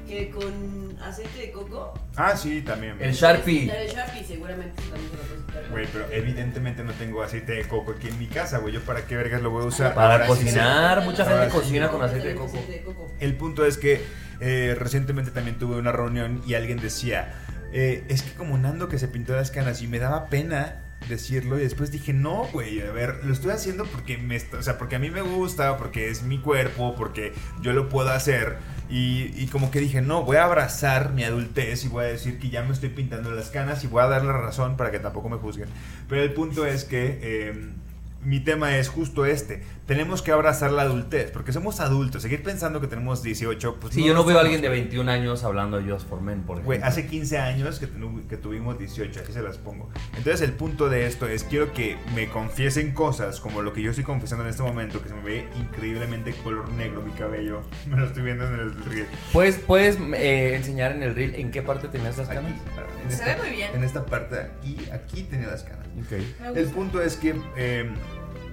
que 0.06 0.30
con 0.30 0.98
aceite 1.02 1.38
de 1.38 1.50
coco. 1.52 1.94
Ah, 2.16 2.36
sí, 2.36 2.62
también. 2.62 2.96
El 3.00 3.12
Sharpie. 3.12 3.70
De 3.70 3.88
Sharpie, 3.88 4.24
seguramente 4.24 4.82
también 4.82 5.10
se 5.10 5.16
puedes 5.16 5.44
quitar. 5.46 5.70
Güey, 5.70 5.86
pero 5.92 6.06
evidentemente 6.10 6.84
no 6.84 6.92
tengo 6.92 7.22
aceite 7.22 7.52
de 7.52 7.66
coco 7.66 7.92
aquí 7.92 8.08
en 8.08 8.18
mi 8.18 8.26
casa, 8.26 8.58
güey. 8.58 8.74
¿Yo 8.74 8.80
para 8.82 9.06
qué 9.06 9.16
vergas 9.16 9.40
lo 9.42 9.50
voy 9.50 9.64
a 9.64 9.66
usar? 9.66 9.94
Para 9.94 10.14
Ahora 10.14 10.26
cocinar, 10.26 11.02
mucha 11.04 11.22
Ahora 11.22 11.36
gente 11.40 11.50
sí. 11.52 11.58
cocina 11.58 11.88
con 11.88 12.02
aceite 12.02 12.28
de 12.28 12.34
coco. 12.34 12.46
Aceite 12.48 12.72
de 12.72 12.82
coco. 12.82 13.10
El 13.20 13.36
punto 13.36 13.64
es 13.64 13.78
que 13.78 14.00
eh, 14.40 14.76
recientemente 14.78 15.30
también 15.30 15.58
tuve 15.58 15.76
una 15.76 15.92
reunión 15.92 16.42
y 16.46 16.54
alguien 16.54 16.78
decía, 16.78 17.32
eh, 17.72 18.04
es 18.08 18.22
que 18.22 18.32
como 18.34 18.58
Nando 18.58 18.88
que 18.88 18.98
se 18.98 19.08
pintó 19.08 19.34
las 19.34 19.50
canas 19.50 19.80
y 19.82 19.86
me 19.88 19.98
daba 19.98 20.26
pena 20.26 20.83
decirlo 21.08 21.58
y 21.58 21.62
después 21.62 21.90
dije, 21.90 22.12
no, 22.12 22.46
güey, 22.52 22.80
a 22.80 22.92
ver, 22.92 23.24
lo 23.24 23.32
estoy 23.32 23.52
haciendo 23.52 23.84
porque 23.84 24.18
me, 24.18 24.36
o 24.36 24.62
sea, 24.62 24.78
porque 24.78 24.96
a 24.96 24.98
mí 24.98 25.10
me 25.10 25.22
gusta, 25.22 25.76
porque 25.76 26.08
es 26.08 26.22
mi 26.22 26.38
cuerpo, 26.38 26.94
porque 26.96 27.32
yo 27.60 27.72
lo 27.72 27.88
puedo 27.88 28.10
hacer 28.10 28.58
y, 28.90 29.46
como 29.46 29.70
que 29.70 29.80
dije, 29.80 30.02
no, 30.02 30.24
voy 30.24 30.36
a 30.36 30.44
abrazar 30.44 31.12
mi 31.12 31.24
adultez 31.24 31.84
y 31.84 31.88
voy 31.88 32.04
a 32.04 32.08
decir 32.08 32.38
que 32.38 32.50
ya 32.50 32.62
me 32.62 32.72
estoy 32.72 32.90
pintando 32.90 33.30
las 33.30 33.50
canas 33.50 33.82
y 33.84 33.86
voy 33.86 34.02
a 34.02 34.06
dar 34.06 34.24
la 34.24 34.32
razón 34.32 34.76
para 34.76 34.90
que 34.90 34.98
tampoco 34.98 35.28
me 35.28 35.36
juzguen. 35.36 35.68
Pero 36.08 36.22
el 36.22 36.32
punto 36.32 36.66
es 36.66 36.84
que... 36.84 37.18
eh, 37.22 37.70
mi 38.24 38.40
tema 38.40 38.78
es 38.78 38.88
justo 38.88 39.26
este. 39.26 39.62
Tenemos 39.86 40.22
que 40.22 40.32
abrazar 40.32 40.72
la 40.72 40.82
adultez, 40.82 41.30
porque 41.30 41.52
somos 41.52 41.78
adultos. 41.80 42.22
Seguir 42.22 42.42
pensando 42.42 42.80
que 42.80 42.86
tenemos 42.86 43.22
18, 43.22 43.76
pues 43.80 43.92
Sí, 43.92 44.02
yo 44.02 44.14
no 44.14 44.24
veo 44.24 44.38
a 44.38 44.40
alguien 44.40 44.62
de 44.62 44.68
güey. 44.68 44.80
21 44.80 45.10
años 45.10 45.44
hablando 45.44 45.78
de 45.78 45.92
Just 45.92 46.08
for 46.08 46.22
Men, 46.22 46.40
por 46.42 46.56
ejemplo. 46.56 46.66
Güey, 46.66 46.80
hace 46.82 47.06
15 47.06 47.36
años 47.38 47.78
que, 47.78 47.88
que 48.26 48.36
tuvimos 48.38 48.78
18, 48.78 49.20
así 49.22 49.32
se 49.34 49.42
las 49.42 49.58
pongo. 49.58 49.90
Entonces 50.16 50.40
el 50.40 50.52
punto 50.52 50.88
de 50.88 51.06
esto 51.06 51.26
es, 51.28 51.44
quiero 51.44 51.74
que 51.74 51.98
me 52.14 52.30
confiesen 52.30 52.92
cosas 52.94 53.40
como 53.40 53.60
lo 53.60 53.74
que 53.74 53.82
yo 53.82 53.90
estoy 53.90 54.04
confesando 54.04 54.44
en 54.44 54.50
este 54.50 54.62
momento, 54.62 55.02
que 55.02 55.10
se 55.10 55.14
me 55.16 55.22
ve 55.22 55.48
increíblemente 55.60 56.32
color 56.42 56.70
negro 56.72 57.02
mi 57.02 57.12
cabello. 57.12 57.60
Me 57.86 57.98
lo 57.98 58.06
estoy 58.06 58.22
viendo 58.22 58.46
en 58.48 58.54
el 58.54 58.84
reel. 58.86 59.06
¿Puedes, 59.34 59.56
puedes 59.56 59.98
eh, 60.16 60.54
enseñar 60.56 60.92
en 60.92 61.02
el 61.02 61.14
reel 61.14 61.34
en 61.34 61.50
qué 61.50 61.60
parte 61.60 61.88
tenías 61.88 62.16
las 62.16 62.28
Aquí, 62.30 62.36
canas? 62.38 62.52
en 63.02 63.10
Se 63.10 63.14
esta- 63.16 63.34
ve 63.36 63.42
muy 63.42 63.50
bien. 63.56 63.70
En 63.74 63.84
esta 63.84 64.06
parte 64.06 64.36
aquí, 64.40 64.78
aquí 64.92 65.24
tenía 65.24 65.48
las 65.48 65.62
canas. 65.62 65.86
Ok. 65.98 66.56
El 66.56 66.66
punto 66.68 67.02
es 67.02 67.16
que 67.16 67.34
eh, 67.56 67.88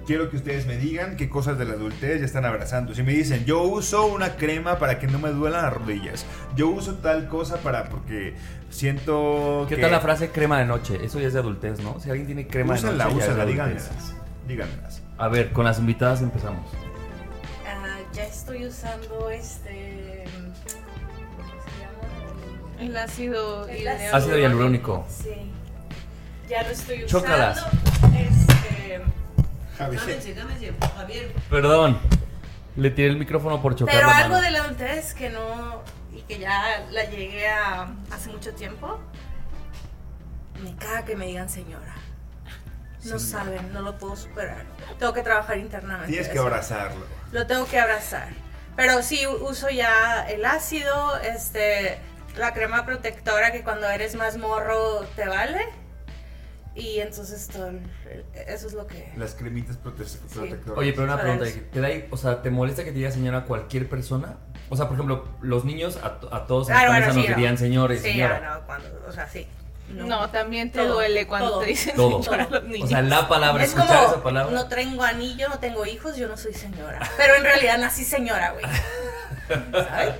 quiero 0.06 0.30
que 0.30 0.36
ustedes 0.36 0.66
me 0.66 0.76
digan 0.76 1.16
qué 1.16 1.28
cosas 1.28 1.58
de 1.58 1.64
la 1.64 1.74
adultez 1.74 2.20
ya 2.20 2.26
están 2.26 2.44
abrazando. 2.44 2.94
Si 2.94 3.02
me 3.02 3.12
dicen, 3.12 3.44
yo 3.44 3.62
uso 3.62 4.06
una 4.06 4.36
crema 4.36 4.78
para 4.78 4.98
que 4.98 5.06
no 5.06 5.18
me 5.18 5.30
duelan 5.30 5.62
las 5.62 5.72
rodillas. 5.72 6.26
Yo 6.56 6.68
uso 6.68 6.94
tal 6.96 7.28
cosa 7.28 7.58
para 7.58 7.84
porque 7.88 8.34
siento 8.70 9.66
¿Qué 9.68 9.76
que... 9.76 9.82
tal 9.82 9.90
la 9.92 10.00
frase 10.00 10.30
crema 10.30 10.58
de 10.58 10.66
noche? 10.66 10.98
Eso 11.02 11.20
ya 11.20 11.26
es 11.28 11.32
de 11.32 11.38
adultez, 11.40 11.80
¿no? 11.80 12.00
Si 12.00 12.08
alguien 12.10 12.26
tiene 12.26 12.46
crema 12.46 12.74
Úsenla, 12.74 13.04
de 13.06 13.10
noche. 13.14 13.24
úsenla, 13.26 13.42
adultez. 13.44 13.54
díganmelas. 13.88 14.14
Díganmelas. 14.48 15.02
A 15.18 15.28
ver, 15.28 15.52
con 15.52 15.64
las 15.64 15.78
invitadas 15.78 16.20
empezamos. 16.22 16.68
Ah, 17.66 17.98
ya 18.12 18.24
estoy 18.24 18.66
usando 18.66 19.30
este. 19.30 20.24
¿Cómo 21.36 21.48
se 21.62 21.80
llama? 21.80 22.80
El 22.80 22.96
ácido 22.96 23.68
El 23.68 23.78
hialurónico. 23.82 24.16
Ácido 24.16 24.38
hialurónico. 24.38 25.06
Sí. 25.08 25.30
Ya 26.48 26.62
lo 26.64 26.70
estoy 26.70 27.04
usando. 27.04 27.20
Chócalas. 27.20 27.66
Es 28.16 28.46
Cámense, 29.78 30.34
cámense, 30.34 30.72
Javier. 30.96 31.32
Perdón. 31.50 31.98
Le 32.76 32.90
tiré 32.90 33.08
el 33.08 33.16
micrófono 33.18 33.60
por 33.60 33.74
chocar 33.76 33.94
Pero 33.94 34.06
la 34.08 34.16
algo 34.18 34.30
mano. 34.36 34.42
de 34.44 34.50
la 34.50 34.64
adultez 34.64 35.12
que 35.14 35.28
no. 35.30 35.82
y 36.14 36.22
que 36.22 36.38
ya 36.38 36.86
la 36.90 37.04
llegué 37.04 37.48
a 37.48 37.88
hace 38.10 38.30
mucho 38.30 38.54
tiempo. 38.54 38.98
Me 40.62 40.74
caga 40.76 41.04
que 41.04 41.16
me 41.16 41.26
digan 41.26 41.48
señora. 41.48 41.94
No 43.04 43.18
Señora. 43.18 43.44
saben, 43.44 43.72
no 43.72 43.82
lo 43.82 43.98
puedo 43.98 44.14
superar. 44.16 44.64
Tengo 44.98 45.12
que 45.12 45.22
trabajar 45.22 45.58
internamente. 45.58 46.08
Tienes 46.08 46.28
que 46.28 46.34
eso. 46.34 46.42
abrazarlo. 46.46 47.04
Lo 47.32 47.46
tengo 47.46 47.66
que 47.66 47.78
abrazar. 47.80 48.28
Pero 48.76 49.02
sí 49.02 49.26
uso 49.26 49.68
ya 49.70 50.24
el 50.28 50.44
ácido, 50.44 51.18
este, 51.18 51.98
la 52.36 52.54
crema 52.54 52.86
protectora 52.86 53.50
que 53.52 53.62
cuando 53.62 53.88
eres 53.90 54.14
más 54.14 54.36
morro 54.38 55.00
te 55.16 55.26
vale. 55.28 55.60
Y 56.74 57.00
entonces 57.00 57.48
todo 57.48 57.68
el- 57.68 57.82
eso 58.46 58.66
es 58.66 58.72
lo 58.72 58.86
que. 58.86 59.12
Las 59.16 59.34
cremitas 59.34 59.76
prote- 59.78 60.06
protectoras. 60.32 60.78
Oye, 60.78 60.92
pero 60.92 61.04
una 61.04 61.16
Para 61.18 61.36
pregunta. 61.38 61.60
¿te 61.72 61.80
da, 61.80 61.88
o 62.10 62.16
sea, 62.16 62.40
¿te 62.42 62.50
molesta 62.50 62.82
que 62.84 62.92
te 62.92 62.98
diga 62.98 63.10
señora 63.10 63.38
a 63.38 63.44
cualquier 63.44 63.88
persona? 63.88 64.36
O 64.70 64.76
sea, 64.76 64.86
por 64.88 64.94
ejemplo, 64.96 65.28
los 65.42 65.64
niños 65.66 65.98
a, 66.02 66.18
to- 66.20 66.34
a 66.34 66.46
todos 66.46 66.68
en 66.70 66.74
Ah, 66.76 66.78
esta 66.78 66.88
bueno, 66.92 67.06
mesa 67.06 67.12
sí, 67.12 67.18
nos 67.20 67.28
no. 67.30 67.36
dirían 67.36 67.58
señores, 67.58 68.00
Sí, 68.02 68.12
señora. 68.12 68.40
no, 68.40 68.66
cuando, 68.66 68.88
o 69.06 69.12
sea, 69.12 69.28
sí. 69.28 69.46
No, 69.90 70.30
también 70.30 70.72
te 70.72 70.78
Todo, 70.78 70.94
duele 70.94 71.26
cuando 71.26 71.50
todo. 71.50 71.60
te 71.60 71.66
dicen 71.66 71.94
Todo. 71.94 72.22
señora 72.22 72.44
a 72.44 72.48
los 72.48 72.64
niños. 72.64 72.84
O 72.84 72.88
sea, 72.88 73.02
la 73.02 73.28
palabra, 73.28 73.62
Es 73.64 73.70
escuchar 73.74 73.96
como, 73.98 74.08
esa 74.12 74.22
palabra. 74.22 74.52
no 74.54 74.68
tengo 74.68 75.02
anillo, 75.02 75.48
no 75.50 75.58
tengo 75.58 75.84
hijos, 75.84 76.16
yo 76.16 76.28
no 76.28 76.38
soy 76.38 76.54
señora. 76.54 76.98
Pero 77.18 77.34
en 77.36 77.42
realidad 77.42 77.76
nací 77.76 78.02
señora, 78.04 78.52
güey. 78.52 78.64
¿Sabes? 79.72 80.14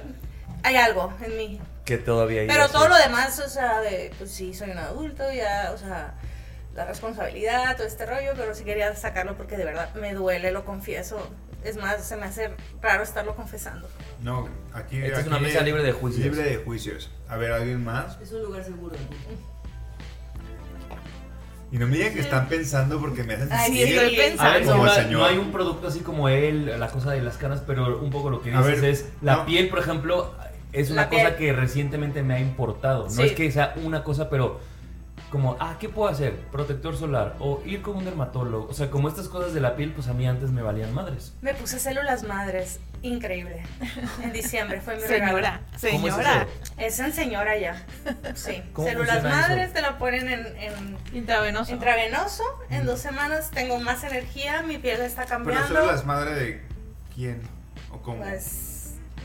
Hay 0.65 0.77
algo 0.77 1.13
en 1.23 1.37
mí. 1.39 1.61
Que 1.87 1.97
todavía 1.99 2.43
hay 2.43 2.47
Pero 2.49 2.69
todo 2.69 2.89
lo 2.89 2.97
demás, 2.97 3.39
o 3.41 3.49
sea, 3.49 3.81
de, 3.81 4.13
pues 4.19 4.31
sí, 4.31 4.53
soy 4.55 4.71
un 4.71 4.79
adulto, 4.79 5.25
ya, 5.33 5.73
o 5.75 5.79
sea, 5.79 6.15
la 6.75 6.85
responsabilidad, 6.87 7.77
todo 7.77 7.87
este 7.87 8.07
rollo, 8.07 8.33
pero 8.37 8.55
sí 8.55 8.65
quería 8.65 8.95
sacarlo 8.97 9.37
porque 9.37 9.57
de 9.57 9.65
verdad 9.65 9.95
me 9.95 10.15
duele, 10.15 10.53
lo 10.53 10.65
confieso. 10.65 11.19
Es 11.65 11.77
más, 11.77 12.03
se 12.05 12.17
me 12.17 12.27
hace 12.27 12.51
raro 12.81 13.03
estarlo 13.05 13.37
confesando. 13.37 13.89
No, 14.21 14.49
aquí. 14.73 14.97
Esta 14.99 15.13
es 15.13 15.19
aquí 15.21 15.29
una 15.29 15.39
mesa 15.39 15.61
libre 15.61 15.83
de 15.85 15.93
juicios. 15.93 16.25
Libre 16.25 16.43
de 16.43 16.57
juicios. 16.57 17.11
A 17.29 17.37
ver, 17.37 17.53
¿alguien 17.53 17.85
más? 17.85 18.19
Es 18.21 18.33
un 18.33 18.43
lugar 18.43 18.65
seguro. 18.65 18.97
Y 21.71 21.79
no 21.79 21.87
me 21.87 21.97
digan 21.97 22.13
que 22.13 22.21
están 22.21 22.49
pensando 22.49 23.01
porque 23.01 23.23
me 23.23 23.33
hacen 23.35 23.49
Ay, 23.51 23.73
sí, 23.73 23.83
estoy 23.83 24.37
A 24.39 24.51
ver, 24.51 24.65
como 24.65 24.85
no, 24.85 24.91
hay- 24.93 25.03
señor. 25.05 25.21
no 25.21 25.25
hay 25.25 25.39
un 25.39 25.53
producto 25.53 25.89
así 25.89 26.01
como 26.01 26.29
él, 26.29 26.79
la 26.79 26.89
cosa 26.89 27.13
de 27.13 27.23
las 27.23 27.39
canas, 27.39 27.63
pero 27.67 27.99
un 28.01 28.11
poco 28.11 28.29
lo 28.29 28.43
que 28.43 28.53
A 28.53 28.59
dices 28.59 28.81
ver, 28.83 28.91
es, 28.91 29.09
la 29.23 29.37
no. 29.37 29.47
piel, 29.47 29.71
por 29.71 29.79
ejemplo, 29.79 30.35
es 30.73 30.91
una 30.91 31.09
cosa 31.09 31.37
que 31.37 31.53
recientemente 31.55 32.23
me 32.23 32.35
ha 32.35 32.41
importado. 32.41 33.05
No 33.05 33.11
Sí. 33.11 33.23
es 33.23 33.33
que 33.33 33.51
sea 33.51 33.73
una 33.83 34.05
cosa, 34.05 34.29
pero 34.29 34.61
como, 35.33 35.57
ah, 35.59 35.77
¿qué 35.81 35.89
puedo 35.89 36.09
hacer? 36.09 36.37
Protector 36.53 36.97
solar 36.97 37.35
o 37.41 37.61
ir 37.67 37.83
con 37.83 37.97
un 37.97 38.05
dermatólogo. 38.05 38.69
O 38.69 38.73
sea, 38.75 38.91
como 38.91 39.09
estas 39.09 39.27
cosas 39.29 39.53
de 39.55 39.61
la 39.61 39.75
piel, 39.75 39.93
pues 39.93 40.07
a 40.07 40.13
mí 40.13 40.27
antes 40.29 40.51
me 40.53 40.63
valían 40.63 40.95
madres. 40.95 41.33
Me 41.41 41.55
puse 41.55 41.81
células 41.81 42.23
madres, 42.23 42.79
increíble. 43.03 43.65
En 44.23 44.33
diciembre 44.33 44.81
fue 44.81 44.95
mi 44.97 45.03
Señora, 45.03 45.27
regalo. 45.33 45.59
¿Cómo 45.91 46.07
es 46.09 46.15
señora. 46.15 46.47
Es 46.77 46.99
en 47.01 47.13
señora 47.13 47.59
ya. 47.59 47.85
Sí. 48.35 48.63
¿Cómo 48.73 48.87
Células 48.87 49.25
madres 49.25 49.65
eso? 49.65 49.73
te 49.75 49.81
la 49.83 49.99
ponen 49.99 50.29
en, 50.29 50.47
en 50.59 50.97
Intravenoso. 51.15 51.73
intravenoso. 51.73 52.45
En 52.71 52.87
dos 52.87 53.01
semanas 53.01 53.51
tengo 53.51 53.81
más 53.81 54.05
energía, 54.05 54.63
mi 54.63 54.79
piel 54.79 55.01
está 55.01 55.23
Pero 55.25 55.39
cambiando. 55.39 55.67
células 55.69 56.05
madre 56.05 56.35
de 56.35 56.63
quién 57.15 57.41
o 57.91 57.99
cómo. 58.03 58.19
Pues. 58.23 58.69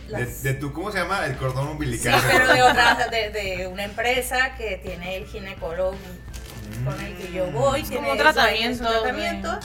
De, 0.07 0.19
las- 0.25 0.43
de 0.43 0.53
tu, 0.53 0.73
¿cómo 0.73 0.91
se 0.91 0.99
llama? 0.99 1.25
El 1.25 1.35
cordón 1.37 1.65
Sí, 1.65 1.71
umbilical. 1.71 2.21
pero 2.29 2.53
de 2.53 2.61
otra, 2.63 3.07
de, 3.11 3.29
de 3.29 3.67
una 3.67 3.83
empresa 3.83 4.55
que 4.55 4.77
tiene 4.77 5.17
el 5.17 5.25
ginecólogo 5.27 5.95
con 6.85 6.99
el 7.01 7.15
que 7.17 7.31
yo 7.31 7.47
voy. 7.51 7.81
Es 7.81 7.87
tiene 7.89 8.01
como 8.07 8.11
un 8.13 8.17
tratamiento, 8.17 8.83
un 8.83 8.89
tratamiento. 8.91 9.59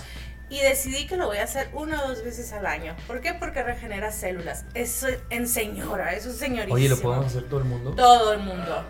Y 0.49 0.61
decidí 0.61 1.07
que 1.07 1.17
lo 1.17 1.27
voy 1.29 1.39
a 1.39 1.45
hacer 1.45 1.71
una 1.73 2.05
o 2.05 2.09
dos 2.09 2.23
veces 2.23 2.53
al 2.53 2.67
año. 2.67 2.95
¿Por 3.07 3.21
qué? 3.23 3.33
Porque 3.33 3.63
regenera 3.63 4.13
células. 4.13 4.67
Eso 4.75 5.09
en 5.31 5.49
señora, 5.49 6.13
eso 6.13 6.29
es 6.29 6.37
señorísimo. 6.37 6.75
Oye, 6.75 6.91
¿lo 6.91 7.01
podemos 7.01 7.27
hacer 7.27 7.45
todo 7.45 7.61
el 7.61 7.65
mundo? 7.65 7.93
Todo 7.93 8.35
el 8.35 8.41
mundo. 8.41 8.85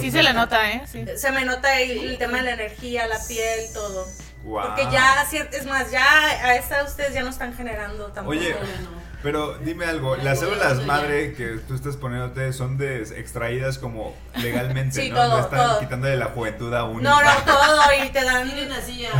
Sí 0.00 0.10
se 0.10 0.22
le 0.22 0.34
nota, 0.34 0.70
¿eh? 0.70 0.82
Sí. 0.86 1.04
Se 1.16 1.32
me 1.32 1.44
nota 1.46 1.80
el, 1.80 1.90
el 2.10 2.18
tema 2.18 2.36
de 2.38 2.42
la 2.44 2.50
energía, 2.52 3.06
la 3.06 3.18
piel, 3.26 3.60
todo. 3.72 4.06
Porque 4.44 4.82
ya, 4.92 5.24
es 5.50 5.64
más, 5.64 5.90
ya 5.90 6.04
a 6.04 6.54
esta 6.56 6.84
ustedes 6.84 7.14
ya 7.14 7.22
no 7.22 7.30
están 7.30 7.54
generando 7.56 8.08
tampoco. 8.08 8.36
Oye, 8.36 8.54
pero 9.24 9.54
dime 9.58 9.86
algo, 9.86 10.14
las 10.16 10.38
células 10.38 10.84
madre 10.84 11.32
que 11.32 11.56
tú 11.66 11.74
estás 11.74 11.96
poniéndote 11.96 12.52
son 12.52 12.76
de, 12.78 13.02
extraídas 13.02 13.78
como 13.78 14.14
legalmente, 14.36 15.00
Sí, 15.00 15.08
¿no? 15.10 15.16
todo, 15.16 15.28
no 15.38 15.40
están 15.40 15.58
todo. 15.66 15.80
quitándole 15.80 16.16
la 16.16 16.26
juventud 16.26 16.72
a 16.74 16.84
uno. 16.84 17.00
No, 17.00 17.22
no, 17.22 17.30
todo 17.46 17.82
y 18.04 18.10
te 18.10 18.22
dan. 18.22 18.44
Tienen 18.52 18.70
así 18.72 18.98
ya. 18.98 19.10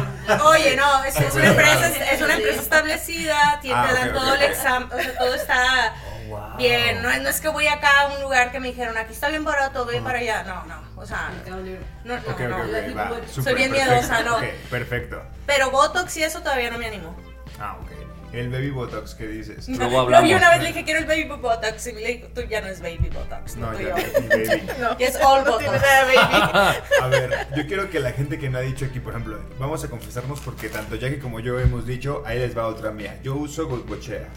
Oye, 0.45 0.77
no, 0.77 1.03
es, 1.05 1.17
es 1.17 1.35
una 1.35 1.47
empresa, 1.49 1.89
es 2.13 2.21
una 2.23 2.35
empresa 2.35 2.61
establecida, 2.61 3.59
te, 3.63 3.73
Ah, 3.73 3.87
te 3.89 3.95
dan 3.95 4.09
ok, 4.11 4.15
todo 4.15 4.29
ok, 4.35 4.41
el 4.41 4.43
examen, 4.43 4.89
o 4.93 5.03
sea, 5.03 5.19
todo 5.19 5.35
está 5.35 5.95
wow. 6.29 6.57
bien. 6.59 7.03
No, 7.03 7.11
es- 7.11 7.23
no 7.23 7.29
es 7.31 7.41
que 7.41 7.49
voy 7.49 7.67
acá 7.67 8.03
a 8.03 8.07
un 8.15 8.21
lugar 8.21 8.53
que 8.53 8.61
me 8.61 8.69
dijeron, 8.69 8.97
aquí 8.99 9.15
está 9.15 9.31
bien 9.31 9.43
barato, 9.45 9.87
ve 9.87 10.03
para 10.03 10.19
allá. 10.19 10.43
No, 10.45 10.65
no, 10.67 10.83
o 11.01 11.07
sea, 11.07 11.31
no, 11.49 11.57
no, 11.57 12.15
Ok, 12.15 12.29
ok, 12.29 12.41
no. 12.41 13.43
Soy 13.43 13.55
bien 13.55 13.71
perfecto. 13.71 13.91
miedosa, 13.93 14.23
no. 14.23 14.37
Ok, 14.37 14.45
perfecto. 14.71 15.23
Pero 15.47 15.71
Botox 15.71 16.15
y 16.19 16.23
eso 16.25 16.41
todavía 16.41 16.71
no 16.71 16.77
me 16.77 16.87
animo. 16.89 17.17
Ah, 17.59 17.77
ok. 17.81 17.91
El 18.35 18.49
baby 18.51 18.71
botox, 18.71 19.15
¿qué 19.15 19.27
dices? 19.29 19.69
Luego 19.69 19.91
No, 19.93 20.01
hablamos. 20.01 20.29
yo 20.31 20.37
una 20.37 20.51
vez 20.51 20.61
le 20.63 20.69
dije, 20.69 20.85
quiero 20.85 21.01
el 21.01 21.07
baby 21.07 21.25
Botox. 21.25 21.87
Y 21.87 21.93
me 21.93 22.01
dijo, 22.01 22.27
tú 22.35 22.41
ya 22.43 22.61
no 22.61 22.67
es 22.67 22.81
baby 22.81 23.11
Botox. 23.13 23.57
No, 23.57 23.73
No, 23.73 23.81
ya, 23.81 23.97
yo. 23.97 24.21
mi 24.21 24.29
baby. 24.29 24.63
Ya 24.99 25.07
es 25.07 25.17
all 25.23 25.45
No 25.45 25.53
Botox. 25.53 25.71
A 27.03 27.07
ver, 27.09 27.47
yo 27.57 27.67
quiero 27.67 27.91
que 27.91 28.01
la 28.01 28.13
gente 28.13 28.39
que 28.39 28.51
no 28.51 28.59
ha 28.59 28.63
dicho 28.63 28.87
aquí, 28.87 28.99
por 29.01 29.13
ejemplo, 29.13 29.39
vamos 29.59 29.85
a 29.85 29.89
confesarnos 29.89 30.41
porque 30.41 30.69
tanto 30.69 30.97
Jackie 30.97 31.19
como 31.19 31.39
yo 31.41 31.61
hemos 31.61 31.87
dicho, 31.87 32.23
ahí 32.27 32.39
les 32.39 32.57
va 32.57 32.67
otra 32.67 32.91
mía. 32.91 33.19
Yo 33.23 33.35
uso 33.37 33.69
Goicochea. 33.69 34.29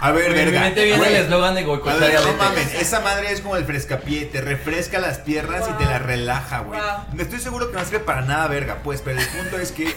A 0.00 0.10
ver, 0.12 0.32
verga. 0.34 0.60
mente 0.60 0.84
bien 0.84 1.02
el 1.02 1.16
eslogan 1.16 1.54
de 1.54 1.64
Goicoechea 1.64 2.20
no 2.20 2.34
mames, 2.34 2.74
esa 2.74 3.00
madre 3.00 3.32
es 3.32 3.40
como 3.40 3.56
el 3.56 3.64
frescapié, 3.64 4.26
te 4.26 4.40
refresca 4.40 4.98
las 5.00 5.18
piernas 5.18 5.64
y 5.68 5.72
te 5.72 5.84
las 5.84 6.02
relaja, 6.02 6.60
güey. 6.60 6.78
Wow. 6.78 7.20
Estoy 7.20 7.40
seguro 7.40 7.70
que 7.70 7.76
no 7.78 7.84
sirve 7.84 8.00
para 8.00 8.22
nada, 8.22 8.46
verga, 8.46 8.80
pues, 8.84 9.00
pero 9.02 9.18
el 9.18 9.26
punto 9.26 9.58
es 9.58 9.72
que 9.72 9.94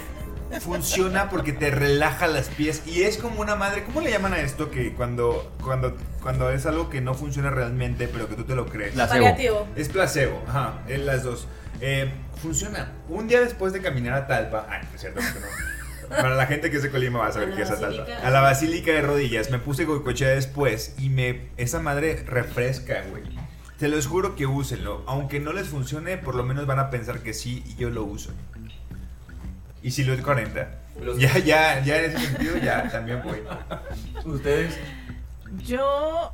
funciona 0.60 1.30
porque 1.30 1.54
te 1.54 1.72
relaja 1.72 2.28
las 2.28 2.50
pies 2.50 2.84
y 2.86 3.04
es 3.04 3.18
como 3.18 3.42
una 3.42 3.56
madre, 3.56 3.84
¿cómo 3.84 4.02
le 4.02 4.12
llaman 4.12 4.34
a 4.34 4.40
esto 4.40 4.72
que 4.72 4.94
cuando 4.94 5.52
cuando 5.64 5.96
cuando 6.22 6.50
es 6.50 6.66
algo 6.66 6.90
que 6.90 7.02
no 7.02 7.14
funciona 7.14 7.50
realmente, 7.50 8.08
pero 8.08 8.28
que 8.28 8.36
tú 8.36 8.44
te 8.44 8.56
lo 8.56 8.66
crees? 8.66 8.94
Placebo. 8.94 9.26
Paliativo. 9.26 9.68
Es 9.76 9.90
placebo, 9.90 10.44
ajá, 10.48 10.80
en 10.88 11.06
las 11.06 11.24
dos. 11.24 11.48
Eh, 11.82 12.12
funciona. 12.42 12.92
Un 13.08 13.28
día 13.28 13.42
después 13.42 13.74
de 13.74 13.82
caminar 13.82 14.14
a 14.14 14.28
Talpa, 14.28 14.68
ay, 14.70 14.82
es 14.94 15.02
cierto 15.02 15.20
que 15.20 15.40
no. 15.40 15.48
Para 16.10 16.36
la 16.36 16.48
gente 16.48 16.72
que 16.72 16.78
es 16.78 16.84
de 16.84 16.90
Colima 16.90 17.20
va 17.20 17.28
a 17.28 17.32
saber 17.32 17.54
qué 17.54 17.62
es 17.62 17.72
a 17.72 17.80
Talpa. 17.80 18.06
A 18.24 18.30
la 18.32 18.42
Basílica 18.42 18.92
de 18.92 19.02
Rodillas, 19.02 19.52
me 19.52 19.60
puse 19.60 19.86
goicochea 19.86 20.30
después 20.30 20.96
y 20.98 21.10
me 21.10 21.50
esa 21.58 21.80
madre 21.80 22.24
refresca, 22.26 23.04
güey. 23.12 23.24
Te 23.78 23.88
los 23.88 24.08
juro 24.08 24.36
que 24.36 24.46
úsenlo. 24.46 25.04
Aunque 25.08 25.40
no 25.40 25.54
les 25.54 25.68
funcione, 25.68 26.18
por 26.18 26.36
lo 26.36 26.44
menos 26.44 26.66
van 26.66 26.80
a 26.80 26.90
pensar 26.90 27.20
que 27.20 27.34
sí 27.34 27.64
y 27.66 27.76
yo 27.76 27.90
lo 27.90 28.04
uso. 28.04 28.32
Y 29.82 29.92
si 29.92 30.04
lo 30.04 30.14
es 30.14 30.22
40. 30.22 30.68
Los- 31.02 31.18
Ya, 31.18 31.38
ya, 31.40 31.82
ya 31.84 31.98
en 31.98 32.12
ese 32.12 32.20
sentido, 32.28 32.58
ya 32.58 32.90
también 32.90 33.22
voy. 33.24 33.42
Ustedes. 34.26 34.78
Yo 35.66 36.32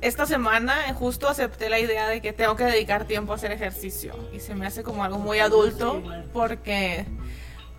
esta 0.00 0.26
semana 0.26 0.74
justo 0.94 1.28
acepté 1.28 1.68
la 1.70 1.78
idea 1.78 2.08
de 2.08 2.20
que 2.20 2.32
tengo 2.32 2.56
que 2.56 2.64
dedicar 2.64 3.04
tiempo 3.06 3.32
a 3.32 3.36
hacer 3.36 3.52
ejercicio 3.52 4.14
y 4.32 4.40
se 4.40 4.54
me 4.54 4.66
hace 4.66 4.82
como 4.82 5.04
algo 5.04 5.18
muy 5.18 5.38
adulto 5.40 6.02
porque 6.32 7.06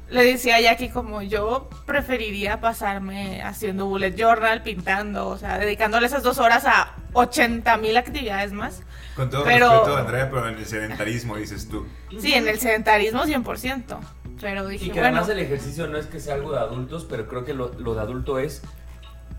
le 0.10 0.24
decía 0.24 0.56
a 0.58 0.62
Jackie 0.62 0.90
como 0.90 1.22
yo 1.22 1.70
preferiría 1.86 2.60
pasarme 2.62 3.42
haciendo 3.42 3.86
bullet 3.88 4.16
journal, 4.16 4.64
pintando, 4.64 5.28
o 5.28 5.38
sea, 5.38 5.58
dedicándole 5.60 6.08
esas 6.08 6.24
dos 6.24 6.38
horas 6.40 6.64
a 6.66 6.96
80 7.14 7.76
mil 7.78 7.98
actividades 7.98 8.52
más. 8.54 8.82
Con 9.16 9.30
todo 9.30 9.44
Pero- 9.44 9.70
respeto, 9.70 9.98
Andrea, 9.98 10.30
pero 10.30 10.48
en 10.48 10.58
el 10.58 10.66
sedentarismo 10.66 11.36
dices 11.38 11.68
tú. 11.68 11.86
Sí, 12.20 12.34
en 12.34 12.48
el 12.48 12.60
sedentarismo 12.60 13.26
100%. 13.26 14.00
Pero 14.40 14.68
dije, 14.68 14.86
Y 14.86 14.88
que 14.90 15.00
bueno, 15.00 15.18
además 15.18 15.30
el 15.30 15.40
ejercicio 15.40 15.88
no 15.88 15.98
es 15.98 16.06
que 16.08 16.20
sea 16.20 16.36
algo 16.36 16.52
de 16.52 16.60
adultos, 16.60 17.06
pero 17.10 17.28
creo 17.28 17.44
que 17.46 17.54
lo, 17.54 17.72
lo 17.80 17.96
de 17.96 18.02
adulto 18.02 18.40
es 18.40 18.62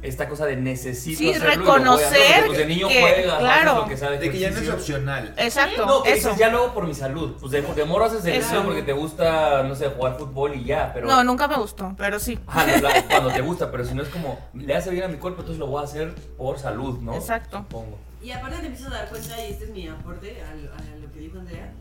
esta 0.01 0.29
cosa 0.29 0.47
de 0.47 0.55
necesito 0.57 1.19
Sí, 1.19 1.31
hacerlo 1.31 1.55
y 1.55 1.57
lo 1.57 1.65
voy 1.65 1.73
a 1.73 2.07
hacer, 2.07 2.19
reconocer 2.19 2.35
porque, 2.37 2.47
pues, 2.47 2.59
de 2.59 2.67
niño 2.67 2.87
que- 2.89 3.01
juega, 3.01 3.39
claro. 3.39 3.71
haces 3.73 3.83
lo 3.83 3.89
que 3.89 3.97
sabe 3.97 4.19
De 4.19 4.31
que 4.31 4.39
ya 4.39 4.51
no 4.51 4.59
es 4.59 4.69
opcional. 4.71 5.35
exacto, 5.37 5.87
No, 5.87 6.03
que 6.05 6.13
eso. 6.13 6.29
dices, 6.29 6.39
ya 6.41 6.51
luego 6.51 6.73
por 6.73 6.87
mi 6.87 6.95
salud. 6.95 7.35
Pues 7.41 7.51
de, 7.51 7.63
de 7.63 7.85
morro 7.85 8.05
haces 8.05 8.25
ejercicio 8.25 8.63
porque 8.65 8.83
te 8.83 8.93
gusta, 8.93 9.65
no 9.65 9.75
sé, 9.75 9.89
jugar 9.89 10.17
fútbol 10.17 10.55
y 10.55 10.65
ya, 10.65 10.93
pero... 10.95 11.09
No, 11.09 11.25
nunca 11.25 11.49
me 11.49 11.57
gustó, 11.57 11.95
pero 11.99 12.21
sí. 12.21 12.39
Ajá, 12.47 12.65
no, 12.67 12.89
la- 12.89 13.03
cuando 13.09 13.31
te 13.33 13.41
gusta, 13.41 13.73
pero 13.73 13.85
si 13.85 13.95
no 13.95 14.03
es 14.05 14.09
como, 14.09 14.39
le 14.55 14.73
hace 14.77 14.91
bien 14.91 15.03
a 15.05 15.09
mi 15.09 15.17
cuerpo, 15.17 15.41
entonces 15.41 15.59
lo 15.59 15.67
voy 15.67 15.81
a 15.81 15.85
hacer 15.85 16.15
por 16.37 16.59
salud, 16.61 17.01
¿no? 17.01 17.15
Exacto. 17.17 17.59
Supongo. 17.59 17.99
Y 18.23 18.31
aparte 18.31 18.59
te 18.59 18.67
empiezas 18.67 18.93
a 18.93 18.97
dar 18.99 19.09
cuenta, 19.09 19.45
y 19.45 19.51
este 19.53 19.65
es 19.65 19.71
mi 19.71 19.89
aporte 19.89 20.41
a, 20.43 20.55
lo- 20.55 20.73
a 20.73 20.97
lo 21.01 21.13
que 21.13 21.19
dijo 21.19 21.39
Andrea, 21.41 21.73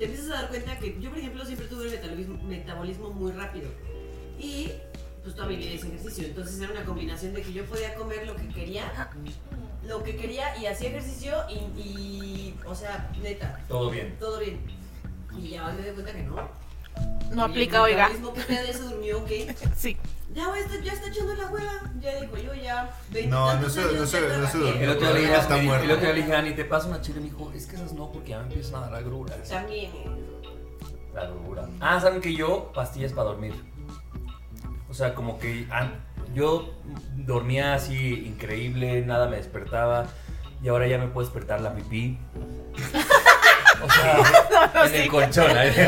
te 0.00 0.06
empiezas 0.06 0.30
a 0.30 0.34
dar 0.40 0.48
cuenta 0.48 0.78
que 0.78 0.98
yo, 0.98 1.10
por 1.10 1.18
ejemplo, 1.18 1.44
siempre 1.44 1.66
tuve 1.66 1.84
el 1.84 1.90
metabolismo, 1.90 2.42
metabolismo 2.44 3.10
muy 3.10 3.32
rápido. 3.32 3.68
Y 4.38 4.70
pues 5.22 5.34
toda 5.36 5.46
mi 5.46 5.56
vida 5.56 5.72
hice 5.72 5.88
ejercicio. 5.88 6.24
Entonces 6.26 6.58
era 6.58 6.72
una 6.72 6.84
combinación 6.86 7.34
de 7.34 7.42
que 7.42 7.52
yo 7.52 7.66
podía 7.66 7.94
comer 7.94 8.26
lo 8.26 8.34
que 8.34 8.48
quería, 8.48 9.10
lo 9.86 10.02
que 10.02 10.16
quería 10.16 10.56
y 10.56 10.64
hacía 10.64 10.88
ejercicio 10.88 11.34
y, 11.50 11.78
y, 11.78 12.54
o 12.64 12.74
sea, 12.74 13.10
neta, 13.22 13.60
Todo 13.68 13.90
bien. 13.90 14.16
todo 14.18 14.40
bien. 14.40 14.58
Y 15.38 15.50
ya 15.50 15.66
me 15.70 15.82
doy 15.82 15.92
cuenta 15.92 16.12
que 16.14 16.22
no. 16.22 16.48
No 17.32 17.44
Oye, 17.44 17.52
aplica, 17.52 17.76
el 17.76 17.82
oiga. 17.82 18.08
metabolismo, 18.08 18.32
¿Qué 18.32 18.40
pedo? 18.54 18.72
¿Se 18.72 18.78
durmió 18.78 19.18
o 19.18 19.24
qué? 19.26 19.54
Sí. 19.76 19.98
Ya, 20.32 20.46
está, 20.56 20.80
ya 20.80 20.92
está 20.92 21.08
echando 21.08 21.34
la 21.34 21.46
hueva. 21.46 21.72
Ya 22.00 22.20
dijo 22.20 22.36
yo, 22.36 22.54
ya. 22.54 22.90
No, 23.28 23.46
no 23.46 23.50
años, 23.50 23.76
no 23.76 24.04
ya 24.04 24.38
no 24.38 24.46
durmió. 24.58 24.82
El 24.82 24.90
otro 24.90 25.00
día 25.06 25.12
le 25.14 25.20
dije, 25.20 25.34
Está 25.36 25.56
muerto. 25.56 25.84
el 25.84 25.90
otro 25.90 26.04
día 26.04 26.12
le 26.14 26.20
dije, 26.22 26.34
Ani, 26.36 26.52
te 26.52 26.64
paso 26.64 26.88
una 26.88 27.00
chile. 27.00 27.20
Me 27.20 27.26
dijo, 27.26 27.52
es 27.54 27.66
que 27.66 27.76
esas 27.76 27.92
no, 27.94 28.10
porque 28.12 28.30
ya 28.30 28.38
me 28.38 28.44
empiezan 28.44 28.76
a 28.76 28.86
dar 28.86 28.94
agruras. 28.94 29.48
También. 29.48 29.90
La 31.14 31.22
agrura. 31.22 31.68
Ah, 31.80 32.00
¿saben 32.00 32.20
que 32.20 32.32
yo? 32.34 32.70
Pastillas 32.72 33.12
para 33.12 33.30
dormir. 33.30 33.54
O 34.88 34.94
sea, 34.94 35.14
como 35.14 35.38
que 35.40 35.66
an- 35.70 35.94
yo 36.34 36.70
dormía 37.16 37.74
así 37.74 38.24
increíble, 38.26 39.04
nada 39.04 39.26
me 39.28 39.36
despertaba. 39.36 40.06
Y 40.62 40.68
ahora 40.68 40.86
ya 40.86 40.98
me 40.98 41.08
puede 41.08 41.26
despertar 41.26 41.60
la 41.60 41.74
pipí. 41.74 42.18
O 43.82 43.90
sea, 43.90 44.84
en 44.86 44.94
el 44.94 45.08
colchón. 45.08 45.50
¿eh? 45.50 45.72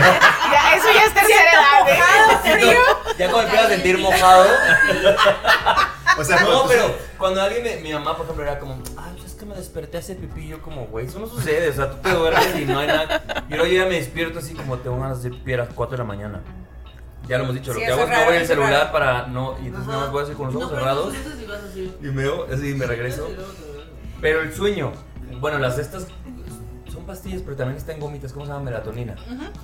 Ya, 0.52 0.74
eso 0.76 0.86
ya 0.94 1.04
es 1.06 1.14
tercera 1.14 1.50
edad. 1.52 1.88
¿eh? 2.60 2.76
Ya 3.18 3.30
cuando 3.30 3.42
empiezas 3.48 3.66
a 3.66 3.68
sentir 3.74 3.98
mojado. 3.98 4.46
O 6.18 6.22
sea, 6.24 6.40
no, 6.40 6.46
cuando- 6.46 6.68
pero 6.68 6.94
cuando 7.16 7.40
alguien, 7.40 7.62
me- 7.62 7.76
mi 7.76 7.90
mamá, 7.90 8.14
por 8.14 8.26
ejemplo, 8.26 8.44
era 8.44 8.58
como, 8.58 8.74
ay, 8.98 9.12
pues 9.16 9.32
es 9.32 9.32
que 9.32 9.46
me 9.46 9.54
desperté 9.54 9.96
a 9.96 10.00
hacer 10.00 10.18
pipí. 10.18 10.46
Yo, 10.46 10.60
como, 10.60 10.84
güey, 10.88 11.06
eso 11.06 11.18
no 11.18 11.26
sucede. 11.26 11.70
O 11.70 11.72
sea, 11.72 11.90
tú 11.90 11.96
te 12.02 12.10
duermes 12.10 12.54
y 12.54 12.66
no 12.66 12.78
hay 12.80 12.86
nada. 12.86 13.22
Y 13.48 13.54
luego 13.54 13.64
yo 13.66 13.82
ya 13.82 13.88
me 13.88 13.94
despierto 13.94 14.38
así 14.40 14.52
como 14.52 14.76
tengo 14.78 15.00
ganas 15.00 15.22
de 15.22 15.30
pipí 15.30 15.54
a 15.54 15.58
las 15.58 15.68
4 15.70 15.92
de 15.92 15.98
la 15.98 16.04
mañana. 16.04 16.40
Ya 17.26 17.38
lo 17.38 17.44
hemos 17.44 17.54
dicho, 17.54 17.72
lo 17.72 17.78
Sí, 17.78 17.86
que 17.86 17.90
eso 17.92 17.94
hago 18.02 18.12
es 18.12 18.18
no 18.18 18.26
ver 18.26 18.40
el 18.42 18.46
celular 18.46 18.72
raro. 18.72 18.92
para 18.92 19.26
no. 19.28 19.56
Y 19.62 19.68
entonces 19.68 19.88
Ajá. 19.88 19.92
nada 19.92 20.00
más 20.02 20.12
voy 20.12 20.22
así 20.24 20.32
con 20.34 20.46
los 20.48 20.56
ojos 20.56 20.70
No, 20.72 20.76
cerrados. 20.78 21.14
no 21.14 22.08
y 22.08 22.12
me 22.12 22.22
veo, 22.24 22.46
así 22.52 22.74
me 22.74 22.86
regreso. 22.86 23.30
Pero 24.20 24.42
el 24.42 24.52
sueño, 24.54 24.92
bueno, 25.40 25.58
las 25.60 25.76
de 25.76 25.82
estas 25.82 26.06
son 27.02 27.06
pastillas, 27.06 27.42
pero 27.42 27.56
también 27.56 27.76
están 27.78 28.00
gomitas, 28.00 28.32
¿cómo 28.32 28.46
se 28.46 28.52
llama? 28.52 28.64
Melatonina. 28.64 29.16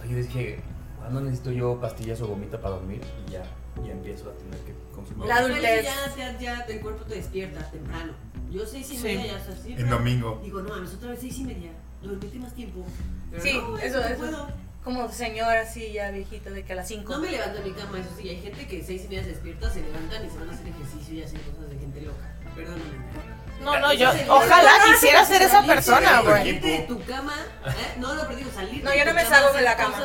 Yo 0.09 0.17
dije, 0.17 0.61
¿cuándo 0.99 1.21
necesito 1.21 1.53
yo 1.53 1.81
pastillas 1.81 2.21
o 2.21 2.27
gomita 2.29 2.61
para 2.61 2.77
dormir? 2.77 3.01
Y 3.27 3.33
ya, 3.33 3.43
ya 3.85 3.93
empiezo 3.93 4.31
a 4.31 4.35
tener 4.35 4.59
que 4.61 4.75
consumir. 4.95 5.27
La 5.27 5.37
adultez. 5.37 5.85
Ya, 5.85 6.17
ya, 6.17 6.39
ya, 6.39 6.61
el 6.69 6.81
cuerpo 6.81 7.05
te 7.05 7.15
despierta 7.17 7.71
temprano. 7.71 8.13
Yo 8.51 8.65
seis 8.67 8.91
y 8.93 8.97
Sí. 8.97 9.03
media 9.05 9.27
ya 9.27 9.39
está 9.39 9.53
así. 9.53 9.73
En 9.75 9.89
domingo. 9.91 10.41
Digo, 10.43 10.63
no, 10.63 10.71
mames, 10.71 10.95
otra 10.95 11.11
vez 11.11 11.21
seis 11.21 11.39
y 11.39 11.45
media. 11.45 11.71
Dormiste 12.03 12.39
más 12.39 12.55
tiempo. 12.55 12.85
Pero 13.31 13.43
Sí, 13.43 13.53
no, 13.59 13.77
eso 13.79 14.01
no 14.01 14.07
es. 14.07 14.17
puedo. 14.17 14.69
Como 14.85 15.09
señora 15.11 15.61
así 15.63 15.93
ya 15.93 16.11
viejito 16.11 16.51
de 16.51 16.65
que 16.65 16.73
a 16.73 16.77
las 16.77 16.89
5. 16.89 17.13
No 17.13 17.19
me 17.21 17.31
levanto 17.31 17.59
de 17.63 17.69
mi 17.69 17.73
cama, 17.77 17.99
eso 17.99 18.09
sí. 18.17 18.29
Hay 18.29 18.41
gente 18.41 18.67
que 18.67 18.83
seis 18.83 19.05
y 19.05 19.09
media 19.09 19.23
se 19.25 19.31
despierta, 19.31 19.69
se 19.71 19.83
levantan 19.83 20.25
y 20.25 20.31
se 20.31 20.39
van 20.39 20.49
a 20.49 20.53
hacer 20.53 20.69
ejercicio 20.69 21.15
y 21.15 21.23
hacen 21.23 21.41
cosas 21.41 21.69
de 21.69 21.79
gente 21.79 22.01
loca. 22.03 22.35
Perdóname. 22.55 23.38
No, 23.61 23.79
no, 23.79 23.93
yo 23.93 24.11
ojalá 24.29 24.71
quisiera 24.87 25.25
ser 25.25 25.43
esa 25.43 25.63
persona, 25.63 26.21
güey. 26.21 26.59
de 26.59 26.79
tu 26.89 27.03
cama, 27.05 27.35
¿eh? 27.67 27.97
No, 27.99 28.15
no, 28.15 28.23
pero 28.23 28.37
digo, 28.37 28.51
salir 28.55 28.85
No, 28.85 28.95
yo 28.95 29.05
no 29.05 29.15
me 29.15 29.25
salgo 29.25 29.53
de 29.53 29.63
la 29.63 29.77
cama. 29.77 29.97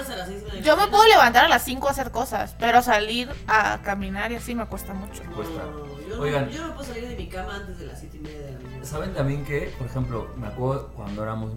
Yo 0.61 0.77
me 0.77 0.87
puedo 0.87 1.05
levantar 1.07 1.45
a 1.45 1.47
las 1.47 1.63
5 1.63 1.87
a 1.87 1.91
hacer 1.91 2.11
cosas, 2.11 2.55
pero 2.59 2.81
salir 2.81 3.29
a 3.47 3.79
caminar 3.83 4.31
y 4.31 4.35
así 4.35 4.55
me 4.55 4.65
cuesta 4.65 4.93
mucho. 4.93 5.23
Cuesta. 5.35 5.61
No, 5.63 6.07
yo, 6.07 6.21
Oigan. 6.21 6.45
no, 6.45 6.51
yo 6.51 6.67
no 6.67 6.73
puedo 6.73 6.87
salir 6.87 7.07
de 7.07 7.15
mi 7.15 7.27
cama 7.27 7.55
antes 7.55 7.79
de 7.79 7.85
las 7.85 7.99
siete 7.99 8.17
y 8.17 8.19
media 8.21 8.39
de 8.39 8.51
la 8.53 8.59
mañana. 8.59 8.85
¿Saben 8.85 9.13
también 9.13 9.45
que, 9.45 9.73
por 9.77 9.87
ejemplo, 9.87 10.29
me 10.37 10.47
acuerdo 10.47 10.91
cuando 10.95 11.23
éramos 11.23 11.51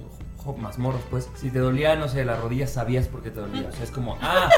más 0.55 0.78
morros, 0.78 1.01
pues, 1.11 1.28
si 1.34 1.51
te 1.51 1.59
dolía, 1.59 1.97
no 1.97 2.09
sé, 2.09 2.24
la 2.24 2.36
rodilla, 2.36 2.66
sabías 2.66 3.09
por 3.09 3.22
qué 3.22 3.30
te 3.30 3.40
dolía. 3.40 3.68
O 3.68 3.72
sea, 3.72 3.82
es 3.82 3.90
como, 3.90 4.16
ah, 4.20 4.49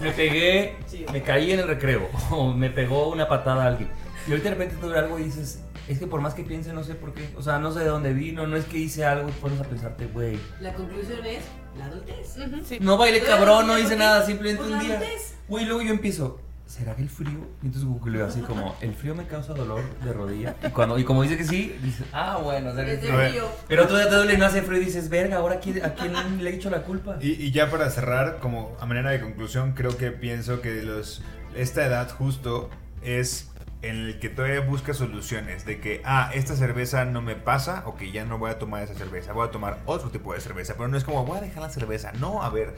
me 0.00 0.12
pegué, 0.12 0.76
me 1.12 1.22
caí 1.22 1.52
en 1.52 1.60
el 1.60 1.66
recreo, 1.66 2.08
o 2.30 2.52
me 2.52 2.70
pegó 2.70 3.08
una 3.08 3.28
patada 3.28 3.64
a 3.64 3.66
alguien. 3.68 3.90
Y 4.26 4.30
ahorita 4.30 4.50
de 4.50 4.54
repente 4.54 4.76
te 4.76 4.86
duele 4.86 5.00
algo 5.00 5.18
y 5.18 5.24
dices, 5.24 5.60
es 5.88 5.98
que 5.98 6.06
por 6.06 6.20
más 6.20 6.34
que 6.34 6.42
piense, 6.44 6.72
no 6.72 6.84
sé 6.84 6.94
por 6.94 7.12
qué. 7.12 7.28
O 7.36 7.42
sea, 7.42 7.58
no 7.58 7.72
sé 7.72 7.80
de 7.80 7.86
dónde 7.86 8.12
vino, 8.12 8.46
no 8.46 8.56
es 8.56 8.64
que 8.64 8.78
hice 8.78 9.04
algo 9.04 9.28
y 9.28 9.32
pones 9.32 9.60
a 9.60 9.64
pensarte, 9.64 10.06
güey. 10.06 10.38
La 10.60 10.72
conclusión 10.74 11.24
es 11.24 11.42
la 11.76 11.86
adultez. 11.86 12.36
Sí. 12.64 12.78
No 12.80 12.96
bailé 12.96 13.20
cabrón, 13.20 13.66
no 13.66 13.74
¿por 13.74 13.82
hice 13.82 13.96
nada, 13.96 14.24
simplemente 14.24 14.62
Por 14.62 14.72
un 14.72 14.78
la 14.78 14.84
día. 14.84 15.02
Güey, 15.48 15.64
luego 15.66 15.82
yo 15.82 15.92
empiezo, 15.92 16.40
¿será 16.66 16.94
que 16.94 17.02
el 17.02 17.08
frío? 17.08 17.48
Y 17.62 17.66
entonces 17.66 17.84
googleo 17.84 18.26
así 18.26 18.40
como, 18.40 18.76
¿el 18.80 18.94
frío 18.94 19.14
me 19.14 19.26
causa 19.26 19.52
dolor 19.54 19.82
de 20.04 20.12
rodilla? 20.12 20.56
Y, 20.66 20.70
cuando, 20.70 20.98
y 20.98 21.04
como 21.04 21.22
dice 21.22 21.36
que 21.36 21.44
sí, 21.44 21.76
dices, 21.82 22.06
ah, 22.12 22.38
bueno, 22.42 22.70
o 22.70 22.74
sea, 22.74 22.86
Es 22.86 23.00
frío. 23.00 23.48
Pero 23.68 23.86
todavía 23.86 24.08
te 24.08 24.16
duele 24.16 24.34
y 24.34 24.36
no 24.36 24.46
hace 24.46 24.62
frío 24.62 24.80
y 24.80 24.84
dices, 24.84 25.08
verga, 25.08 25.38
ahora 25.38 25.56
¿a 25.56 25.60
quién, 25.60 25.84
a 25.84 25.94
quién 25.94 26.42
le 26.42 26.50
he 26.50 26.54
hecho 26.54 26.70
la 26.70 26.82
culpa? 26.82 27.18
Y, 27.20 27.32
y 27.32 27.50
ya 27.50 27.70
para 27.70 27.90
cerrar, 27.90 28.38
como 28.38 28.76
a 28.80 28.86
manera 28.86 29.10
de 29.10 29.20
conclusión, 29.20 29.72
creo 29.72 29.96
que 29.96 30.10
pienso 30.10 30.60
que 30.60 30.82
los 30.82 31.22
esta 31.54 31.84
edad 31.86 32.10
justo 32.10 32.70
es 33.02 33.51
en 33.82 33.96
el 34.06 34.18
que 34.20 34.28
todavía 34.28 34.60
busca 34.60 34.94
soluciones 34.94 35.64
de 35.66 35.80
que, 35.80 36.00
ah, 36.04 36.30
esta 36.34 36.54
cerveza 36.54 37.04
no 37.04 37.20
me 37.20 37.34
pasa, 37.34 37.82
ok, 37.86 38.02
ya 38.12 38.24
no 38.24 38.38
voy 38.38 38.50
a 38.50 38.58
tomar 38.58 38.82
esa 38.82 38.94
cerveza, 38.94 39.32
voy 39.32 39.46
a 39.46 39.50
tomar 39.50 39.80
otro 39.86 40.10
tipo 40.10 40.32
de 40.32 40.40
cerveza, 40.40 40.74
pero 40.76 40.88
no 40.88 40.96
es 40.96 41.04
como, 41.04 41.24
voy 41.24 41.38
a 41.38 41.40
dejar 41.40 41.62
la 41.62 41.70
cerveza, 41.70 42.12
no, 42.12 42.42
a 42.42 42.48
ver, 42.48 42.74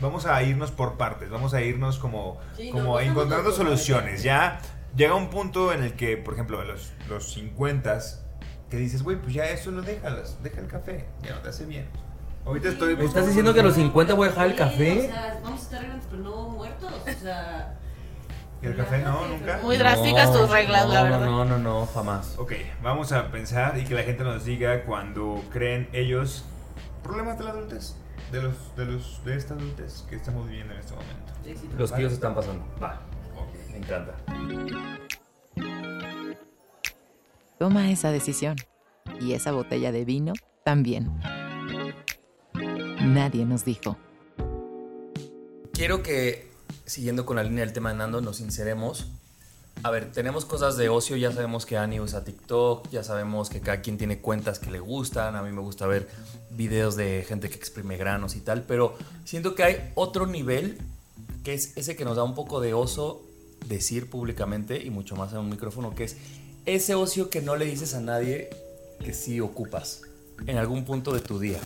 vamos 0.00 0.24
a 0.26 0.42
irnos 0.42 0.70
por 0.70 0.96
partes, 0.96 1.28
vamos 1.28 1.52
a 1.54 1.60
irnos 1.60 1.98
como, 1.98 2.40
Sí, 2.56 2.70
como 2.70 2.94
no, 2.94 3.00
encontrando 3.00 3.52
soluciones, 3.52 4.22
ya 4.22 4.60
llega 4.96 5.14
un 5.14 5.28
punto 5.28 5.72
en 5.72 5.82
el 5.82 5.92
que, 5.92 6.16
por 6.16 6.34
ejemplo, 6.34 6.58
a 6.60 6.64
los, 6.64 6.92
los 7.08 7.32
50 7.34 8.00
que 8.70 8.78
dices, 8.78 9.02
güey, 9.02 9.16
pues 9.20 9.34
ya 9.34 9.44
eso 9.50 9.70
lo 9.70 9.82
déjalas, 9.82 10.42
deja 10.42 10.60
el 10.60 10.66
café, 10.66 11.04
ya 11.22 11.34
no 11.34 11.40
te 11.40 11.50
hace 11.50 11.66
bien. 11.66 11.86
Ahorita 12.46 12.68
estoy... 12.68 12.96
¿Me 12.96 13.04
estás 13.04 13.26
diciendo 13.26 13.52
que 13.52 13.60
a 13.60 13.62
los 13.64 13.74
50 13.74 14.14
voy 14.14 14.28
a 14.28 14.30
dejar 14.30 14.46
el 14.46 14.52
Sí, 14.52 14.58
café? 14.58 14.98
O 14.98 15.02
sea, 15.02 15.40
vamos 15.42 15.60
a 15.60 15.62
estar 15.64 15.82
grandes, 15.84 16.06
pero 16.08 16.22
no 16.22 16.48
muertos. 16.50 16.92
O 16.92 17.20
sea. 17.20 17.76
¿Y 18.62 18.66
el 18.66 18.76
café 18.76 18.98
no, 18.98 19.26
nunca? 19.28 19.60
Muy 19.62 19.76
drásticas 19.76 20.32
tus 20.32 20.50
reglas, 20.50 20.86
no, 20.86 20.94
la 20.94 21.02
verdad. 21.02 21.20
No, 21.26 21.44
no, 21.44 21.58
no, 21.58 21.86
jamás. 21.86 22.34
Ok, 22.38 22.52
vamos 22.82 23.12
a 23.12 23.30
pensar 23.30 23.78
y 23.78 23.84
que 23.84 23.94
la 23.94 24.02
gente 24.02 24.24
nos 24.24 24.44
diga 24.44 24.84
cuando 24.84 25.42
creen 25.52 25.88
ellos 25.92 26.44
problemas 27.02 27.38
de 27.38 27.44
la 27.44 27.50
adultez, 27.50 27.94
de 28.32 28.42
los, 28.42 28.76
de 28.76 28.84
los, 28.86 29.24
de 29.24 29.36
esta 29.36 29.54
adultez 29.54 30.04
que 30.08 30.16
estamos 30.16 30.48
viviendo 30.48 30.72
en 30.74 30.80
este 30.80 30.94
momento. 30.94 31.32
Los 31.78 31.92
que 31.92 32.00
ellos 32.00 32.12
están 32.12 32.34
pasando. 32.34 32.64
Va. 32.82 33.00
Me 33.70 33.78
encanta. 33.78 34.14
Toma 37.58 37.90
esa 37.90 38.10
decisión. 38.10 38.56
Y 39.20 39.32
esa 39.32 39.52
botella 39.52 39.92
de 39.92 40.04
vino 40.04 40.32
también. 40.64 41.10
Nadie 43.00 43.44
nos 43.44 43.64
dijo. 43.64 43.96
Quiero 45.72 46.02
que, 46.02 46.50
siguiendo 46.86 47.26
con 47.26 47.36
la 47.36 47.42
línea 47.42 47.64
del 47.64 47.74
tema 47.74 47.90
de 47.90 47.98
Nando, 47.98 48.20
nos 48.20 48.38
sinceremos. 48.38 49.06
A 49.82 49.90
ver, 49.90 50.10
tenemos 50.10 50.46
cosas 50.46 50.76
de 50.76 50.88
ocio, 50.88 51.16
ya 51.16 51.32
sabemos 51.32 51.66
que 51.66 51.76
Ani 51.76 52.00
usa 52.00 52.24
TikTok, 52.24 52.88
ya 52.90 53.04
sabemos 53.04 53.50
que 53.50 53.60
cada 53.60 53.82
quien 53.82 53.98
tiene 53.98 54.18
cuentas 54.20 54.58
que 54.58 54.70
le 54.70 54.80
gustan, 54.80 55.36
a 55.36 55.42
mí 55.42 55.52
me 55.52 55.60
gusta 55.60 55.86
ver 55.86 56.08
videos 56.50 56.96
de 56.96 57.24
gente 57.28 57.50
que 57.50 57.56
exprime 57.56 57.96
granos 57.96 58.36
y 58.36 58.40
tal, 58.40 58.62
pero 58.62 58.96
siento 59.24 59.54
que 59.54 59.64
hay 59.64 59.92
otro 59.94 60.26
nivel, 60.26 60.78
que 61.44 61.52
es 61.52 61.76
ese 61.76 61.94
que 61.94 62.06
nos 62.06 62.16
da 62.16 62.22
un 62.22 62.34
poco 62.34 62.60
de 62.60 62.72
oso 62.72 63.22
decir 63.66 64.08
públicamente 64.08 64.82
y 64.82 64.90
mucho 64.90 65.14
más 65.14 65.32
en 65.32 65.38
un 65.38 65.50
micrófono, 65.50 65.94
que 65.94 66.04
es 66.04 66.16
ese 66.64 66.94
ocio 66.94 67.28
que 67.28 67.42
no 67.42 67.56
le 67.56 67.66
dices 67.66 67.94
a 67.94 68.00
nadie 68.00 68.48
que 69.04 69.12
sí 69.12 69.40
ocupas 69.40 70.02
en 70.46 70.56
algún 70.56 70.84
punto 70.84 71.12
de 71.12 71.20
tu 71.20 71.38
día. 71.38 71.60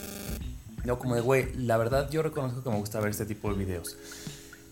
No, 0.85 0.99
como 0.99 1.15
de, 1.15 1.21
güey, 1.21 1.55
la 1.55 1.77
verdad 1.77 2.11
yo 2.11 2.23
reconozco 2.23 2.63
que 2.63 2.71
me 2.71 2.77
gusta 2.77 3.01
ver 3.01 3.11
este 3.11 3.27
tipo 3.27 3.51
de 3.53 3.59
videos. 3.59 3.97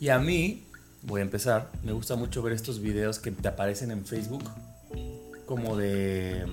Y 0.01 0.11
a 0.11 0.19
mí, 0.19 0.65
voy 1.03 1.21
a 1.21 1.25
empezar, 1.25 1.71
me 1.83 1.93
gusta 1.93 2.15
mucho 2.17 2.43
ver 2.43 2.53
estos 2.53 2.81
videos 2.81 3.19
que 3.19 3.33
te 3.33 3.49
aparecen 3.49 3.91
en 3.91 4.05
Facebook, 4.05 4.45
como 5.47 5.77
de 5.77 6.47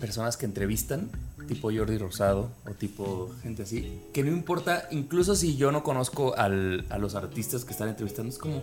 personas 0.00 0.36
que 0.36 0.46
entrevistan, 0.46 1.10
tipo 1.48 1.70
Jordi 1.72 1.98
Rosado 1.98 2.50
o 2.66 2.70
tipo 2.70 3.30
gente 3.42 3.64
así, 3.64 4.00
que 4.12 4.22
no 4.22 4.30
importa, 4.30 4.88
incluso 4.90 5.36
si 5.36 5.56
yo 5.56 5.70
no 5.70 5.82
conozco 5.82 6.34
a 6.36 6.48
los 6.48 7.14
artistas 7.14 7.64
que 7.64 7.72
están 7.72 7.88
entrevistando, 7.88 8.30
es 8.30 8.38
como, 8.38 8.62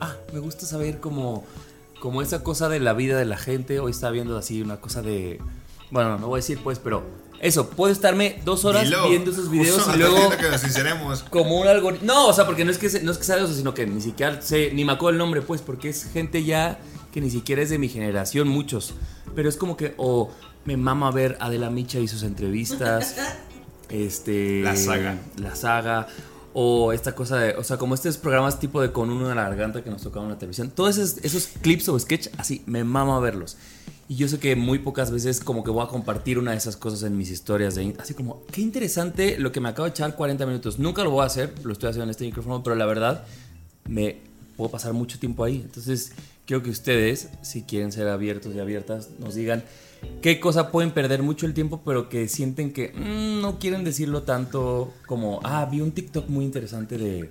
ah, 0.00 0.16
me 0.32 0.40
gusta 0.40 0.66
saber 0.66 1.00
como, 1.00 1.44
como 2.00 2.22
esa 2.22 2.42
cosa 2.42 2.68
de 2.68 2.80
la 2.80 2.92
vida 2.92 3.18
de 3.18 3.24
la 3.24 3.36
gente, 3.36 3.78
hoy 3.78 3.92
está 3.92 4.10
viendo 4.10 4.36
así 4.36 4.62
una 4.62 4.80
cosa 4.80 5.00
de, 5.00 5.38
bueno, 5.90 6.18
no 6.18 6.26
voy 6.26 6.38
a 6.38 6.40
decir 6.40 6.58
pues, 6.62 6.78
pero 6.78 7.04
eso, 7.44 7.68
puedo 7.68 7.92
estarme 7.92 8.40
dos 8.42 8.64
horas 8.64 8.84
Dilo. 8.84 9.06
viendo 9.10 9.30
esos 9.30 9.50
videos 9.50 9.86
y 9.94 9.98
luego 9.98 10.30
que 10.30 10.48
nos 10.48 11.22
como 11.24 11.60
un 11.60 11.68
algoritmo. 11.68 12.06
No, 12.06 12.28
o 12.28 12.32
sea, 12.32 12.46
porque 12.46 12.64
no 12.64 12.70
es 12.70 12.78
que 12.78 12.88
no 13.00 13.12
es 13.12 13.18
que 13.18 13.24
sea 13.24 13.36
eso, 13.36 13.52
sino 13.52 13.74
que 13.74 13.86
ni 13.86 14.00
siquiera 14.00 14.40
sé, 14.40 14.70
ni 14.72 14.82
me 14.82 14.92
acuerdo 14.92 15.10
el 15.10 15.18
nombre, 15.18 15.42
pues, 15.42 15.60
porque 15.60 15.90
es 15.90 16.10
gente 16.10 16.42
ya 16.42 16.78
que 17.12 17.20
ni 17.20 17.28
siquiera 17.28 17.60
es 17.60 17.68
de 17.68 17.76
mi 17.76 17.90
generación, 17.90 18.48
muchos. 18.48 18.94
Pero 19.34 19.50
es 19.50 19.58
como 19.58 19.76
que, 19.76 19.92
o 19.98 20.30
me 20.64 20.78
mama 20.78 21.10
ver 21.10 21.36
a 21.38 21.46
Adela 21.46 21.68
Micha 21.68 21.98
y 21.98 22.08
sus 22.08 22.22
entrevistas. 22.22 23.14
este. 23.90 24.62
La 24.62 24.74
saga. 24.74 25.18
La 25.36 25.54
saga. 25.54 26.06
O 26.54 26.94
esta 26.94 27.14
cosa 27.14 27.36
de. 27.36 27.56
O 27.56 27.62
sea, 27.62 27.76
como 27.76 27.94
estos 27.94 28.16
programas 28.16 28.58
tipo 28.58 28.80
de 28.80 28.90
con 28.90 29.10
uno 29.10 29.28
en 29.28 29.36
la 29.36 29.42
garganta 29.44 29.84
que 29.84 29.90
nos 29.90 30.00
tocaban 30.00 30.28
en 30.28 30.32
la 30.32 30.38
televisión. 30.38 30.70
Todos 30.74 30.96
esos, 30.96 31.18
esos 31.22 31.48
clips 31.60 31.90
o 31.90 31.98
sketch, 31.98 32.28
así, 32.38 32.62
me 32.64 32.84
mama 32.84 33.20
verlos. 33.20 33.58
Y 34.08 34.16
yo 34.16 34.28
sé 34.28 34.38
que 34.38 34.54
muy 34.54 34.78
pocas 34.80 35.10
veces 35.10 35.40
como 35.40 35.64
que 35.64 35.70
voy 35.70 35.82
a 35.84 35.88
compartir 35.88 36.38
una 36.38 36.50
de 36.50 36.58
esas 36.58 36.76
cosas 36.76 37.02
en 37.04 37.16
mis 37.16 37.30
historias 37.30 37.74
de 37.74 37.84
in- 37.84 37.96
así 37.98 38.12
como, 38.14 38.42
qué 38.52 38.60
interesante 38.60 39.38
lo 39.38 39.50
que 39.50 39.60
me 39.60 39.70
acabo 39.70 39.84
de 39.84 39.90
echar 39.90 40.14
40 40.14 40.44
minutos. 40.46 40.78
Nunca 40.78 41.02
lo 41.04 41.10
voy 41.10 41.22
a 41.22 41.26
hacer, 41.26 41.54
lo 41.64 41.72
estoy 41.72 41.88
haciendo 41.88 42.04
en 42.04 42.10
este 42.10 42.24
micrófono, 42.24 42.62
pero 42.62 42.76
la 42.76 42.84
verdad 42.86 43.24
me 43.88 44.18
puedo 44.56 44.70
pasar 44.70 44.92
mucho 44.92 45.18
tiempo 45.18 45.42
ahí. 45.42 45.62
Entonces, 45.64 46.12
quiero 46.46 46.62
que 46.62 46.68
ustedes, 46.70 47.28
si 47.42 47.62
quieren 47.62 47.92
ser 47.92 48.08
abiertos 48.08 48.54
y 48.54 48.60
abiertas, 48.60 49.08
nos 49.20 49.34
digan 49.34 49.64
qué 50.20 50.38
cosa 50.38 50.70
pueden 50.70 50.90
perder 50.90 51.22
mucho 51.22 51.46
el 51.46 51.54
tiempo, 51.54 51.80
pero 51.82 52.10
que 52.10 52.28
sienten 52.28 52.74
que 52.74 52.92
mm, 52.92 53.40
no 53.40 53.58
quieren 53.58 53.84
decirlo 53.84 54.22
tanto 54.24 54.92
como, 55.06 55.40
ah, 55.44 55.66
vi 55.70 55.80
un 55.80 55.92
TikTok 55.92 56.28
muy 56.28 56.44
interesante 56.44 56.98
de 56.98 57.30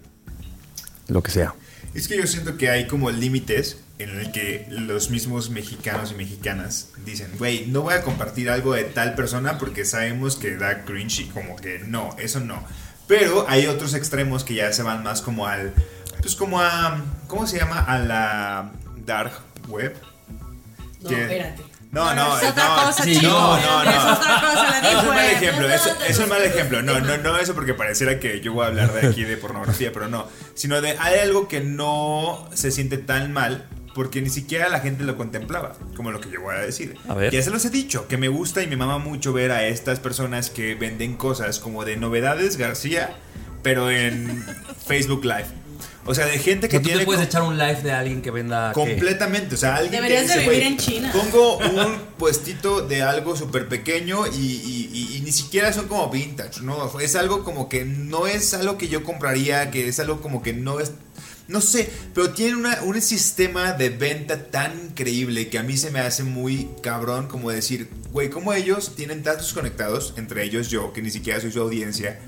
lo 1.08 1.22
que 1.22 1.30
sea. 1.32 1.54
Es 1.94 2.08
que 2.08 2.18
yo 2.18 2.26
siento 2.26 2.58
que 2.58 2.70
hay 2.70 2.88
como 2.88 3.12
límites 3.12 3.78
en 4.04 4.20
el 4.20 4.32
que 4.32 4.66
los 4.70 5.10
mismos 5.10 5.50
mexicanos 5.50 6.12
y 6.12 6.16
mexicanas 6.16 6.90
dicen, 7.06 7.32
güey, 7.38 7.66
no 7.68 7.82
voy 7.82 7.94
a 7.94 8.02
compartir 8.04 8.50
algo 8.50 8.74
de 8.74 8.84
tal 8.84 9.16
persona 9.16 9.58
porque 9.58 9.86
sabemos 9.86 10.36
que 10.36 10.56
da 10.58 10.84
cringe 10.84 11.20
y 11.22 11.26
como 11.26 11.56
que 11.56 11.80
no, 11.80 12.16
eso 12.20 12.40
no. 12.40 12.64
Pero 13.08 13.46
hay 13.50 13.68
otros 13.68 13.94
extremos 13.94 14.44
que 14.44 14.56
ya 14.56 14.72
se 14.74 14.84
van 14.84 15.04
más 15.04 15.22
como 15.22 15.48
al, 15.48 15.74
pues 16.22 16.36
como 16.36 16.62
a, 16.62 17.02
¿cómo 17.28 17.48
se 17.48 17.58
llama? 17.60 17.80
A 17.80 18.00
la 18.00 18.72
dark 19.06 19.34
web. 19.68 19.96
No, 21.02 21.10
Que- 21.10 21.22
espérate. 21.22 21.64
No, 21.92 22.12
no, 22.16 22.40
es 22.40 22.50
otra 22.50 22.70
no, 22.70 22.86
cosa, 22.86 23.04
sí, 23.04 23.20
no, 23.22 23.56
no, 23.60 23.84
no. 23.84 23.92
Es 23.92 23.98
otra 24.18 24.42
cosa, 24.42 24.82
la 24.82 24.92
Es 24.92 25.04
un 25.04 25.10
mal 25.10 25.26
ejemplo, 25.26 25.70
es, 25.70 25.82
es 26.08 26.18
un 26.18 26.28
mal 26.28 26.42
ejemplo. 26.44 26.82
No, 26.82 27.00
no, 27.00 27.18
no 27.20 27.38
eso 27.38 27.54
porque 27.54 27.76
pareciera 27.76 28.20
que 28.20 28.42
yo 28.42 28.52
voy 28.52 28.64
a 28.66 28.70
hablar 28.70 28.92
de 28.94 29.10
aquí 29.10 29.24
de 29.24 29.38
pornografía, 29.38 29.92
pero 29.94 30.08
no. 30.08 30.28
Sino 30.56 30.82
de 30.82 30.98
hay 30.98 31.20
algo 31.20 31.48
que 31.48 31.60
no 31.62 32.50
se 32.56 32.72
siente 32.72 32.98
tan 32.98 33.32
mal 33.32 33.68
porque 33.96 34.22
ni 34.22 34.30
siquiera 34.30 34.70
la 34.70 34.80
gente 34.80 35.04
lo 35.04 35.18
contemplaba, 35.18 35.76
como 35.96 36.12
lo 36.12 36.20
que 36.20 36.30
yo 36.32 36.42
voy 36.42 36.56
a 36.56 36.60
decir. 36.60 36.96
A 37.08 37.14
ver. 37.14 37.32
Ya 37.32 37.42
se 37.42 37.50
los 37.52 37.64
he 37.66 37.70
dicho, 37.70 38.08
que 38.08 38.18
me 38.18 38.28
gusta 38.28 38.64
y 38.64 38.68
me 38.68 38.76
mama 38.78 38.98
mucho 38.98 39.34
ver 39.34 39.52
a 39.52 39.68
estas 39.68 40.00
personas 40.00 40.50
que 40.50 40.76
venden 40.76 41.16
cosas 41.16 41.60
como 41.60 41.86
de 41.86 41.98
novedades 41.98 42.58
García, 42.58 43.16
pero 43.62 43.90
en 43.92 44.44
Facebook 44.88 45.24
Live. 45.26 45.46
O 46.06 46.14
sea, 46.14 46.26
de 46.26 46.38
gente 46.38 46.68
que 46.68 46.80
tú 46.80 46.88
tiene 46.88 47.00
te 47.00 47.06
puedes 47.06 47.24
echar 47.24 47.44
un 47.44 47.58
live 47.58 47.82
de 47.82 47.94
alguien 47.94 48.22
que 48.22 48.30
venda... 48.30 48.72
¿qué? 48.74 48.80
Completamente, 48.82 49.56
o 49.56 49.58
sea, 49.58 49.76
alguien 49.76 50.02
Deberías 50.04 50.24
que 50.24 50.40
de 50.40 50.44
vivir 50.44 50.48
"Güey, 50.60 50.68
en 50.74 50.78
China". 50.78 51.12
Pongo 51.14 51.58
un 51.86 51.96
puestito 52.18 52.82
de 52.86 53.02
algo 53.04 53.38
súper 53.38 53.70
pequeño 53.70 54.28
y, 54.28 54.32
y- 54.38 54.90
y- 54.92 55.18
y 55.18 55.22
ni 55.22 55.32
siquiera 55.32 55.72
son 55.72 55.88
como 55.88 56.10
vintage, 56.10 56.60
¿no? 56.62 57.00
Es 57.00 57.16
algo 57.16 57.46
como 57.46 57.70
que 57.70 57.86
no 57.86 58.28
es 58.28 58.54
algo 58.54 58.78
que 58.78 58.90
yo 58.90 59.04
compraría, 59.06 59.72
que 59.72 59.88
es 59.88 59.98
algo 60.02 60.20
como 60.20 60.44
que 60.44 60.52
no 60.52 60.82
es... 60.82 60.92
No 61.48 61.60
sé, 61.62 61.90
pero 62.14 62.32
tiene 62.32 62.56
una- 62.56 62.82
un 62.84 63.02
sistema 63.02 63.74
de 63.74 63.90
venta 63.90 64.46
tan 64.46 64.80
increíble 64.86 65.50
que 65.50 65.60
a 65.60 65.64
mí 65.64 65.76
se 65.78 65.92
me 65.92 66.00
hace 66.00 66.24
muy 66.24 66.70
cabrón 66.82 67.28
como 67.28 67.52
decir, 67.52 67.90
güey, 68.12 68.30
como 68.30 68.54
ellos 68.54 68.96
tienen 68.96 69.24
datos 69.24 69.54
conectados, 69.54 70.14
entre 70.18 70.44
ellos 70.44 70.70
yo, 70.70 70.94
que 70.94 71.02
ni 71.02 71.12
siquiera 71.12 71.42
soy 71.42 71.52
su 71.52 71.60
audiencia, 71.62 72.20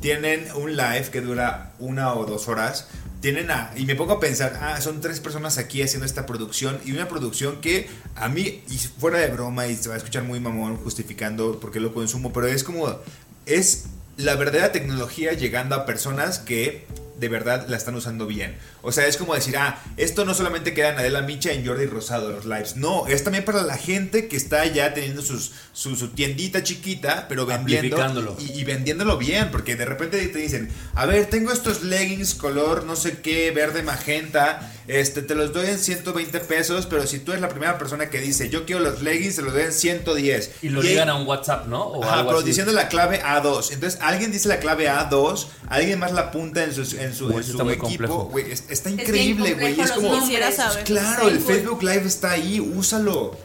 tienen 0.00 0.46
un 0.54 0.76
live 0.76 1.08
que 1.10 1.20
dura 1.20 1.72
una 1.78 2.14
o 2.14 2.24
dos 2.26 2.46
horas. 2.48 2.88
Tienen 3.20 3.50
a, 3.50 3.72
y 3.74 3.84
me 3.84 3.96
pongo 3.96 4.12
a 4.12 4.20
pensar, 4.20 4.56
ah, 4.62 4.80
son 4.80 5.00
tres 5.00 5.18
personas 5.18 5.58
aquí 5.58 5.82
haciendo 5.82 6.06
esta 6.06 6.24
producción 6.24 6.78
y 6.84 6.92
una 6.92 7.08
producción 7.08 7.60
que 7.60 7.88
a 8.14 8.28
mí, 8.28 8.62
y 8.70 8.78
fuera 8.78 9.18
de 9.18 9.26
broma, 9.26 9.66
y 9.66 9.74
se 9.74 9.88
va 9.88 9.96
a 9.96 9.98
escuchar 9.98 10.22
muy 10.22 10.38
mamón 10.38 10.76
justificando 10.76 11.58
por 11.58 11.72
qué 11.72 11.80
lo 11.80 11.92
consumo, 11.92 12.32
pero 12.32 12.46
es 12.46 12.62
como, 12.62 12.96
es 13.44 13.86
la 14.18 14.36
verdadera 14.36 14.70
tecnología 14.70 15.32
llegando 15.32 15.74
a 15.74 15.84
personas 15.84 16.38
que 16.38 16.86
de 17.18 17.28
verdad 17.28 17.66
la 17.68 17.76
están 17.76 17.94
usando 17.94 18.26
bien. 18.26 18.56
O 18.82 18.92
sea, 18.92 19.06
es 19.06 19.16
como 19.16 19.34
decir, 19.34 19.56
ah, 19.56 19.82
esto 19.96 20.24
no 20.24 20.34
solamente 20.34 20.74
queda 20.74 20.90
en 20.90 20.98
Adela 20.98 21.22
Micha 21.22 21.52
y 21.52 21.58
en 21.58 21.66
Jordi 21.66 21.86
Rosado 21.86 22.30
los 22.30 22.44
lives. 22.44 22.76
No, 22.76 23.06
es 23.06 23.24
también 23.24 23.44
para 23.44 23.62
la 23.62 23.76
gente 23.76 24.28
que 24.28 24.36
está 24.36 24.64
ya 24.66 24.94
teniendo 24.94 25.22
sus, 25.22 25.52
su, 25.72 25.96
su 25.96 26.08
tiendita 26.08 26.62
chiquita, 26.62 27.26
pero 27.28 27.46
vendiendo. 27.46 28.36
Y, 28.38 28.60
y 28.60 28.64
vendiéndolo 28.64 29.18
bien, 29.18 29.50
porque 29.50 29.76
de 29.76 29.84
repente 29.84 30.26
te 30.28 30.38
dicen, 30.38 30.68
a 30.94 31.06
ver, 31.06 31.26
tengo 31.26 31.52
estos 31.52 31.82
leggings 31.82 32.34
color 32.34 32.84
no 32.84 32.96
sé 32.96 33.20
qué, 33.20 33.50
verde 33.50 33.82
magenta, 33.82 34.72
este, 34.86 35.22
te 35.22 35.34
los 35.34 35.52
doy 35.52 35.66
en 35.66 35.78
120 35.78 36.40
pesos, 36.40 36.86
pero 36.86 37.06
si 37.06 37.18
tú 37.18 37.32
eres 37.32 37.42
la 37.42 37.48
primera 37.48 37.78
persona 37.78 38.08
que 38.10 38.20
dice, 38.20 38.48
yo 38.48 38.64
quiero 38.64 38.80
los 38.80 39.02
leggings, 39.02 39.34
se 39.36 39.42
los 39.42 39.52
doy 39.52 39.62
en 39.62 39.72
110. 39.72 40.52
Y 40.62 40.68
lo 40.70 40.82
ligan 40.82 41.08
a 41.08 41.14
un 41.14 41.26
WhatsApp, 41.26 41.66
¿no? 41.66 41.82
O 41.82 42.04
Ajá, 42.04 42.14
algo 42.14 42.28
pero 42.28 42.38
así. 42.38 42.48
diciendo 42.48 42.72
la 42.72 42.88
clave 42.88 43.22
A2. 43.22 43.72
Entonces, 43.72 44.00
alguien 44.02 44.32
dice 44.32 44.48
la 44.48 44.58
clave 44.60 44.88
A2, 44.88 45.46
alguien 45.68 45.98
más 45.98 46.12
la 46.12 46.22
apunta 46.22 46.64
en 46.64 46.72
su, 46.74 46.96
en 46.98 47.07
su, 47.14 47.26
Uy, 47.26 47.36
en 47.36 47.44
su 47.44 47.50
está 47.52 47.62
equipo. 47.72 48.24
Güey, 48.26 48.50
es- 48.52 48.64
está 48.68 48.90
increíble, 48.90 49.54
güey. 49.54 49.72
Es 49.72 49.78
los 49.78 49.90
como, 49.92 50.08
saber. 50.52 50.84
claro, 50.84 51.28
el. 51.28 51.40
Facebook 51.40 51.82
Live 51.82 52.06
está 52.06 52.32
ahí, 52.32 52.60
úsalo. 52.60 53.36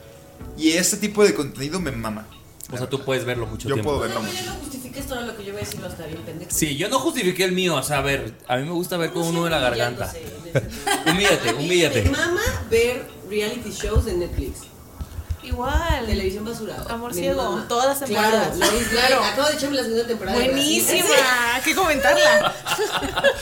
Y 0.57 0.71
este 0.71 0.97
tipo 0.97 1.23
de 1.23 1.33
contenido 1.33 1.79
me 1.79 1.91
mama. 1.91 2.27
O 2.71 2.77
sea, 2.77 2.87
tú 2.89 3.01
puedes 3.03 3.25
verlo 3.25 3.45
mucho 3.45 3.67
Yo 3.67 3.75
tiempo. 3.75 3.91
puedo 3.97 3.97
No, 3.99 4.03
verlo 4.07 4.21
no, 4.21 4.27
mucho. 4.27 4.43
ya 4.43 4.51
no 4.53 4.59
justifiques 4.59 5.05
todo 5.05 5.21
lo 5.21 5.37
que 5.37 5.43
yo 5.45 5.51
voy 5.53 5.61
a 5.61 5.65
decir, 5.65 5.79
bien 6.07 6.21
pendejo. 6.23 6.51
Sí, 6.51 6.75
yo 6.75 6.89
no 6.89 6.99
justifiqué 6.99 7.43
el 7.43 7.51
mío, 7.51 7.75
o 7.75 7.83
sea, 7.83 7.99
a 7.99 8.01
ver, 8.01 8.33
a 8.47 8.57
mí 8.57 8.63
me 8.63 8.71
gusta 8.71 8.97
ver 8.97 9.11
con 9.11 9.23
uno 9.23 9.45
en 9.45 9.51
la 9.51 9.59
garganta. 9.69 10.11
Humíllate, 11.07 11.53
humíllate. 11.53 12.01
Me 12.03 12.11
mama 12.11 12.41
ver 12.69 13.05
reality 13.29 13.69
shows 13.71 14.05
de 14.05 14.13
Netflix. 14.13 14.59
Igual. 15.43 16.05
Televisión 16.05 16.45
basura. 16.45 16.75
Amor 16.89 17.13
ciego, 17.13 17.63
todas 17.67 17.87
las 17.87 17.99
temporadas. 17.99 18.55
Claro, 18.57 18.73
la 18.81 18.89
Claro. 18.89 19.23
Acabo 19.23 19.47
de 19.49 19.53
echarme 19.55 19.75
la 19.77 19.83
segunda 19.83 20.07
temporada. 20.07 20.37
Buenísima, 20.37 21.05
hay 21.55 21.61
que 21.61 21.75
comentarla. 21.75 22.53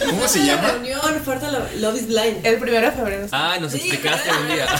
¿Cómo 0.09 0.27
se 0.27 0.39
La 0.39 0.45
llama? 0.55 0.67
reunión, 0.71 1.01
falta 1.23 1.51
lo- 1.51 1.67
Love 1.77 1.95
is 1.97 2.07
Blind. 2.07 2.45
El 2.45 2.57
primero 2.59 2.87
de 2.87 2.93
febrero. 2.93 3.27
Ay, 3.31 3.59
nos 3.61 3.71
Sí, 3.71 3.77
explicaste 3.79 4.23
claro. 4.29 4.41
un 4.41 4.47
día. 4.47 4.65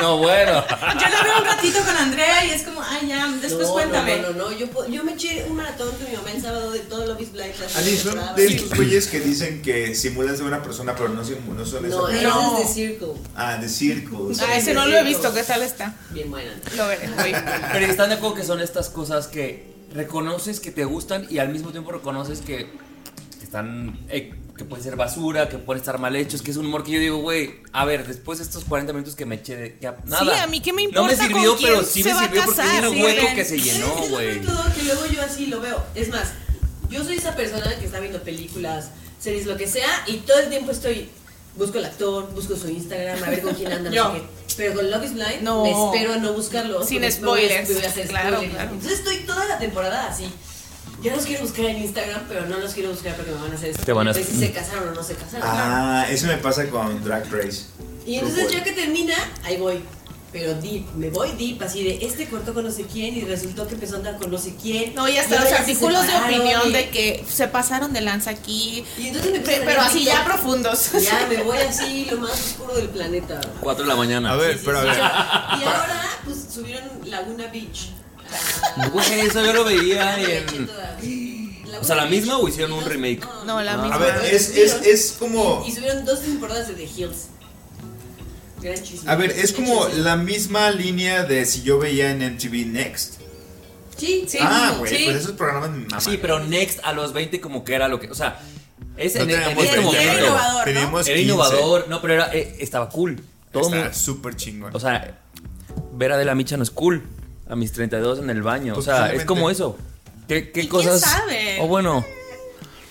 No, 0.00 0.18
bueno. 0.18 0.64
Yo 0.68 1.08
lo 1.08 1.22
veo 1.24 1.38
un 1.38 1.44
ratito 1.44 1.78
con 1.80 1.96
Andrea 1.96 2.44
y 2.44 2.50
es 2.50 2.62
como, 2.62 2.82
ay, 2.82 3.08
ya, 3.08 3.26
después 3.40 3.66
no, 3.68 3.72
cuéntame. 3.72 4.18
No, 4.18 4.30
no, 4.30 4.50
no, 4.50 4.52
yo, 4.88 5.04
me 5.04 5.12
eché 5.12 5.44
un 5.48 5.56
maratón 5.56 5.90
con 5.96 6.08
mi 6.10 6.16
mamá 6.16 6.30
el 6.32 6.42
sábado 6.42 6.70
de 6.72 6.80
todo 6.80 7.06
Love 7.06 7.20
is 7.20 7.32
Blind. 7.32 7.54
la 7.60 7.78
Ali, 7.78 7.96
son 7.96 8.20
de 8.36 8.46
estos 8.46 8.76
güeyes 8.76 9.06
que 9.06 9.20
dicen 9.20 9.62
que 9.62 9.94
simulan 9.94 10.36
ser 10.36 10.46
una 10.46 10.62
persona, 10.62 10.94
pero 10.96 11.08
no, 11.10 11.24
sim- 11.24 11.36
no 11.56 11.64
son 11.64 11.86
esa 11.86 11.96
No, 11.96 12.08
ese 12.08 12.62
es 12.62 12.68
de 12.68 12.74
Circle. 12.74 13.12
Ah, 13.36 13.56
de 13.56 13.68
Circles. 13.68 14.40
Ah, 14.40 14.56
ese 14.56 14.74
no 14.74 14.86
lo 14.86 14.96
he 14.96 15.02
visto, 15.04 15.32
¿qué 15.32 15.42
tal 15.44 15.62
está? 15.62 15.94
Bien 16.10 16.30
buena. 16.30 16.52
Lo 16.76 16.86
veré. 16.86 17.08
voy. 17.08 17.32
Pero 17.72 17.86
están 17.86 18.08
de 18.10 18.16
acuerdo 18.16 18.36
que 18.36 18.44
son 18.44 18.60
estas 18.60 18.88
cosas 18.88 19.26
que 19.26 19.66
reconoces 19.94 20.60
que 20.60 20.70
te 20.70 20.84
gustan 20.84 21.26
y 21.30 21.38
al 21.38 21.48
mismo 21.50 21.70
tiempo 21.70 21.92
reconoces 21.92 22.40
que 22.40 22.66
están. 23.42 23.98
eh, 24.08 24.34
que 24.56 24.64
pueden 24.64 24.82
ser 24.82 24.96
basura, 24.96 25.48
que 25.48 25.56
pueden 25.56 25.80
estar 25.80 25.98
mal 25.98 26.16
hechos, 26.16 26.42
que 26.42 26.50
es 26.50 26.56
un 26.56 26.66
humor 26.66 26.82
que 26.82 26.90
yo 26.90 26.98
digo, 26.98 27.18
güey, 27.18 27.60
a 27.72 27.84
ver, 27.84 28.04
después 28.04 28.38
de 28.38 28.44
estos 28.44 28.64
40 28.64 28.92
minutos 28.92 29.14
que 29.14 29.24
me 29.24 29.36
eché 29.36 29.54
de. 29.56 29.78
Ya, 29.80 29.96
nada. 30.04 30.42
a 30.42 30.46
mí 30.48 30.60
qué 30.60 30.72
me 30.72 30.88
No 30.88 31.04
me 31.04 31.12
importa 31.12 31.32
sirvió, 31.32 31.54
con 31.54 31.62
pero 31.62 31.84
sí 31.84 32.02
me 32.02 32.10
sirvió 32.12 32.42
porque 32.44 32.76
era 32.76 32.90
un 32.90 32.96
sí, 32.96 33.02
hueco 33.04 33.26
que 33.36 33.44
se 33.44 33.58
llenó, 33.60 33.86
¿Sabes 33.86 34.00
qué 34.00 34.04
es 34.04 34.10
lo 34.10 34.16
güey. 34.16 34.40
todo? 34.42 34.74
Que 34.74 34.82
luego 34.82 35.06
yo 35.06 35.22
así 35.22 35.46
lo 35.46 35.60
veo. 35.60 35.80
Es 35.94 36.08
más, 36.08 36.32
yo 36.90 37.04
soy 37.04 37.18
esa 37.18 37.36
persona 37.36 37.78
que 37.78 37.84
está 37.86 38.00
viendo 38.00 38.20
películas, 38.22 38.90
series, 39.20 39.46
lo 39.46 39.56
que 39.56 39.68
sea, 39.68 39.88
y 40.08 40.16
todo 40.18 40.40
el 40.40 40.48
tiempo 40.50 40.72
estoy. 40.72 41.08
Busco 41.58 41.78
el 41.78 41.84
actor, 41.84 42.30
busco 42.34 42.56
su 42.56 42.68
Instagram, 42.68 43.22
a 43.22 43.30
ver 43.30 43.42
con 43.42 43.52
quién 43.54 43.72
anda. 43.72 43.90
no 43.90 43.94
Yo. 43.96 44.12
sé 44.12 44.18
qué. 44.20 44.26
Pero 44.56 44.74
con 44.74 44.90
Love 44.90 45.04
is 45.04 45.12
Blind 45.14 45.42
No. 45.42 45.62
me 45.64 45.70
espero 45.70 46.14
a 46.14 46.16
no 46.16 46.32
buscarlo. 46.32 46.82
Sin 46.84 46.98
voy 47.00 47.08
a- 47.08 47.12
spoilers. 47.12 47.68
me 47.68 47.74
voy 47.76 47.84
a 47.84 47.88
hacer 47.88 48.06
Claro, 48.08 48.28
spoilers. 48.36 48.54
claro. 48.54 48.70
Entonces 48.72 48.98
estoy 49.00 49.16
toda 49.18 49.44
la 49.46 49.58
temporada 49.58 50.08
así. 50.08 50.32
Ya 51.02 51.14
los 51.14 51.24
quiero 51.26 51.42
buscar 51.42 51.64
en 51.66 51.78
Instagram, 51.82 52.22
pero 52.28 52.46
no 52.46 52.58
los 52.58 52.72
quiero 52.74 52.90
buscar 52.90 53.14
porque 53.14 53.30
me 53.30 53.38
van 53.40 53.52
a 53.52 53.54
hacer 53.54 53.76
Te 53.76 53.92
van 53.92 54.08
a- 54.08 54.14
si 54.14 54.24
se 54.24 54.50
casaron 54.52 54.88
o 54.88 54.92
no 54.92 55.02
se 55.02 55.14
casaron. 55.14 55.42
Ah, 55.48 56.06
eso 56.10 56.26
me 56.26 56.38
pasa 56.38 56.68
con 56.70 57.04
Drag 57.04 57.30
Race. 57.30 57.66
Y 58.06 58.16
entonces 58.16 58.50
ya 58.50 58.64
que 58.64 58.72
termina, 58.72 59.14
ahí 59.44 59.58
voy. 59.58 59.80
Pero 60.30 60.52
deep, 60.60 60.84
me 60.94 61.08
voy 61.08 61.30
deep, 61.38 61.62
así 61.62 61.82
de 61.82 62.04
este 62.04 62.28
cortó 62.28 62.52
con 62.52 62.62
no 62.64 62.70
sé 62.70 62.82
quién 62.84 63.16
y 63.16 63.22
resultó 63.22 63.66
que 63.66 63.74
empezó 63.74 63.94
a 63.94 63.98
andar 63.98 64.18
con 64.18 64.30
no 64.30 64.36
sé 64.36 64.54
quién. 64.60 64.94
No, 64.94 65.08
y 65.08 65.16
hasta 65.16 65.42
los 65.42 65.50
artículos 65.52 66.06
de 66.06 66.14
opinión 66.16 66.62
y- 66.66 66.72
de 66.72 66.90
que 66.90 67.24
se 67.26 67.48
pasaron 67.48 67.94
de 67.94 68.02
lanza 68.02 68.28
aquí. 68.30 68.84
Y 68.98 69.06
entonces 69.08 69.32
me 69.32 69.38
Pero 69.40 69.64
salir 69.64 69.78
así 69.80 70.04
ya 70.04 70.24
profundos. 70.26 70.90
Ya 71.00 71.26
me 71.30 71.42
voy 71.42 71.56
así, 71.58 72.06
lo 72.10 72.18
más 72.18 72.32
oscuro 72.32 72.74
del 72.74 72.90
planeta. 72.90 73.40
4 73.60 73.84
de 73.84 73.88
la 73.88 73.96
mañana. 73.96 74.32
A 74.32 74.36
ver, 74.36 74.60
pero 74.62 74.78
a 74.78 74.82
ver. 74.84 74.96
Y 74.96 75.64
ahora, 75.64 76.02
pues 76.26 76.36
subieron 76.52 76.84
Laguna 77.06 77.46
Beach. 77.46 77.88
Ah, 78.76 78.88
Güey, 78.92 79.20
eso 79.20 79.42
yo 79.42 79.52
lo 79.54 79.64
veía 79.64 80.18
en. 80.20 80.68
O 81.80 81.84
sea, 81.84 81.96
¿la 81.96 82.06
misma 82.06 82.36
o 82.36 82.46
hicieron 82.48 82.72
un 82.72 82.84
remake? 82.84 83.26
No, 83.46 83.62
la 83.62 83.74
Ah. 83.74 83.76
misma. 83.78 83.94
A 83.94 83.98
ver, 83.98 84.24
es, 84.34 84.50
es, 84.54 84.74
es 84.84 85.16
como. 85.18 85.64
Y 85.66 85.72
subieron 85.72 86.04
dos 86.04 86.20
temporadas 86.20 86.68
de 86.68 86.74
The 86.74 86.84
Hills. 86.84 87.28
Gran 88.60 88.82
chisme. 88.82 89.10
A 89.10 89.14
ver, 89.16 89.30
es 89.30 89.52
como 89.52 89.86
la 89.88 90.16
misma 90.16 90.70
línea 90.70 91.24
de 91.24 91.44
si 91.46 91.62
yo 91.62 91.78
veía 91.78 92.10
en 92.10 92.18
MTV 92.34 92.66
Next. 92.66 93.14
Sí, 93.96 94.24
sí. 94.28 94.38
ah, 94.40 94.74
güey, 94.78 94.96
sí. 94.96 95.04
pues 95.04 95.16
esos 95.16 95.32
programas 95.32 95.70
me 95.70 95.78
maman. 95.86 96.00
Sí, 96.00 96.18
pero 96.20 96.40
Next 96.40 96.80
a 96.84 96.92
los 96.92 97.12
20 97.12 97.40
como 97.40 97.64
que 97.64 97.74
era 97.74 97.88
lo 97.88 97.98
que. 98.00 98.10
O 98.10 98.14
sea, 98.14 98.40
es 98.96 99.14
No 99.16 99.22
en, 99.22 99.30
en 99.30 99.36
teníamos 99.40 99.64
este 99.64 99.76
20, 99.78 99.80
momento. 99.86 100.12
pero 100.12 100.26
innovador, 100.26 100.58
¿no? 100.58 100.64
teníamos 100.64 101.06
Era 101.08 101.16
15. 101.16 101.22
innovador. 101.32 101.86
No, 101.88 102.00
pero 102.02 102.14
era, 102.14 102.32
eh, 102.34 102.56
estaba 102.60 102.88
cool. 102.88 103.20
Todo 103.52 103.62
Está 103.64 103.76
mundo. 103.76 103.94
súper 103.94 104.36
chingón. 104.36 104.74
O 104.76 104.80
sea, 104.80 105.18
ver 105.94 106.12
a 106.12 106.16
De 106.18 106.24
la 106.24 106.34
Micha 106.34 106.56
no 106.56 106.62
es 106.62 106.70
cool. 106.70 107.02
A 107.48 107.56
mis 107.56 107.72
32 107.72 108.18
en 108.20 108.30
el 108.30 108.42
baño. 108.42 108.74
O 108.76 108.82
sea, 108.82 109.12
es 109.12 109.24
como 109.24 109.50
eso. 109.50 109.78
¿Qué, 110.28 110.50
qué 110.52 110.60
¿Y 110.60 110.68
quién 110.68 110.68
cosas? 110.68 111.00
sabe? 111.00 111.58
O 111.60 111.66
bueno. 111.66 112.04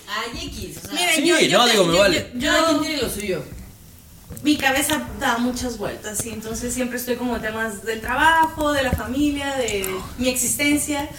Ay, 0.10 0.48
X. 0.48 0.78
O 0.78 0.82
sea, 0.88 0.92
Miren, 0.94 1.16
Sí, 1.16 1.28
yo, 1.28 1.40
yo 1.40 1.58
no, 1.60 1.66
te- 1.66 1.72
digo, 1.72 1.84
me 1.86 1.94
yo- 1.94 2.00
vale. 2.00 2.32
yo- 2.36 2.50
cada 2.52 2.72
yo- 2.72 2.80
quien 2.80 2.82
tiene 2.92 3.02
lo 3.04 3.10
suyo. 3.10 3.44
Mi 4.44 4.58
cabeza 4.58 5.02
da 5.20 5.38
muchas 5.38 5.78
vueltas 5.78 6.26
y 6.26 6.30
entonces 6.30 6.74
siempre 6.74 6.98
estoy 6.98 7.16
como 7.16 7.40
temas 7.40 7.84
del 7.84 8.02
trabajo, 8.02 8.72
de 8.72 8.84
la 8.84 8.92
familia, 8.92 9.56
de 9.56 9.88
mi 10.18 10.30
existencia. 10.30 11.10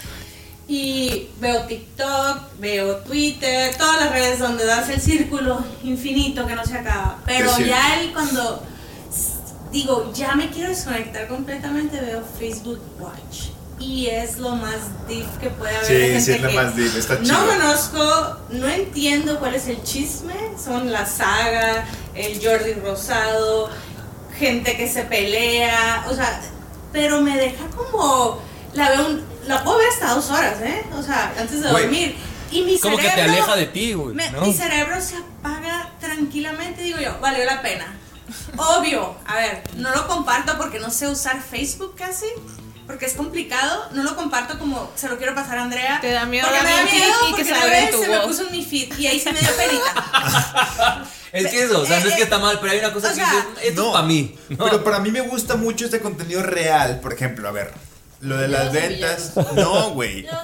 Y 0.67 1.29
veo 1.39 1.65
TikTok, 1.65 2.59
veo 2.59 2.97
Twitter, 2.97 3.75
todas 3.75 3.99
las 4.01 4.11
redes 4.11 4.37
donde 4.37 4.65
das 4.65 4.87
el 4.89 5.01
círculo 5.01 5.63
infinito 5.83 6.45
que 6.45 6.55
no 6.55 6.63
se 6.63 6.75
acaba. 6.75 7.19
Pero 7.25 7.51
cierto. 7.55 7.73
ya 7.73 7.99
el 7.99 8.13
cuando 8.13 8.63
digo, 9.71 10.11
ya 10.13 10.35
me 10.35 10.49
quiero 10.49 10.69
desconectar 10.69 11.27
completamente, 11.27 11.99
veo 11.99 12.23
Facebook 12.37 12.79
Watch. 12.99 13.49
Y 13.89 14.05
es 14.07 14.37
lo 14.37 14.51
más 14.55 14.75
diff 15.07 15.25
que 15.41 15.49
puede 15.49 15.75
haber. 15.75 15.87
Sí, 15.87 15.93
gente 15.93 16.21
sí, 16.21 16.31
es 16.33 16.41
lo 16.41 16.49
que 16.49 16.55
más 16.55 16.75
diff, 16.75 16.95
está 16.95 17.19
chido. 17.21 17.33
No 17.33 17.47
conozco, 17.47 18.37
no 18.51 18.67
entiendo 18.69 19.39
cuál 19.39 19.55
es 19.55 19.67
el 19.67 19.81
chisme. 19.83 20.35
Son 20.63 20.91
la 20.91 21.05
saga, 21.07 21.85
el 22.13 22.39
Jordi 22.43 22.73
Rosado, 22.73 23.69
gente 24.37 24.77
que 24.77 24.87
se 24.87 25.03
pelea, 25.03 26.05
o 26.07 26.13
sea, 26.13 26.39
pero 26.93 27.21
me 27.21 27.35
deja 27.35 27.65
como. 27.75 28.39
La 28.73 28.89
veo, 28.89 29.07
un- 29.07 29.23
la 29.47 29.63
puedo 29.63 29.79
ver 29.79 29.87
hasta 29.89 30.13
dos 30.13 30.29
horas, 30.29 30.61
¿eh? 30.61 30.83
O 30.95 31.01
sea, 31.01 31.33
antes 31.39 31.63
de 31.63 31.69
dormir. 31.69 32.15
Y 32.51 32.61
mi 32.61 32.77
como 32.79 32.97
que 32.97 33.09
te 33.09 33.21
aleja 33.21 33.55
de 33.55 33.65
ti, 33.65 33.93
güey, 33.93 34.15
¿no? 34.31 34.41
Mi 34.41 34.53
cerebro 34.53 35.01
se 35.01 35.15
apaga 35.17 35.91
tranquilamente, 35.99 36.83
digo 36.83 36.99
yo, 36.99 37.19
valió 37.19 37.43
la 37.45 37.61
pena. 37.63 37.85
Obvio, 38.57 39.15
a 39.25 39.35
ver, 39.37 39.63
no 39.77 39.89
lo 39.95 40.07
comparto 40.07 40.57
porque 40.59 40.79
no 40.79 40.91
sé 40.91 41.07
usar 41.07 41.41
Facebook 41.41 41.95
casi. 41.95 42.27
Porque 42.89 43.05
es 43.05 43.13
complicado, 43.13 43.87
no 43.91 44.01
lo 44.01 44.15
comparto 44.15 44.57
como 44.57 44.91
se 44.95 45.07
lo 45.09 45.19
quiero 45.19 45.35
pasar 45.35 45.59
a 45.59 45.61
Andrea. 45.61 45.99
Te 46.01 46.09
da 46.09 46.25
miedo 46.25 46.47
porque 46.47 46.63
me 46.63 46.75
da 46.75 46.83
miedo 46.85 47.13
y 47.21 47.25
que 47.25 47.29
porque 47.29 47.45
salga 47.45 47.65
una 47.67 47.73
vez 47.75 47.91
se 47.91 48.07
me 48.07 48.19
puso 48.21 48.47
en 48.47 48.51
mi 48.51 48.65
feed 48.65 48.97
y 48.97 49.05
ahí 49.05 49.19
se 49.19 49.31
me 49.31 49.39
dio 49.39 49.55
penita. 49.55 51.05
Es 51.31 51.45
que 51.51 51.61
eso, 51.61 51.81
o 51.81 51.85
sea, 51.85 51.99
no 51.99 52.09
es 52.09 52.15
que 52.15 52.23
está 52.23 52.39
mal, 52.39 52.57
pero 52.59 52.73
hay 52.73 52.79
una 52.79 52.91
cosa 52.91 53.09
o 53.09 53.09
que 53.11 53.17
sea, 53.17 53.47
es 53.61 53.79
para 53.79 54.01
mí. 54.01 54.35
Pero 54.47 54.83
para 54.83 54.97
mí 54.97 55.11
me 55.11 55.21
gusta 55.21 55.57
mucho 55.57 55.85
este 55.85 55.99
contenido 55.99 56.41
real. 56.41 57.01
Por 57.01 57.13
ejemplo, 57.13 57.47
a 57.47 57.51
ver, 57.51 57.71
lo 58.21 58.37
de 58.37 58.47
las 58.49 58.71
ventas. 58.73 59.31
No, 59.55 59.91
güey. 59.91 60.25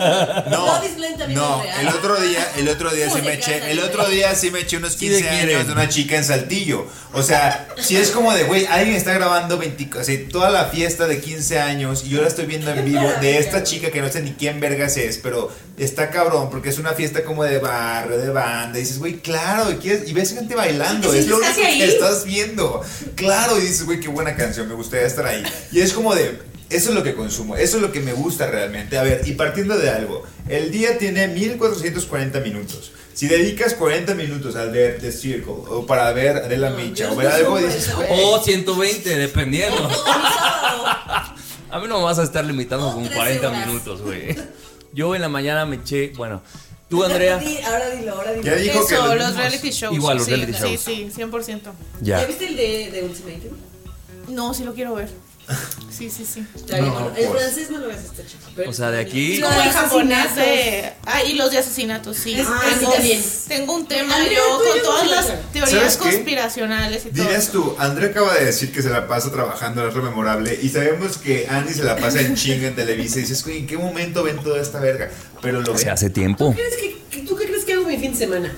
No, 0.50 0.82
no. 1.28 1.64
El 1.82 1.88
otro 1.90 2.16
día, 2.22 2.48
el 2.58 2.70
otro 2.70 2.90
día 2.92 3.06
sí 3.08 3.12
¿Cómo 3.14 3.24
me 3.26 3.34
eché, 3.34 3.72
el 3.72 3.80
otro 3.80 4.08
día 4.08 4.34
sí 4.36 4.52
me 4.52 4.60
eché 4.62 4.78
unos 4.78 4.94
Sí 4.94 5.08
te 5.10 5.16
15 5.18 5.30
quieren. 5.30 5.56
años 5.56 5.68
de 5.68 5.74
una 5.74 5.90
chica 5.90 6.16
en 6.16 6.24
Saltillo. 6.24 6.88
O 7.14 7.24
sea, 7.24 7.68
si 7.82 7.96
es 7.98 8.12
como 8.12 8.34
de, 8.34 8.44
güey, 8.44 8.66
alguien 8.68 8.96
está 8.96 9.14
grabando 9.14 9.58
20, 9.58 9.90
o 10.00 10.04
sea, 10.04 10.18
toda 10.32 10.50
la 10.50 10.66
fiesta 10.66 11.08
de 11.08 11.20
15 11.20 11.60
años 11.60 12.04
y 12.06 12.10
yo 12.10 12.22
la 12.22 12.28
estoy 12.28 12.46
viendo 12.46 12.72
en 12.72 12.86
vivo 12.86 13.10
de 13.22 13.38
esta 13.40 13.64
chica 13.64 13.90
que 13.92 14.02
no 14.02 14.10
sé 14.12 14.22
ni 14.22 14.34
quién 14.34 14.60
vergas 14.60 14.98
es, 14.98 15.18
pero 15.18 15.52
está 15.78 16.10
cabrón 16.10 16.50
porque 16.50 16.70
es 16.70 16.78
una 16.80 16.94
fiesta 16.94 17.24
como 17.24 17.44
de 17.44 17.60
barrio, 17.60 18.18
de 18.18 18.30
banda. 18.30 18.78
Y 18.78 18.82
dices, 18.82 19.00
güey, 19.00 19.20
claro, 19.20 19.72
y, 19.72 19.76
quieres- 19.76 20.08
y 20.08 20.14
ves 20.14 20.34
gente 20.34 20.56
bailando, 20.56 21.10
¿Te 21.10 21.20
es 21.20 21.28
lo 21.28 21.38
único 21.38 21.54
que 21.56 21.86
estás 21.86 22.24
viendo. 22.26 22.82
Claro, 23.16 23.58
y 23.58 23.62
dices, 23.62 23.84
güey, 23.86 24.00
qué 24.00 24.08
buena 24.10 24.36
canción, 24.36 24.68
me 24.68 24.76
gustaría 24.76 25.08
estar 25.08 25.26
ahí. 25.26 25.44
Y 25.72 25.80
es 25.82 25.94
como 25.94 26.14
de, 26.16 26.40
eso 26.70 26.90
es 26.90 26.96
lo 26.96 27.04
que 27.04 27.16
consumo, 27.16 27.56
eso 27.56 27.78
es 27.78 27.82
lo 27.82 27.92
que 27.92 28.00
me 28.00 28.14
gusta 28.14 28.48
realmente. 28.48 28.98
A 28.98 29.04
ver, 29.04 29.22
y 29.26 29.34
partiendo 29.34 29.78
de 29.78 29.90
algo, 29.90 30.24
el 30.48 30.72
día 30.72 30.98
tiene 30.98 31.28
1440 31.28 32.40
minutos. 32.40 32.92
Si 33.14 33.28
dedicas 33.28 33.76
40 33.76 34.14
minutos 34.16 34.56
al 34.58 34.72
ver 34.72 35.00
The 35.00 35.12
Circle, 35.12 35.54
o 35.70 35.86
para 35.86 36.12
ver 36.12 36.38
Adela 36.38 36.72
Micha, 36.72 37.12
o 37.12 37.16
ver 37.16 37.28
algo, 37.28 37.58
dices, 37.58 37.96
güey. 37.96 38.08
O 38.12 38.44
120, 38.44 39.18
dependiendo. 39.18 39.90
A 41.72 41.80
mí 41.80 41.88
no 41.88 41.98
me 41.98 42.04
vas 42.06 42.20
a 42.20 42.24
estar 42.24 42.44
limitando 42.46 42.94
con 42.94 43.08
40 43.08 43.50
minutos, 43.66 44.02
güey. 44.02 44.36
Yo 44.94 45.14
en 45.16 45.22
la 45.22 45.30
mañana 45.30 45.66
me 45.66 45.78
eché, 45.78 46.14
bueno, 46.16 46.42
tú 46.90 47.04
Andrea, 47.04 47.36
Ahora 47.66 47.90
dilo, 47.90 48.14
ahora 48.14 48.32
dilo. 48.32 48.44
Ya 48.46 48.56
dijo 48.56 48.86
que 48.88 48.96
Eso, 48.96 49.08
los 49.08 49.16
los 49.16 49.28
mismos. 49.28 49.38
reality 49.38 49.70
shows. 49.72 49.96
Igual, 49.96 50.18
los 50.18 50.26
sí, 50.26 50.32
reality 50.36 50.54
sí, 50.54 50.60
shows. 50.60 50.82
Sí, 50.82 51.22
100%. 51.22 51.62
¿Ya 52.02 52.22
ya. 52.22 52.26
viste 52.28 52.48
el 52.48 52.56
de, 52.56 52.92
de 52.92 53.04
Ultimatum? 53.04 53.58
No, 54.30 54.54
sí 54.54 54.64
lo 54.64 54.74
quiero 54.74 54.96
ver. 54.96 55.10
Sí, 55.96 56.10
sí, 56.10 56.26
sí. 56.26 56.46
Está 56.56 56.76
bien, 56.76 56.88
No, 56.88 56.94
bueno, 56.94 57.16
el 57.16 57.26
pues. 57.28 57.40
francés 57.42 57.70
no 57.72 57.78
lo 57.78 57.88
ves 57.88 58.00
este 58.04 58.26
chico. 58.26 58.70
O 58.70 58.74
sea, 58.74 58.92
de 58.92 59.00
aquí- 59.00 59.36
Sí, 59.38 59.42
como 59.42 59.62
el 59.62 59.70
japonés 59.70 60.36
de. 60.36 60.92
Ah, 61.06 61.24
y 61.24 61.34
los 61.34 61.52
de 61.52 61.60
asesinatos, 61.60 62.18
sí. 62.18 62.36
Ah, 62.40 62.62
sí, 62.74 62.80
tengo, 62.80 62.92
también. 62.94 63.24
tengo 63.48 63.76
un 63.76 63.88
tema 63.88 64.16
Andrea, 64.16 64.38
yo 64.38 64.58
tú 64.58 64.64
y 64.66 64.70
con 64.72 64.82
todas 64.82 65.08
las 65.10 65.52
teorías 65.54 65.70
¿Sabes 65.70 65.98
qué? 65.98 66.04
conspiracionales 66.04 67.06
y 67.06 67.10
todo. 67.12 67.24
Dirías 67.24 67.50
tú, 67.50 67.76
Andrea 67.80 68.10
acaba 68.10 68.34
de 68.34 68.46
decir 68.46 68.72
que 68.74 68.82
se 68.82 68.90
la 68.90 69.08
pasa 69.08 69.32
trabajando 69.32 69.88
en 69.88 69.94
lo 69.96 70.02
memorable 70.02 70.60
y 70.62 70.68
sabemos 70.70 71.18
que 71.18 71.48
Andy 71.50 71.74
se 71.74 71.84
la 71.84 71.96
pasa 71.96 72.20
en 72.22 72.36
chinga 72.36 72.68
en 72.68 72.76
Televisa 72.76 73.20
y 73.20 73.22
dices, 73.22 73.44
güey, 73.44 73.60
¿en 73.60 73.68
qué 73.68 73.78
momento 73.78 74.24
ven 74.24 74.38
toda 74.44 74.62
esta 74.62 74.80
verga? 74.80 75.10
Pero 75.42 75.62
lo 75.62 75.78
Se 75.78 75.86
ve. 75.86 75.92
hace 75.92 76.10
tiempo. 76.10 76.54
¿Crees 76.54 76.76
que- 76.76 76.96
que- 77.10 77.22
¿Tú 77.26 77.36
qué 77.38 77.46
crees 77.46 77.64
que 77.64 77.74
hago 77.74 77.88
mi 77.88 77.98
fin 77.98 78.12
de 78.12 78.18
semana? 78.18 78.54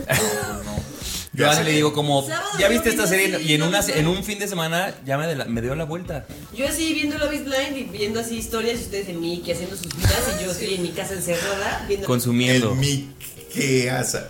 Yo 1.38 1.47
a 1.49 1.51
Ani 1.55 1.63
le 1.65 1.71
digo 1.71 1.93
como, 1.93 2.27
¿ya 2.59 2.67
viste 2.67 2.89
esta 2.89 3.05
serie? 3.07 3.39
Y 3.41 3.53
en, 3.53 3.61
una, 3.61 3.79
en 3.81 4.07
un 4.07 4.23
fin 4.23 4.39
de 4.39 4.47
semana 4.47 4.93
ya 5.05 5.17
me, 5.17 5.27
de 5.27 5.35
la- 5.35 5.45
me 5.45 5.61
dio 5.61 5.75
la 5.75 5.85
vuelta. 5.85 6.25
Yo 6.53 6.67
así 6.67 6.93
viendo 6.93 7.17
Love 7.17 7.33
is 7.33 7.45
Blind 7.45 7.77
y 7.77 7.83
viendo 7.83 8.19
así 8.19 8.38
historias 8.38 8.79
y 8.79 8.83
ustedes 8.83 9.09
en 9.09 9.21
Mickey 9.21 9.53
haciendo 9.53 9.75
sus 9.77 9.95
vidas 9.95 10.19
y 10.39 10.43
yo 10.43 10.51
estoy 10.57 10.73
en 10.73 10.81
mi 10.83 10.89
casa 10.89 11.13
encerrada 11.13 11.85
viendo 11.88 12.07
Consumiendo. 12.07 12.71
El 12.71 12.77
mi 12.77 13.13
que 13.53 13.89
asa. 13.91 14.27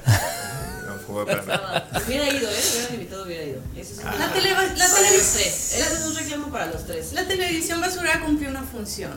No 0.85 0.95
fue 1.05 1.25
para 1.25 1.43
nada. 1.43 1.89
Ah, 1.93 2.01
Hubiera 2.05 2.25
ido, 2.29 2.49
¿eh? 2.49 2.53
Me 2.53 2.77
hubieran 2.77 2.93
invitado, 2.95 3.23
hubiera 3.23 3.43
ido. 3.43 3.61
Eso 3.77 3.93
es 3.93 3.97
La 4.03 4.33
tele- 4.33 4.51
la 4.51 4.65
televisión- 4.67 5.33
tres. 5.33 5.73
Él 5.77 5.83
hace 5.83 6.07
un 6.09 6.15
reclamo 6.15 6.47
para 6.51 6.65
los 6.67 6.85
tres. 6.85 7.13
La 7.13 7.25
televisión 7.27 7.79
basura 7.81 8.19
cumplió 8.19 8.49
una 8.49 8.63
función 8.63 9.11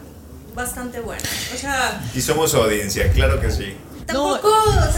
bastante 0.54 1.00
buena. 1.00 1.22
O 1.54 1.58
sea, 1.58 2.00
Y 2.14 2.20
somos 2.20 2.54
audiencia, 2.54 3.10
claro 3.12 3.40
que 3.40 3.50
sí. 3.50 3.74
Tampoco, 4.12 4.48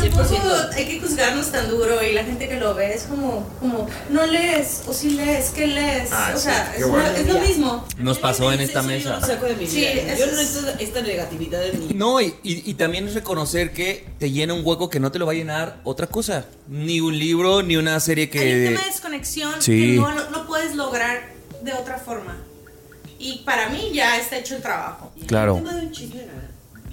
100%. 0.00 0.10
tampoco 0.10 0.72
hay 0.76 0.84
que 0.86 1.00
juzgarnos 1.00 1.50
tan 1.52 1.68
duro 1.68 2.02
y 2.02 2.12
la 2.12 2.24
gente 2.24 2.48
que 2.48 2.56
lo 2.56 2.74
ve 2.74 2.94
es 2.94 3.04
como, 3.04 3.48
como 3.60 3.86
no 4.10 4.26
lees 4.26 4.82
o 4.86 4.92
si 4.92 5.10
lees, 5.10 5.50
¿qué 5.50 5.66
lees? 5.66 6.10
Ah, 6.12 6.32
o 6.34 6.38
sí, 6.38 6.44
sea, 6.44 6.72
qué 6.74 6.80
es, 6.82 6.88
bueno. 6.88 7.08
una- 7.08 7.18
es 7.18 7.26
lo 7.28 7.38
mismo. 7.40 7.86
Nos 7.98 8.18
pasó 8.18 8.52
en 8.52 8.60
esta 8.60 8.82
mesa. 8.82 9.18
lo 9.20 9.26
saco 9.26 9.46
de 9.46 9.56
mi 9.56 9.66
Sí, 9.66 9.76
vida. 9.80 9.90
eso 10.12 10.18
yo 10.18 10.26
no 10.26 10.32
es- 10.32 10.38
necesito 10.54 10.72
esta 10.78 11.00
negatividad 11.02 11.66
en 11.66 11.88
mi 11.88 11.94
No, 11.94 12.20
y, 12.20 12.34
y- 12.42 12.70
y 12.70 12.74
también 12.74 13.06
es 13.08 13.14
reconocer 13.14 13.72
que 13.72 14.06
te 14.18 14.30
llena 14.30 14.54
un 14.54 14.62
hueco 14.64 14.88
que 14.90 15.00
no 15.00 15.10
te 15.12 15.18
lo 15.18 15.26
va 15.26 15.32
a 15.32 15.34
llenar 15.34 15.80
otra 15.84 16.06
cosa. 16.06 16.44
Ni 16.68 17.00
un 17.00 17.18
libro, 17.18 17.62
ni 17.62 17.76
una 17.76 17.98
serie 18.00 18.24
Hay 18.24 18.38
un 18.38 18.44
que... 18.44 18.64
tema 18.68 18.80
de 18.80 18.86
desconexión 18.86 19.54
Sí. 19.60 19.80
que 19.80 19.86
no, 20.00 20.12
no, 20.14 20.30
no 20.30 20.46
puedes 20.46 20.74
lograr 20.74 21.30
de 21.62 21.72
otra 21.72 21.98
forma. 21.98 22.36
Y 23.18 23.38
para 23.44 23.68
mí 23.68 23.90
ya 23.94 24.16
está 24.18 24.36
hecho 24.38 24.56
el 24.56 24.62
trabajo. 24.62 25.12
Claro. 25.26 25.54
tema 25.56 25.74
de 25.74 25.86
un 25.86 25.92
chisme, 25.92 26.20
¿verdad? 26.22 26.50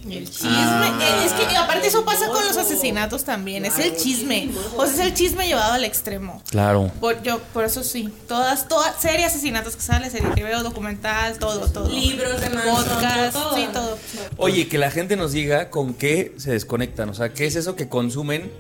El 0.08 0.30
chisme. 0.30 0.50
Ah. 0.52 1.24
Es 1.26 1.34
que 1.34 1.58
aparte 1.58 1.88
eso 1.88 2.06
pasa 2.06 2.28
con 2.28 2.45
los 2.45 2.58
asesinatos 2.58 3.24
también. 3.24 3.66
Es 3.66 3.80
el 3.80 3.95
chisme. 3.95 4.50
O 4.78 4.86
sea, 4.86 4.93
es 4.93 5.00
el 5.00 5.14
chisme 5.14 5.47
llevado 5.47 5.74
al 5.74 5.84
extremo. 5.84 6.41
Claro. 6.50 6.91
Por, 7.00 7.22
yo, 7.24 7.39
por 7.54 7.64
eso 7.66 7.84
sí. 7.84 8.14
Todas, 8.28 8.68
todas, 8.68 9.00
serie 9.02 9.20
de 9.20 9.26
asesinatos 9.26 9.76
que 9.76 9.82
sale, 9.82 10.10
serie 10.10 10.30
de 10.30 10.36
video, 10.36 10.64
documental, 10.64 11.38
todo, 11.38 11.68
todo. 11.70 11.89
Libros 11.89 12.39
de 12.41 12.50
podcast, 12.50 13.34
todo. 13.34 13.56
sí, 13.56 13.68
todo. 13.74 13.97
Oye, 14.38 14.68
que 14.68 14.78
la 14.78 14.91
gente 14.91 15.16
nos 15.16 15.32
diga 15.32 15.70
con 15.70 15.93
qué 15.93 16.34
se 16.38 16.52
desconectan. 16.52 17.10
O 17.10 17.14
sea, 17.14 17.34
¿qué 17.34 17.45
es 17.45 17.56
eso 17.56 17.76
que 17.76 17.89
consumen 17.89 18.52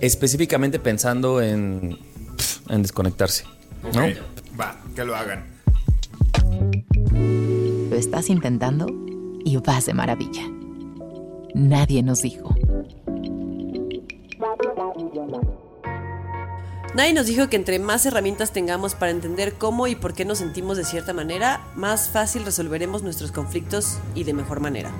específicamente 0.00 0.78
pensando 0.78 1.42
en, 1.42 1.98
en 2.68 2.82
desconectarse? 2.82 3.44
¿no? 3.94 4.02
Va, 4.58 4.76
que 4.94 5.04
lo 5.04 5.16
hagan. 5.16 5.44
Lo 7.90 7.96
estás 7.96 8.28
intentando 8.28 8.86
y 9.44 9.56
vas 9.58 9.86
de 9.86 9.94
maravilla. 9.94 10.57
Nadie 11.54 12.02
nos 12.02 12.22
dijo. 12.22 12.54
Nadie 16.94 17.12
nos 17.12 17.26
dijo 17.26 17.48
que 17.48 17.56
entre 17.56 17.78
más 17.78 18.06
herramientas 18.06 18.52
tengamos 18.52 18.94
para 18.94 19.10
entender 19.10 19.54
cómo 19.54 19.86
y 19.86 19.94
por 19.94 20.14
qué 20.14 20.24
nos 20.24 20.38
sentimos 20.38 20.76
de 20.76 20.84
cierta 20.84 21.12
manera, 21.12 21.60
más 21.74 22.08
fácil 22.10 22.44
resolveremos 22.44 23.02
nuestros 23.02 23.32
conflictos 23.32 23.98
y 24.14 24.24
de 24.24 24.32
mejor 24.34 24.60
manera. 24.60 24.90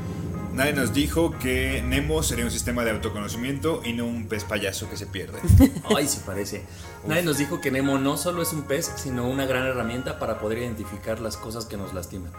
Nadie 0.52 0.72
nos 0.72 0.92
dijo 0.92 1.38
que 1.38 1.82
Nemo 1.82 2.22
sería 2.22 2.44
un 2.44 2.50
sistema 2.50 2.84
de 2.84 2.90
autoconocimiento 2.90 3.80
y 3.84 3.92
no 3.92 4.06
un 4.06 4.26
pez 4.26 4.42
payaso 4.44 4.90
que 4.90 4.96
se 4.96 5.06
pierde. 5.06 5.38
Ay, 5.96 6.08
se 6.08 6.20
parece. 6.20 6.64
Nadie 7.06 7.22
nos 7.22 7.38
dijo 7.38 7.60
que 7.60 7.70
Nemo 7.70 7.98
no 7.98 8.16
solo 8.16 8.42
es 8.42 8.52
un 8.52 8.62
pez, 8.62 8.90
sino 8.96 9.28
una 9.28 9.46
gran 9.46 9.66
herramienta 9.66 10.18
para 10.18 10.40
poder 10.40 10.58
identificar 10.58 11.20
las 11.20 11.36
cosas 11.36 11.66
que 11.66 11.76
nos 11.76 11.94
lastiman. 11.94 12.32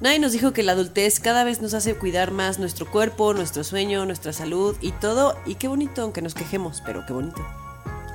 Nadie 0.00 0.18
nos 0.18 0.32
dijo 0.32 0.52
que 0.52 0.62
la 0.62 0.72
adultez 0.72 1.20
cada 1.20 1.44
vez 1.44 1.60
nos 1.60 1.74
hace 1.74 1.94
cuidar 1.94 2.30
más 2.30 2.58
nuestro 2.58 2.90
cuerpo, 2.90 3.34
nuestro 3.34 3.64
sueño, 3.64 4.06
nuestra 4.06 4.32
salud 4.32 4.74
y 4.80 4.92
todo. 4.92 5.36
Y 5.44 5.56
qué 5.56 5.68
bonito, 5.68 6.02
aunque 6.02 6.22
nos 6.22 6.34
quejemos, 6.34 6.82
pero 6.86 7.04
qué 7.06 7.12
bonito. 7.12 7.46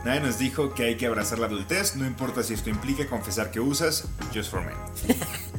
Nadie 0.03 0.19
nos 0.21 0.37
dijo 0.39 0.73
que 0.73 0.83
hay 0.85 0.97
que 0.97 1.07
abrazar 1.07 1.39
la 1.39 1.47
adultez, 1.47 1.95
no 1.95 2.05
importa 2.05 2.43
si 2.43 2.53
esto 2.53 2.69
implica 2.69 3.07
confesar 3.07 3.49
que 3.49 3.59
usas 3.59 4.05
Just 4.35 4.51
for 4.51 4.61
Men. 4.63 4.75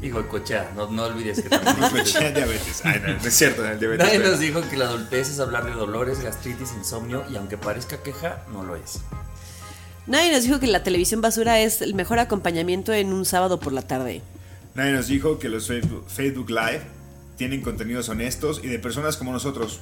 Hijo 0.02 0.18
de 0.22 0.28
cochea, 0.28 0.70
no, 0.76 0.88
no 0.88 1.04
olvides 1.04 1.42
que 1.42 1.48
también. 1.48 1.80
No, 1.80 1.90
cochea 1.90 2.30
diabetes. 2.32 2.80
Ay, 2.84 3.00
no, 3.04 3.08
no 3.14 3.20
es 3.28 3.34
cierto, 3.36 3.64
el 3.66 3.78
diabetes. 3.78 4.06
Nadie 4.06 4.18
pero- 4.18 4.30
nos 4.32 4.40
dijo 4.40 4.62
que 4.68 4.76
la 4.76 4.84
adultez 4.86 5.30
es 5.30 5.38
hablar 5.40 5.64
de 5.64 5.72
dolores, 5.72 6.20
gastritis, 6.22 6.72
insomnio 6.76 7.24
y 7.30 7.36
aunque 7.36 7.56
parezca 7.58 8.02
queja, 8.02 8.42
no 8.52 8.64
lo 8.64 8.76
es. 8.76 9.00
Nadie 10.06 10.30
nos 10.32 10.44
dijo 10.44 10.60
que 10.60 10.68
la 10.68 10.84
televisión 10.84 11.20
basura 11.20 11.58
es 11.60 11.82
el 11.82 11.94
mejor 11.94 12.20
acompañamiento 12.20 12.92
en 12.92 13.12
un 13.12 13.24
sábado 13.24 13.58
por 13.58 13.72
la 13.72 13.82
tarde. 13.82 14.22
Nadie 14.76 14.92
nos 14.92 15.08
dijo 15.08 15.38
que 15.38 15.48
los 15.48 15.66
Facebook, 15.66 16.04
Facebook 16.06 16.50
Live 16.50 16.82
tienen 17.36 17.62
contenidos 17.62 18.08
honestos 18.08 18.60
y 18.62 18.68
de 18.68 18.78
personas 18.78 19.16
como 19.16 19.32
nosotros, 19.32 19.80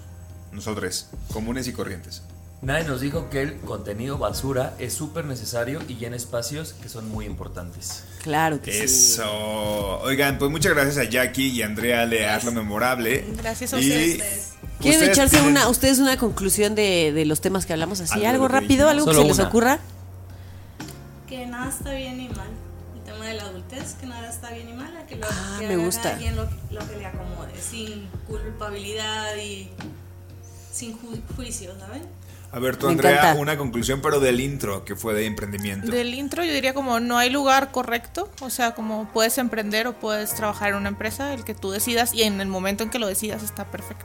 nosotros, 0.53 1.09
comunes 1.33 1.67
y 1.69 1.73
corrientes. 1.73 2.23
Nadie 2.63 2.85
nos 2.85 3.01
dijo 3.03 3.29
que 3.29 3.43
el 3.43 3.57
contenido 3.57 4.17
basura 4.17 4.75
es 4.79 4.95
súper 4.95 5.27
necesario 5.27 5.81
y 5.87 5.97
llena 5.97 6.17
espacios 6.17 6.75
que 6.81 6.89
son 6.89 7.11
muy 7.11 7.27
importantes. 7.27 8.05
Claro 8.23 8.63
que 8.63 8.73
sí. 8.73 8.79
Eso. 8.85 9.99
Oigan, 10.01 10.39
pues 10.39 10.51
muchas 10.51 10.73
gracias 10.73 10.97
a 10.97 11.05
Jackie 11.11 11.49
y 11.51 11.61
Andrea 11.63 12.07
de 12.07 12.27
Hazlo 12.27 12.53
Memorable. 12.53 13.25
Gracias 13.37 13.75
a 13.75 13.81
Y 13.81 13.89
ustedes. 13.91 14.53
¿Quieren 14.81 15.01
ustedes 15.01 15.19
echarse 15.19 15.37
tienen- 15.37 15.51
una, 15.51 15.69
ustedes 15.69 15.99
una 15.99 16.17
conclusión 16.17 16.75
de, 16.75 17.13
de 17.13 17.27
los 17.27 17.41
temas 17.43 17.67
que 17.67 17.75
hablamos 17.75 18.01
así? 18.01 18.13
Algo 18.15 18.23
de 18.23 18.29
¿Algo 18.29 18.45
lo 18.45 18.49
que 18.49 18.61
rápido? 18.61 18.89
¿Algo 18.89 19.07
que 19.07 19.15
se 19.15 19.25
les 19.25 19.39
ocurra? 19.41 19.79
Que 21.29 21.47
nada 21.47 21.69
está 21.69 21.93
bien 21.93 22.17
ni 22.17 22.29
mal. 22.29 22.49
Tema 23.25 23.33
de 23.33 23.41
la 23.41 23.45
adultez, 23.49 23.95
que 23.95 24.07
nada 24.07 24.29
está 24.29 24.51
bien 24.51 24.68
y 24.68 24.72
mala, 24.75 25.07
que 25.07 25.16
lo 25.16 25.27
Ah, 25.27 25.57
que 25.59 25.66
me 25.66 25.75
haga 25.75 25.85
gusta. 25.85 26.18
lo, 26.37 26.45
lo 26.79 26.87
que 26.87 26.97
le 26.99 27.07
acomode, 27.07 27.59
sin 27.59 28.07
culpabilidad 28.29 29.35
y 29.39 29.70
sin 30.70 30.93
ju- 30.99 31.22
juicio, 31.35 31.72
¿saben? 31.81 32.03
A 32.53 32.59
ver, 32.59 32.77
tú, 32.77 32.85
Me 32.85 32.93
Andrea, 32.93 33.12
encanta. 33.20 33.41
una 33.41 33.57
conclusión, 33.57 34.03
pero 34.03 34.20
del 34.20 34.41
intro, 34.41 34.85
que 34.85 34.95
fue 34.95 35.14
de 35.14 35.25
emprendimiento. 35.25 35.91
Del 35.91 36.12
intro 36.12 36.45
yo 36.45 36.53
diría 36.53 36.75
como 36.75 37.01
no 37.01 37.16
hay 37.16 37.31
lugar 37.31 37.70
correcto, 37.70 38.31
o 38.43 38.51
sea, 38.51 38.75
como 38.75 39.09
puedes 39.11 39.39
emprender 39.39 39.87
o 39.87 39.95
puedes 39.95 40.35
trabajar 40.35 40.70
en 40.70 40.75
una 40.77 40.91
empresa, 40.91 41.33
el 41.33 41.45
que 41.45 41.55
tú 41.55 41.70
decidas 41.70 42.12
y 42.12 42.25
en 42.25 42.43
el 42.43 42.49
momento 42.49 42.83
en 42.85 42.91
que 42.91 42.99
lo 42.99 43.07
decidas 43.07 43.43
está 43.43 43.64
perfecto. 43.64 44.05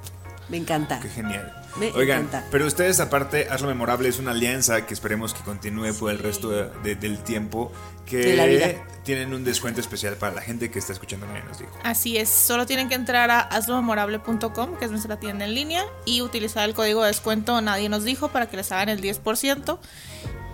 Me 0.49 0.57
encanta. 0.57 0.99
Qué 0.99 1.09
genial. 1.09 1.53
Me 1.77 1.91
Oigan, 1.91 2.21
encanta. 2.21 2.43
pero 2.49 2.65
ustedes 2.65 2.99
aparte, 2.99 3.47
Hazlo 3.49 3.67
Memorable 3.67 4.09
es 4.09 4.17
una 4.17 4.31
alianza 4.31 4.85
que 4.87 4.93
esperemos 4.95 5.33
que 5.35 5.41
continúe 5.43 5.93
por 5.93 6.09
el 6.11 6.17
resto 6.17 6.49
de- 6.49 6.69
de- 6.83 6.95
del 6.95 7.19
tiempo, 7.19 7.71
que 8.07 8.17
De 8.17 8.35
la 8.35 8.45
vida. 8.47 8.67
tienen 9.03 9.31
un 9.35 9.43
descuento 9.43 9.79
especial 9.79 10.15
para 10.15 10.33
la 10.33 10.41
gente 10.41 10.71
que 10.71 10.79
está 10.79 10.93
escuchando 10.93 11.27
Nadie 11.27 11.43
nos 11.43 11.59
dijo. 11.59 11.71
Así 11.83 12.17
es, 12.17 12.27
solo 12.29 12.65
tienen 12.65 12.89
que 12.89 12.95
entrar 12.95 13.29
a 13.29 13.41
hazlomemorable.com, 13.41 14.77
que 14.77 14.85
es 14.85 14.91
nuestra 14.91 15.19
tienda 15.19 15.45
en 15.45 15.53
línea, 15.53 15.83
y 16.05 16.21
utilizar 16.23 16.67
el 16.67 16.73
código 16.73 17.01
de 17.01 17.07
descuento 17.09 17.61
Nadie 17.61 17.87
nos 17.89 18.03
dijo 18.03 18.29
para 18.29 18.47
que 18.49 18.57
les 18.57 18.71
hagan 18.71 18.89
el 18.89 18.99
10% 19.01 19.79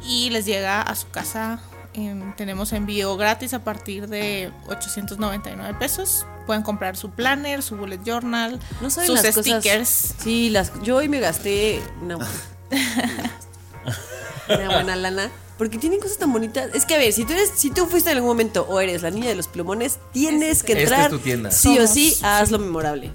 y 0.03 0.29
les 0.31 0.45
llega 0.45 0.81
a 0.81 0.95
su 0.95 1.09
casa. 1.09 1.59
em, 1.93 2.35
tenemos 2.35 2.73
envío 2.73 3.15
gratis 3.15 3.53
a 3.53 3.63
partir 3.63 4.09
de 4.09 4.51
899 4.67 5.73
pesos. 5.79 6.25
Pueden 6.45 6.63
comprar 6.63 6.95
su 6.97 7.09
planner, 7.11 7.61
su 7.63 7.75
bullet 7.75 7.99
journal, 8.05 8.59
No 8.81 8.89
sus 8.89 9.09
las 9.09 9.25
cosas- 9.35 9.45
stickers. 9.45 10.13
Sí, 10.21 10.49
las, 10.49 10.71
yo 10.83 10.97
hoy 10.97 11.09
me 11.09 11.19
gasté 11.19 11.81
una, 12.01 12.17
una 14.49 14.65
buena 14.69 14.95
lana. 14.95 15.31
Porque 15.57 15.77
tienen 15.77 16.01
cosas 16.01 16.17
tan 16.17 16.33
bonitas. 16.33 16.69
Es 16.73 16.85
que 16.85 16.95
a 16.95 16.97
ver, 16.97 17.13
si 17.13 17.23
tú 17.23 17.31
eres, 17.31 17.49
si 17.55 17.71
tú 17.71 17.85
fuiste 17.85 18.09
en 18.11 18.17
algún 18.17 18.29
momento 18.31 18.65
o 18.69 18.81
eres 18.81 19.03
la 19.03 19.09
niña 19.09 19.29
de 19.29 19.35
los 19.35 19.47
plumones, 19.47 19.99
tienes 20.11 20.63
que 20.63 20.73
Esta 20.73 20.83
es 20.83 20.91
entrar 20.91 21.09
tu 21.11 21.19
tienda. 21.19 21.49
sí 21.51 21.79
o 21.79 21.87
sí 21.87 22.17
hazlo 22.21 22.59
memorable. 22.59 23.13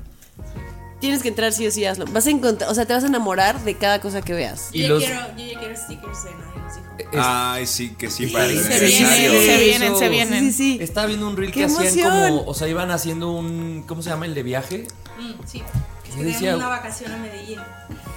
Tienes 1.01 1.23
que 1.23 1.29
entrar 1.29 1.53
sí 1.53 1.67
o 1.67 1.71
sí 1.71 1.85
hazlo. 1.85 2.05
Vas 2.07 2.27
a 2.27 2.31
encontrar, 2.31 2.71
o 2.71 2.75
sea, 2.75 2.85
te 2.87 2.93
vas 2.93 3.03
a 3.05 3.07
enamorar 3.07 3.59
de 3.65 3.75
cada 3.77 4.01
cosa 4.01 4.21
que 4.23 4.35
veas. 4.35 4.69
Y 4.73 4.83
yo, 4.83 4.89
los- 4.91 5.03
ya 5.03 5.33
quiero, 5.35 5.37
yo 5.49 5.53
ya 5.55 5.59
quiero 5.59 5.77
stickers 5.77 6.25
de 6.25 6.31
nadie 6.31 6.61
nos 6.63 6.75
dijo. 6.77 6.87
Ay, 7.23 7.67
sí, 7.67 7.91
que 7.97 8.11
sí, 8.11 8.27
para 8.27 8.45
el 8.45 8.59
Sí, 8.59 8.65
Se 8.65 8.75
aniversario. 8.75 9.31
vienen, 9.33 9.47
se 9.47 9.59
vienen, 9.65 9.97
se 9.97 10.05
Sí, 10.05 10.11
vienen. 10.11 10.45
sí, 10.45 10.53
sí. 10.53 10.79
Estaba 10.83 11.07
viendo 11.07 11.27
un 11.29 11.37
reel 11.37 11.51
¡Qué 11.53 11.61
que 11.61 11.65
hacían 11.67 11.83
emoción! 11.87 12.11
como, 12.39 12.51
o 12.51 12.55
sea, 12.55 12.69
iban 12.69 12.91
haciendo 12.91 13.31
un, 13.33 13.85
¿cómo 13.87 14.03
se 14.03 14.11
llama? 14.11 14.27
El 14.27 14.35
de 14.35 14.43
viaje. 14.43 14.87
Mm, 15.19 15.33
sí. 15.47 15.63
Que 16.05 16.11
tenemos 16.11 16.33
decía- 16.35 16.57
una 16.57 16.69
vacación 16.69 17.13
a 17.13 17.17
Medellín. 17.17 17.59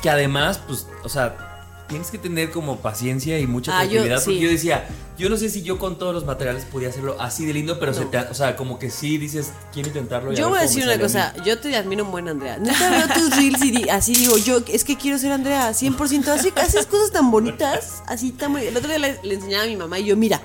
Que 0.01 0.09
además, 0.09 0.59
pues, 0.67 0.86
o 1.03 1.09
sea, 1.09 1.53
tienes 1.93 2.11
que 2.11 2.17
tener 2.17 2.49
como 2.51 2.77
paciencia 2.77 3.39
y 3.39 3.45
mucha 3.47 3.77
Ah, 3.77 3.85
yo- 3.85 4.01
porque 4.03 4.19
sí. 4.19 4.39
yo 4.39 4.49
decía, 4.49 4.87
yo 5.17 5.29
no 5.29 5.37
sé 5.37 5.49
si 5.49 5.61
yo 5.61 5.77
con 5.77 5.97
todos 5.99 6.13
los 6.13 6.25
materiales 6.25 6.65
podía 6.65 6.89
hacerlo 6.89 7.15
así 7.19 7.45
de 7.45 7.53
lindo, 7.53 7.79
pero 7.79 7.93
se 7.93 8.05
te, 8.05 8.17
o 8.17 8.33
sea, 8.33 8.55
como 8.55 8.79
que 8.79 8.89
sí 8.89 9.17
dices, 9.17 9.51
quiero 9.71 9.89
intentarlo. 9.89 10.33
y 10.33 10.35
Yo 10.35 10.49
voy 10.49 10.57
a 10.59 10.61
decir 10.63 10.83
una 10.83 10.99
cosa, 10.99 11.33
yo 11.45 11.59
te 11.59 11.75
admiro 11.77 12.03
un 12.03 12.11
buen 12.11 12.27
Andrea. 12.27 12.57
Neta 12.57 12.89
veo 12.89 13.07
tus 13.09 13.35
reels 13.35 13.63
y 13.63 13.71
di- 13.71 13.89
así 13.89 14.13
digo, 14.15 14.37
yo 14.37 14.59
es 14.67 14.83
que 14.83 14.97
quiero 14.97 15.17
ser 15.19 15.31
Andrea, 15.31 15.71
100%. 15.73 16.27
Hace, 16.31 16.51
haces 16.55 16.87
cosas 16.87 17.11
tan 17.11 17.29
bonitas, 17.29 18.01
así 18.07 18.31
tan 18.31 18.53
bonitas. 18.53 18.71
El 18.71 18.77
otro 18.77 18.89
día 18.89 18.99
le, 18.99 19.19
le 19.23 19.35
enseñaba 19.35 19.63
a 19.63 19.67
mi 19.67 19.75
mamá 19.77 19.99
y 19.99 20.05
yo, 20.05 20.17
mira. 20.17 20.41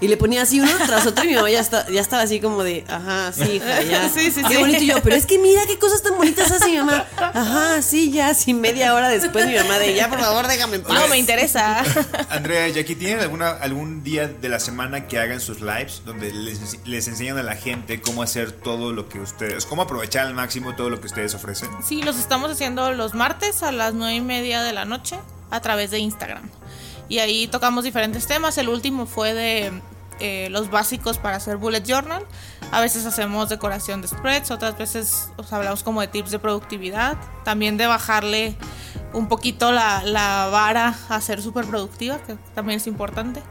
Y 0.00 0.08
le 0.08 0.16
ponía 0.16 0.42
así 0.42 0.60
uno 0.60 0.70
tras 0.86 1.06
otro 1.06 1.24
y 1.24 1.28
mi 1.28 1.34
mamá 1.34 1.50
ya, 1.50 1.60
está, 1.60 1.86
ya 1.90 2.00
estaba 2.00 2.22
así 2.22 2.40
como 2.40 2.62
de, 2.62 2.84
ajá, 2.88 3.32
sí, 3.32 3.52
hija, 3.56 3.82
ya. 3.82 4.08
Sí, 4.14 4.30
sí, 4.30 4.42
Qué 4.42 4.54
sí. 4.54 4.56
bonito 4.56 4.82
y 4.82 4.86
yo, 4.86 5.02
pero 5.02 5.14
es 5.14 5.26
que 5.26 5.38
mira 5.38 5.60
qué 5.66 5.78
cosas 5.78 6.02
tan 6.02 6.16
bonitas 6.16 6.50
hace 6.50 6.70
mi 6.70 6.78
mamá. 6.78 7.04
Ajá, 7.18 7.82
sí, 7.82 8.10
ya, 8.10 8.28
así 8.28 8.54
media 8.54 8.94
hora 8.94 9.08
después 9.08 9.46
mi 9.46 9.54
mamá 9.54 9.78
de, 9.78 9.94
ya, 9.94 10.08
por 10.08 10.18
favor, 10.18 10.46
déjame 10.46 10.76
en 10.76 10.82
paz. 10.82 10.94
No, 10.94 11.08
me 11.08 11.18
interesa. 11.18 11.84
Andrea 12.30 12.68
y 12.68 12.72
Jackie, 12.72 12.94
¿tienen 12.94 13.20
alguna, 13.20 13.50
algún 13.50 14.02
día 14.02 14.26
de 14.26 14.48
la 14.48 14.58
semana 14.58 15.06
que 15.06 15.18
hagan 15.18 15.40
sus 15.40 15.60
lives 15.60 16.02
donde 16.06 16.32
les, 16.32 16.78
les 16.86 17.08
enseñan 17.08 17.36
a 17.36 17.42
la 17.42 17.54
gente 17.56 18.00
cómo 18.00 18.22
hacer 18.22 18.52
todo 18.52 18.92
lo 18.92 19.08
que 19.08 19.20
ustedes, 19.20 19.66
cómo 19.66 19.82
aprovechar 19.82 20.26
al 20.26 20.34
máximo 20.34 20.74
todo 20.74 20.88
lo 20.88 21.00
que 21.00 21.08
ustedes 21.08 21.34
ofrecen? 21.34 21.68
Sí, 21.86 22.02
los 22.02 22.18
estamos 22.18 22.50
haciendo 22.50 22.92
los 22.92 23.14
martes 23.14 23.62
a 23.62 23.70
las 23.70 23.92
nueve 23.92 24.14
y 24.14 24.20
media 24.22 24.62
de 24.62 24.72
la 24.72 24.84
noche 24.86 25.18
a 25.50 25.60
través 25.60 25.90
de 25.90 25.98
Instagram. 25.98 26.48
Y 27.10 27.18
ahí 27.18 27.48
tocamos 27.48 27.82
diferentes 27.82 28.26
temas. 28.28 28.56
El 28.56 28.68
último 28.68 29.04
fue 29.04 29.34
de 29.34 29.72
eh, 30.20 30.48
los 30.50 30.70
básicos 30.70 31.18
para 31.18 31.36
hacer 31.36 31.56
bullet 31.56 31.82
journal. 31.82 32.24
A 32.70 32.80
veces 32.80 33.04
hacemos 33.04 33.48
decoración 33.48 34.00
de 34.00 34.06
spreads, 34.06 34.52
otras 34.52 34.78
veces 34.78 35.28
os 35.36 35.52
hablamos 35.52 35.82
como 35.82 36.00
de 36.02 36.06
tips 36.06 36.30
de 36.30 36.38
productividad. 36.38 37.18
También 37.44 37.76
de 37.76 37.88
bajarle 37.88 38.56
un 39.12 39.26
poquito 39.26 39.72
la, 39.72 40.04
la 40.04 40.48
vara 40.52 40.96
a 41.08 41.20
ser 41.20 41.42
súper 41.42 41.64
productiva, 41.66 42.18
que 42.18 42.36
también 42.54 42.76
es 42.76 42.86
importante. 42.86 43.42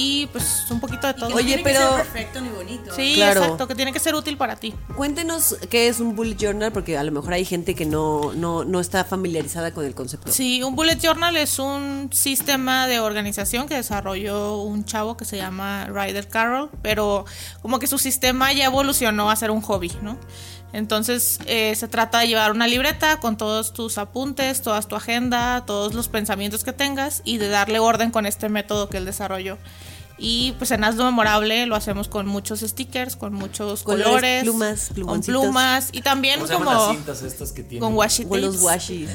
Y 0.00 0.26
pues 0.28 0.64
un 0.70 0.78
poquito 0.80 1.06
de 1.06 1.10
Y 1.10 1.14
que 1.14 1.20
todo. 1.20 1.34
Oye, 1.34 1.44
tiene 1.46 1.62
pero- 1.64 1.80
Que 1.80 1.86
ser 1.86 1.96
perfecto 2.04 2.40
ni 2.40 2.48
bonito. 2.50 2.94
Sí, 2.94 3.14
Claro. 3.16 3.42
exacto, 3.42 3.66
que 3.66 3.74
tiene 3.74 3.92
que 3.92 3.98
ser 3.98 4.14
útil 4.14 4.36
para 4.36 4.56
ti. 4.56 4.72
Cuéntenos 4.96 5.56
qué 5.70 5.88
es 5.88 5.98
un 6.00 6.14
bullet 6.14 6.36
journal, 6.36 6.70
porque 6.72 6.96
a 6.96 7.02
lo 7.02 7.10
mejor 7.12 7.32
hay 7.32 7.44
gente 7.44 7.74
que 7.74 7.84
no, 7.84 8.32
no, 8.34 8.64
no 8.64 8.80
está 8.80 9.04
familiarizada 9.04 9.72
con 9.72 9.84
el 9.84 9.94
concepto. 9.94 10.30
Sí, 10.30 10.62
un 10.62 10.76
bullet 10.76 10.98
journal 11.00 11.36
es 11.36 11.58
un 11.58 12.10
sistema 12.12 12.86
de 12.86 13.00
organización 13.00 13.66
que 13.66 13.74
desarrolló 13.74 14.58
un 14.62 14.84
chavo 14.84 15.16
que 15.16 15.24
se 15.24 15.36
llama 15.36 15.86
Ryder 15.86 16.28
Carroll, 16.28 16.70
pero 16.82 17.24
como 17.60 17.78
que 17.78 17.86
su 17.86 17.98
sistema 17.98 18.52
ya 18.52 18.66
evolucionó 18.66 19.30
a 19.30 19.36
ser 19.36 19.50
un 19.50 19.60
hobby, 19.62 19.90
¿no? 20.02 20.16
Entonces 20.72 21.38
eh, 21.46 21.74
se 21.76 21.88
trata 21.88 22.18
de 22.20 22.28
llevar 22.28 22.50
una 22.52 22.66
libreta 22.66 23.18
con 23.20 23.36
todos 23.36 23.72
tus 23.72 23.96
apuntes, 23.98 24.60
toda 24.62 24.80
tu 24.82 24.96
agenda, 24.96 25.64
todos 25.66 25.94
los 25.94 26.08
pensamientos 26.08 26.62
que 26.62 26.72
tengas 26.72 27.22
y 27.24 27.38
de 27.38 27.48
darle 27.48 27.78
orden 27.78 28.10
con 28.10 28.26
este 28.26 28.48
método 28.48 28.88
que 28.88 28.98
él 28.98 29.04
desarrolló. 29.06 29.56
Y 30.20 30.52
pues 30.58 30.70
en 30.72 30.82
Hazlo 30.82 31.04
Memorable 31.04 31.64
lo 31.66 31.76
hacemos 31.76 32.08
con 32.08 32.26
muchos 32.26 32.60
stickers, 32.60 33.14
con 33.16 33.32
muchos 33.32 33.82
Colores, 33.84 34.06
colores, 34.08 34.42
plumas, 34.42 34.86
con 34.86 34.94
plumoncitos. 34.96 35.42
plumas 35.42 35.88
y 35.92 36.02
también 36.02 36.40
¿Cómo 36.40 36.48
se 36.48 36.54
como 36.54 36.72
las 36.72 36.90
cintas 36.90 37.22
estas 37.22 37.52
que 37.52 37.62
tienen? 37.62 37.80
con 37.88 37.94
washi 37.96 38.26
O 38.28 38.36
los 38.36 38.56
tapes. 38.56 38.62
washis. 38.62 39.10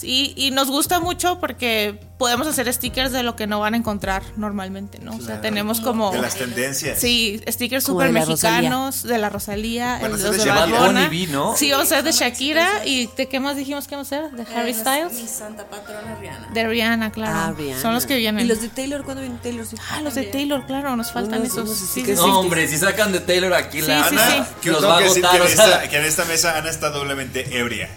Sí, 0.00 0.32
y 0.36 0.50
nos 0.50 0.68
gusta 0.68 0.98
mucho 1.00 1.38
porque 1.40 2.00
podemos 2.18 2.46
hacer 2.46 2.72
stickers 2.72 3.12
de 3.12 3.22
lo 3.22 3.36
que 3.36 3.46
no 3.46 3.60
van 3.60 3.74
a 3.74 3.76
encontrar 3.76 4.22
normalmente, 4.36 4.98
¿no? 4.98 5.14
O 5.16 5.20
sea, 5.20 5.40
tenemos 5.40 5.80
como... 5.80 6.10
De 6.10 6.20
las 6.20 6.34
tendencias. 6.36 6.98
Sí, 7.00 7.40
stickers 7.48 7.84
súper 7.84 8.12
mexicanos, 8.12 9.02
de 9.02 9.18
la 9.18 9.28
Rosalía, 9.30 9.96
a 9.96 10.00
el 10.02 10.12
los 10.12 10.22
de 10.22 10.30
de 10.30 10.36
Shakira. 10.38 10.54
Bad 10.54 10.70
Bad 10.70 10.86
Bunny, 10.86 11.04
Bunny. 11.04 11.08
vi, 11.08 11.26
¿no? 11.26 11.56
Sí, 11.56 11.70
vamos 11.70 11.86
a 11.92 11.96
ser 11.96 12.04
de 12.04 12.12
Shakira. 12.12 12.84
¿Y 12.86 13.08
de 13.16 13.26
qué 13.28 13.40
más 13.40 13.56
dijimos 13.56 13.86
que 13.88 13.94
vamos 13.94 14.10
a 14.12 14.16
ser? 14.22 14.30
¿De 14.32 14.42
Harry 14.54 14.70
Eh, 14.70 14.74
Styles? 14.74 15.12
Mi 15.14 15.28
santa 15.28 15.66
patrona 15.68 16.16
Rihanna. 16.20 16.48
De 16.52 16.66
Rihanna, 16.66 17.12
claro. 17.12 17.32
Ah, 17.36 17.54
Rihanna. 17.56 17.80
Son 17.82 17.94
los 17.94 18.06
que 18.06 18.16
vienen. 18.16 18.44
¿Y 18.44 18.48
los 18.48 18.60
de 18.62 18.68
Taylor 18.68 19.02
cuándo 19.04 19.20
vienen 19.22 19.40
Taylor? 19.40 19.66
Sí. 19.66 19.76
Ah, 19.90 20.00
los 20.02 20.14
de 20.14 20.24
Taylor, 20.24 20.66
claro, 20.66 20.94
nos 20.96 21.12
faltan 21.12 21.40
Unos- 21.40 21.52
esos. 21.52 21.64
unos 21.68 21.78
Sí, 21.78 21.86
stickers. 21.86 22.20
sí. 22.20 22.26
No, 22.26 22.40
hombre, 22.40 22.68
si 22.68 22.76
sacan 22.78 23.12
de 23.12 23.20
Taylor 23.20 23.52
aquí 23.54 23.80
la 23.82 24.06
Ana, 24.06 24.30
sí. 24.30 24.42
Que 24.62 24.70
los 24.70 24.84
va 24.84 24.96
a 24.96 24.98
agotar, 24.98 25.40
o 25.42 25.46
sea. 25.48 25.88
que 25.88 25.96
en 25.98 26.04
esta 26.04 26.24
mesa 26.24 26.56
Ana 26.58 26.70
está 26.70 26.90
doblemente 26.90 27.58
ebria. 27.58 27.88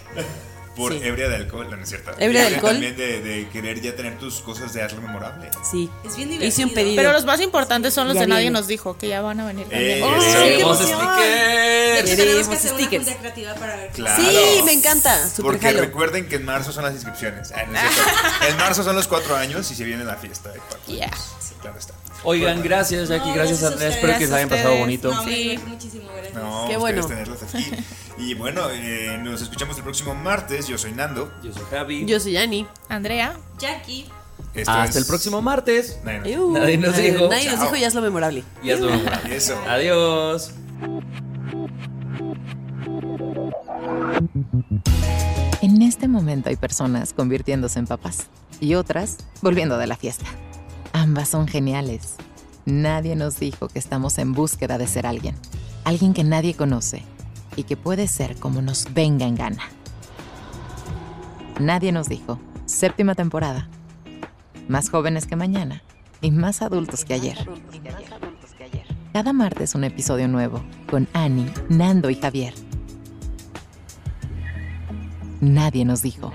Por 0.74 0.92
Sí. 0.92 1.00
ebria 1.04 1.28
de 1.28 1.36
alcohol, 1.36 1.68
no, 1.70 1.76
no 1.76 1.82
es 1.84 1.88
cierto. 1.88 2.10
¿Ebria 2.18 2.42
de 2.48 2.54
alcohol? 2.56 2.72
También 2.72 2.96
de, 2.96 3.20
de 3.22 3.48
querer 3.48 3.80
ya 3.80 3.94
tener 3.94 4.18
tus 4.18 4.40
cosas 4.40 4.72
de 4.72 4.82
hazlo 4.82 5.00
memorable. 5.00 5.48
Sí. 5.70 5.88
Es 6.04 6.16
bien 6.16 6.30
Hice 6.32 6.64
un 6.64 6.70
divertido. 6.70 6.74
pedido. 6.74 6.96
Pero 6.96 7.12
los 7.12 7.24
más 7.24 7.40
importantes 7.40 7.94
son 7.94 8.06
los 8.08 8.14
Ya 8.16 8.22
de 8.22 8.26
Nadie 8.26 8.50
nos 8.50 8.66
dijo, 8.66 8.98
que 8.98 9.06
ya 9.08 9.20
van 9.22 9.38
a 9.40 9.46
venir 9.46 9.66
Eh. 9.70 10.02
De 10.02 12.00
stickers. 12.02 12.16
Queremos 12.16 12.48
que 12.48 12.54
hacer 12.56 12.72
una 12.72 12.80
stickers. 12.80 13.04
junta 13.04 13.20
creativa 13.20 13.54
para 13.54 13.76
ver. 13.76 13.90
Claro. 13.90 14.22
Sí, 14.22 14.62
me 14.64 14.72
encanta. 14.72 15.28
Super 15.28 15.42
Porque 15.52 15.66
jalo. 15.66 15.80
recuerden 15.80 16.28
que 16.28 16.36
en 16.36 16.44
marzo 16.44 16.72
son 16.72 16.84
las 16.84 16.94
inscripciones. 16.94 17.52
Ah, 17.52 17.62
no 17.68 17.78
es 17.78 17.80
cierto. 17.94 18.12
en 18.48 18.56
marzo 18.56 18.82
son 18.82 18.96
los 18.96 19.06
cuatro 19.08 19.36
años 19.36 19.70
y 19.70 19.74
se 19.74 19.84
viene 19.84 20.04
la 20.04 20.16
fiesta 20.16 20.50
de 20.50 20.58
cuatro 20.58 20.80
Yeah. 20.92 21.06
años. 21.06 21.18
Sí, 21.40 21.54
claro 21.60 21.78
está. 21.78 21.94
Oigan, 22.26 22.62
gracias 22.62 23.08
Jackie, 23.10 23.28
No, 23.28 23.34
gracias 23.34 23.62
Andrea, 23.62 23.88
espero 23.90 24.18
que 24.18 24.26
se 24.26 24.34
hayan 24.34 24.48
pasado 24.48 24.76
bonito. 24.76 25.12
No, 25.12 25.22
me 25.24 25.32
Sí. 25.34 25.42
divertí 25.42 25.66
muchísimo, 25.66 26.08
gracias. 26.16 26.34
No, 26.34 26.50
Qué 26.68 26.76
ustedes 26.76 26.78
bueno. 26.80 27.06
tenerlos 27.06 27.42
aquí. 27.42 27.70
Y 28.18 28.34
bueno, 28.34 28.62
eh, 28.70 29.18
nos 29.22 29.42
escuchamos 29.42 29.76
el 29.76 29.82
próximo 29.82 30.14
martes. 30.14 30.68
Yo 30.68 30.78
soy 30.78 30.92
Nando. 30.92 31.32
Yo 31.42 31.52
soy 31.52 31.62
Javi. 31.70 32.06
Yo 32.06 32.20
soy 32.20 32.32
Yani. 32.32 32.66
Andrea. 32.88 33.34
Jackie. 33.58 34.06
Esto 34.54 34.70
Hasta 34.70 34.84
es- 34.90 34.96
el 34.96 35.06
próximo 35.06 35.42
martes. 35.42 35.98
Nadie 36.04 36.18
nos- 36.20 36.28
Iu, 36.28 36.52
Nadie 36.52 36.78
nos 36.78 36.96
dijo. 36.96 37.28
Nadie 37.28 37.50
nos 37.50 37.60
dijo 37.60 37.76
ya 37.76 37.86
es 37.88 37.94
lo 37.94 38.02
memorable. 38.02 38.44
Y 38.62 38.70
hazlo 38.70 38.90
memorable. 38.90 39.36
Eso. 39.36 39.58
Adiós. 39.68 40.52
En 45.62 45.82
este 45.82 46.08
momento 46.08 46.50
hay 46.50 46.56
personas 46.56 47.12
convirtiéndose 47.12 47.78
en 47.78 47.86
papás 47.86 48.26
y 48.60 48.74
otras 48.74 49.16
volviendo 49.42 49.78
de 49.78 49.86
la 49.86 49.96
fiesta. 49.96 50.26
Ambas 50.92 51.28
son 51.30 51.48
geniales. 51.48 52.14
Nadie 52.66 53.16
nos 53.16 53.38
dijo 53.40 53.68
que 53.68 53.78
estamos 53.78 54.18
en 54.18 54.32
búsqueda 54.32 54.78
de 54.78 54.86
ser 54.86 55.06
alguien. 55.06 55.34
Alguien 55.84 56.14
que 56.14 56.24
nadie 56.24 56.54
conoce 56.54 57.02
y 57.56 57.64
que 57.64 57.76
puede 57.76 58.08
ser 58.08 58.36
como 58.36 58.62
nos 58.62 58.92
venga 58.92 59.26
en 59.26 59.36
gana. 59.36 59.62
Nadie 61.60 61.92
nos 61.92 62.08
dijo. 62.08 62.38
Séptima 62.66 63.14
temporada. 63.14 63.68
Más 64.68 64.90
jóvenes 64.90 65.26
que 65.26 65.36
mañana 65.36 65.82
y 66.20 66.30
más 66.30 66.62
adultos 66.62 67.04
que 67.04 67.14
ayer. 67.14 67.38
Cada 69.12 69.32
martes 69.32 69.74
un 69.74 69.84
episodio 69.84 70.26
nuevo 70.26 70.64
con 70.90 71.06
Annie, 71.12 71.52
Nando 71.68 72.10
y 72.10 72.16
Javier. 72.16 72.54
Nadie 75.40 75.84
nos 75.84 76.02
dijo. 76.02 76.32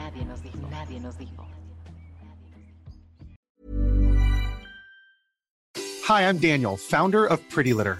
Hi, 6.08 6.24
I'm 6.24 6.40
Daniel, 6.40 6.78
founder 6.78 7.26
of 7.26 7.40
Pretty 7.50 7.74
Litter. 7.74 8.00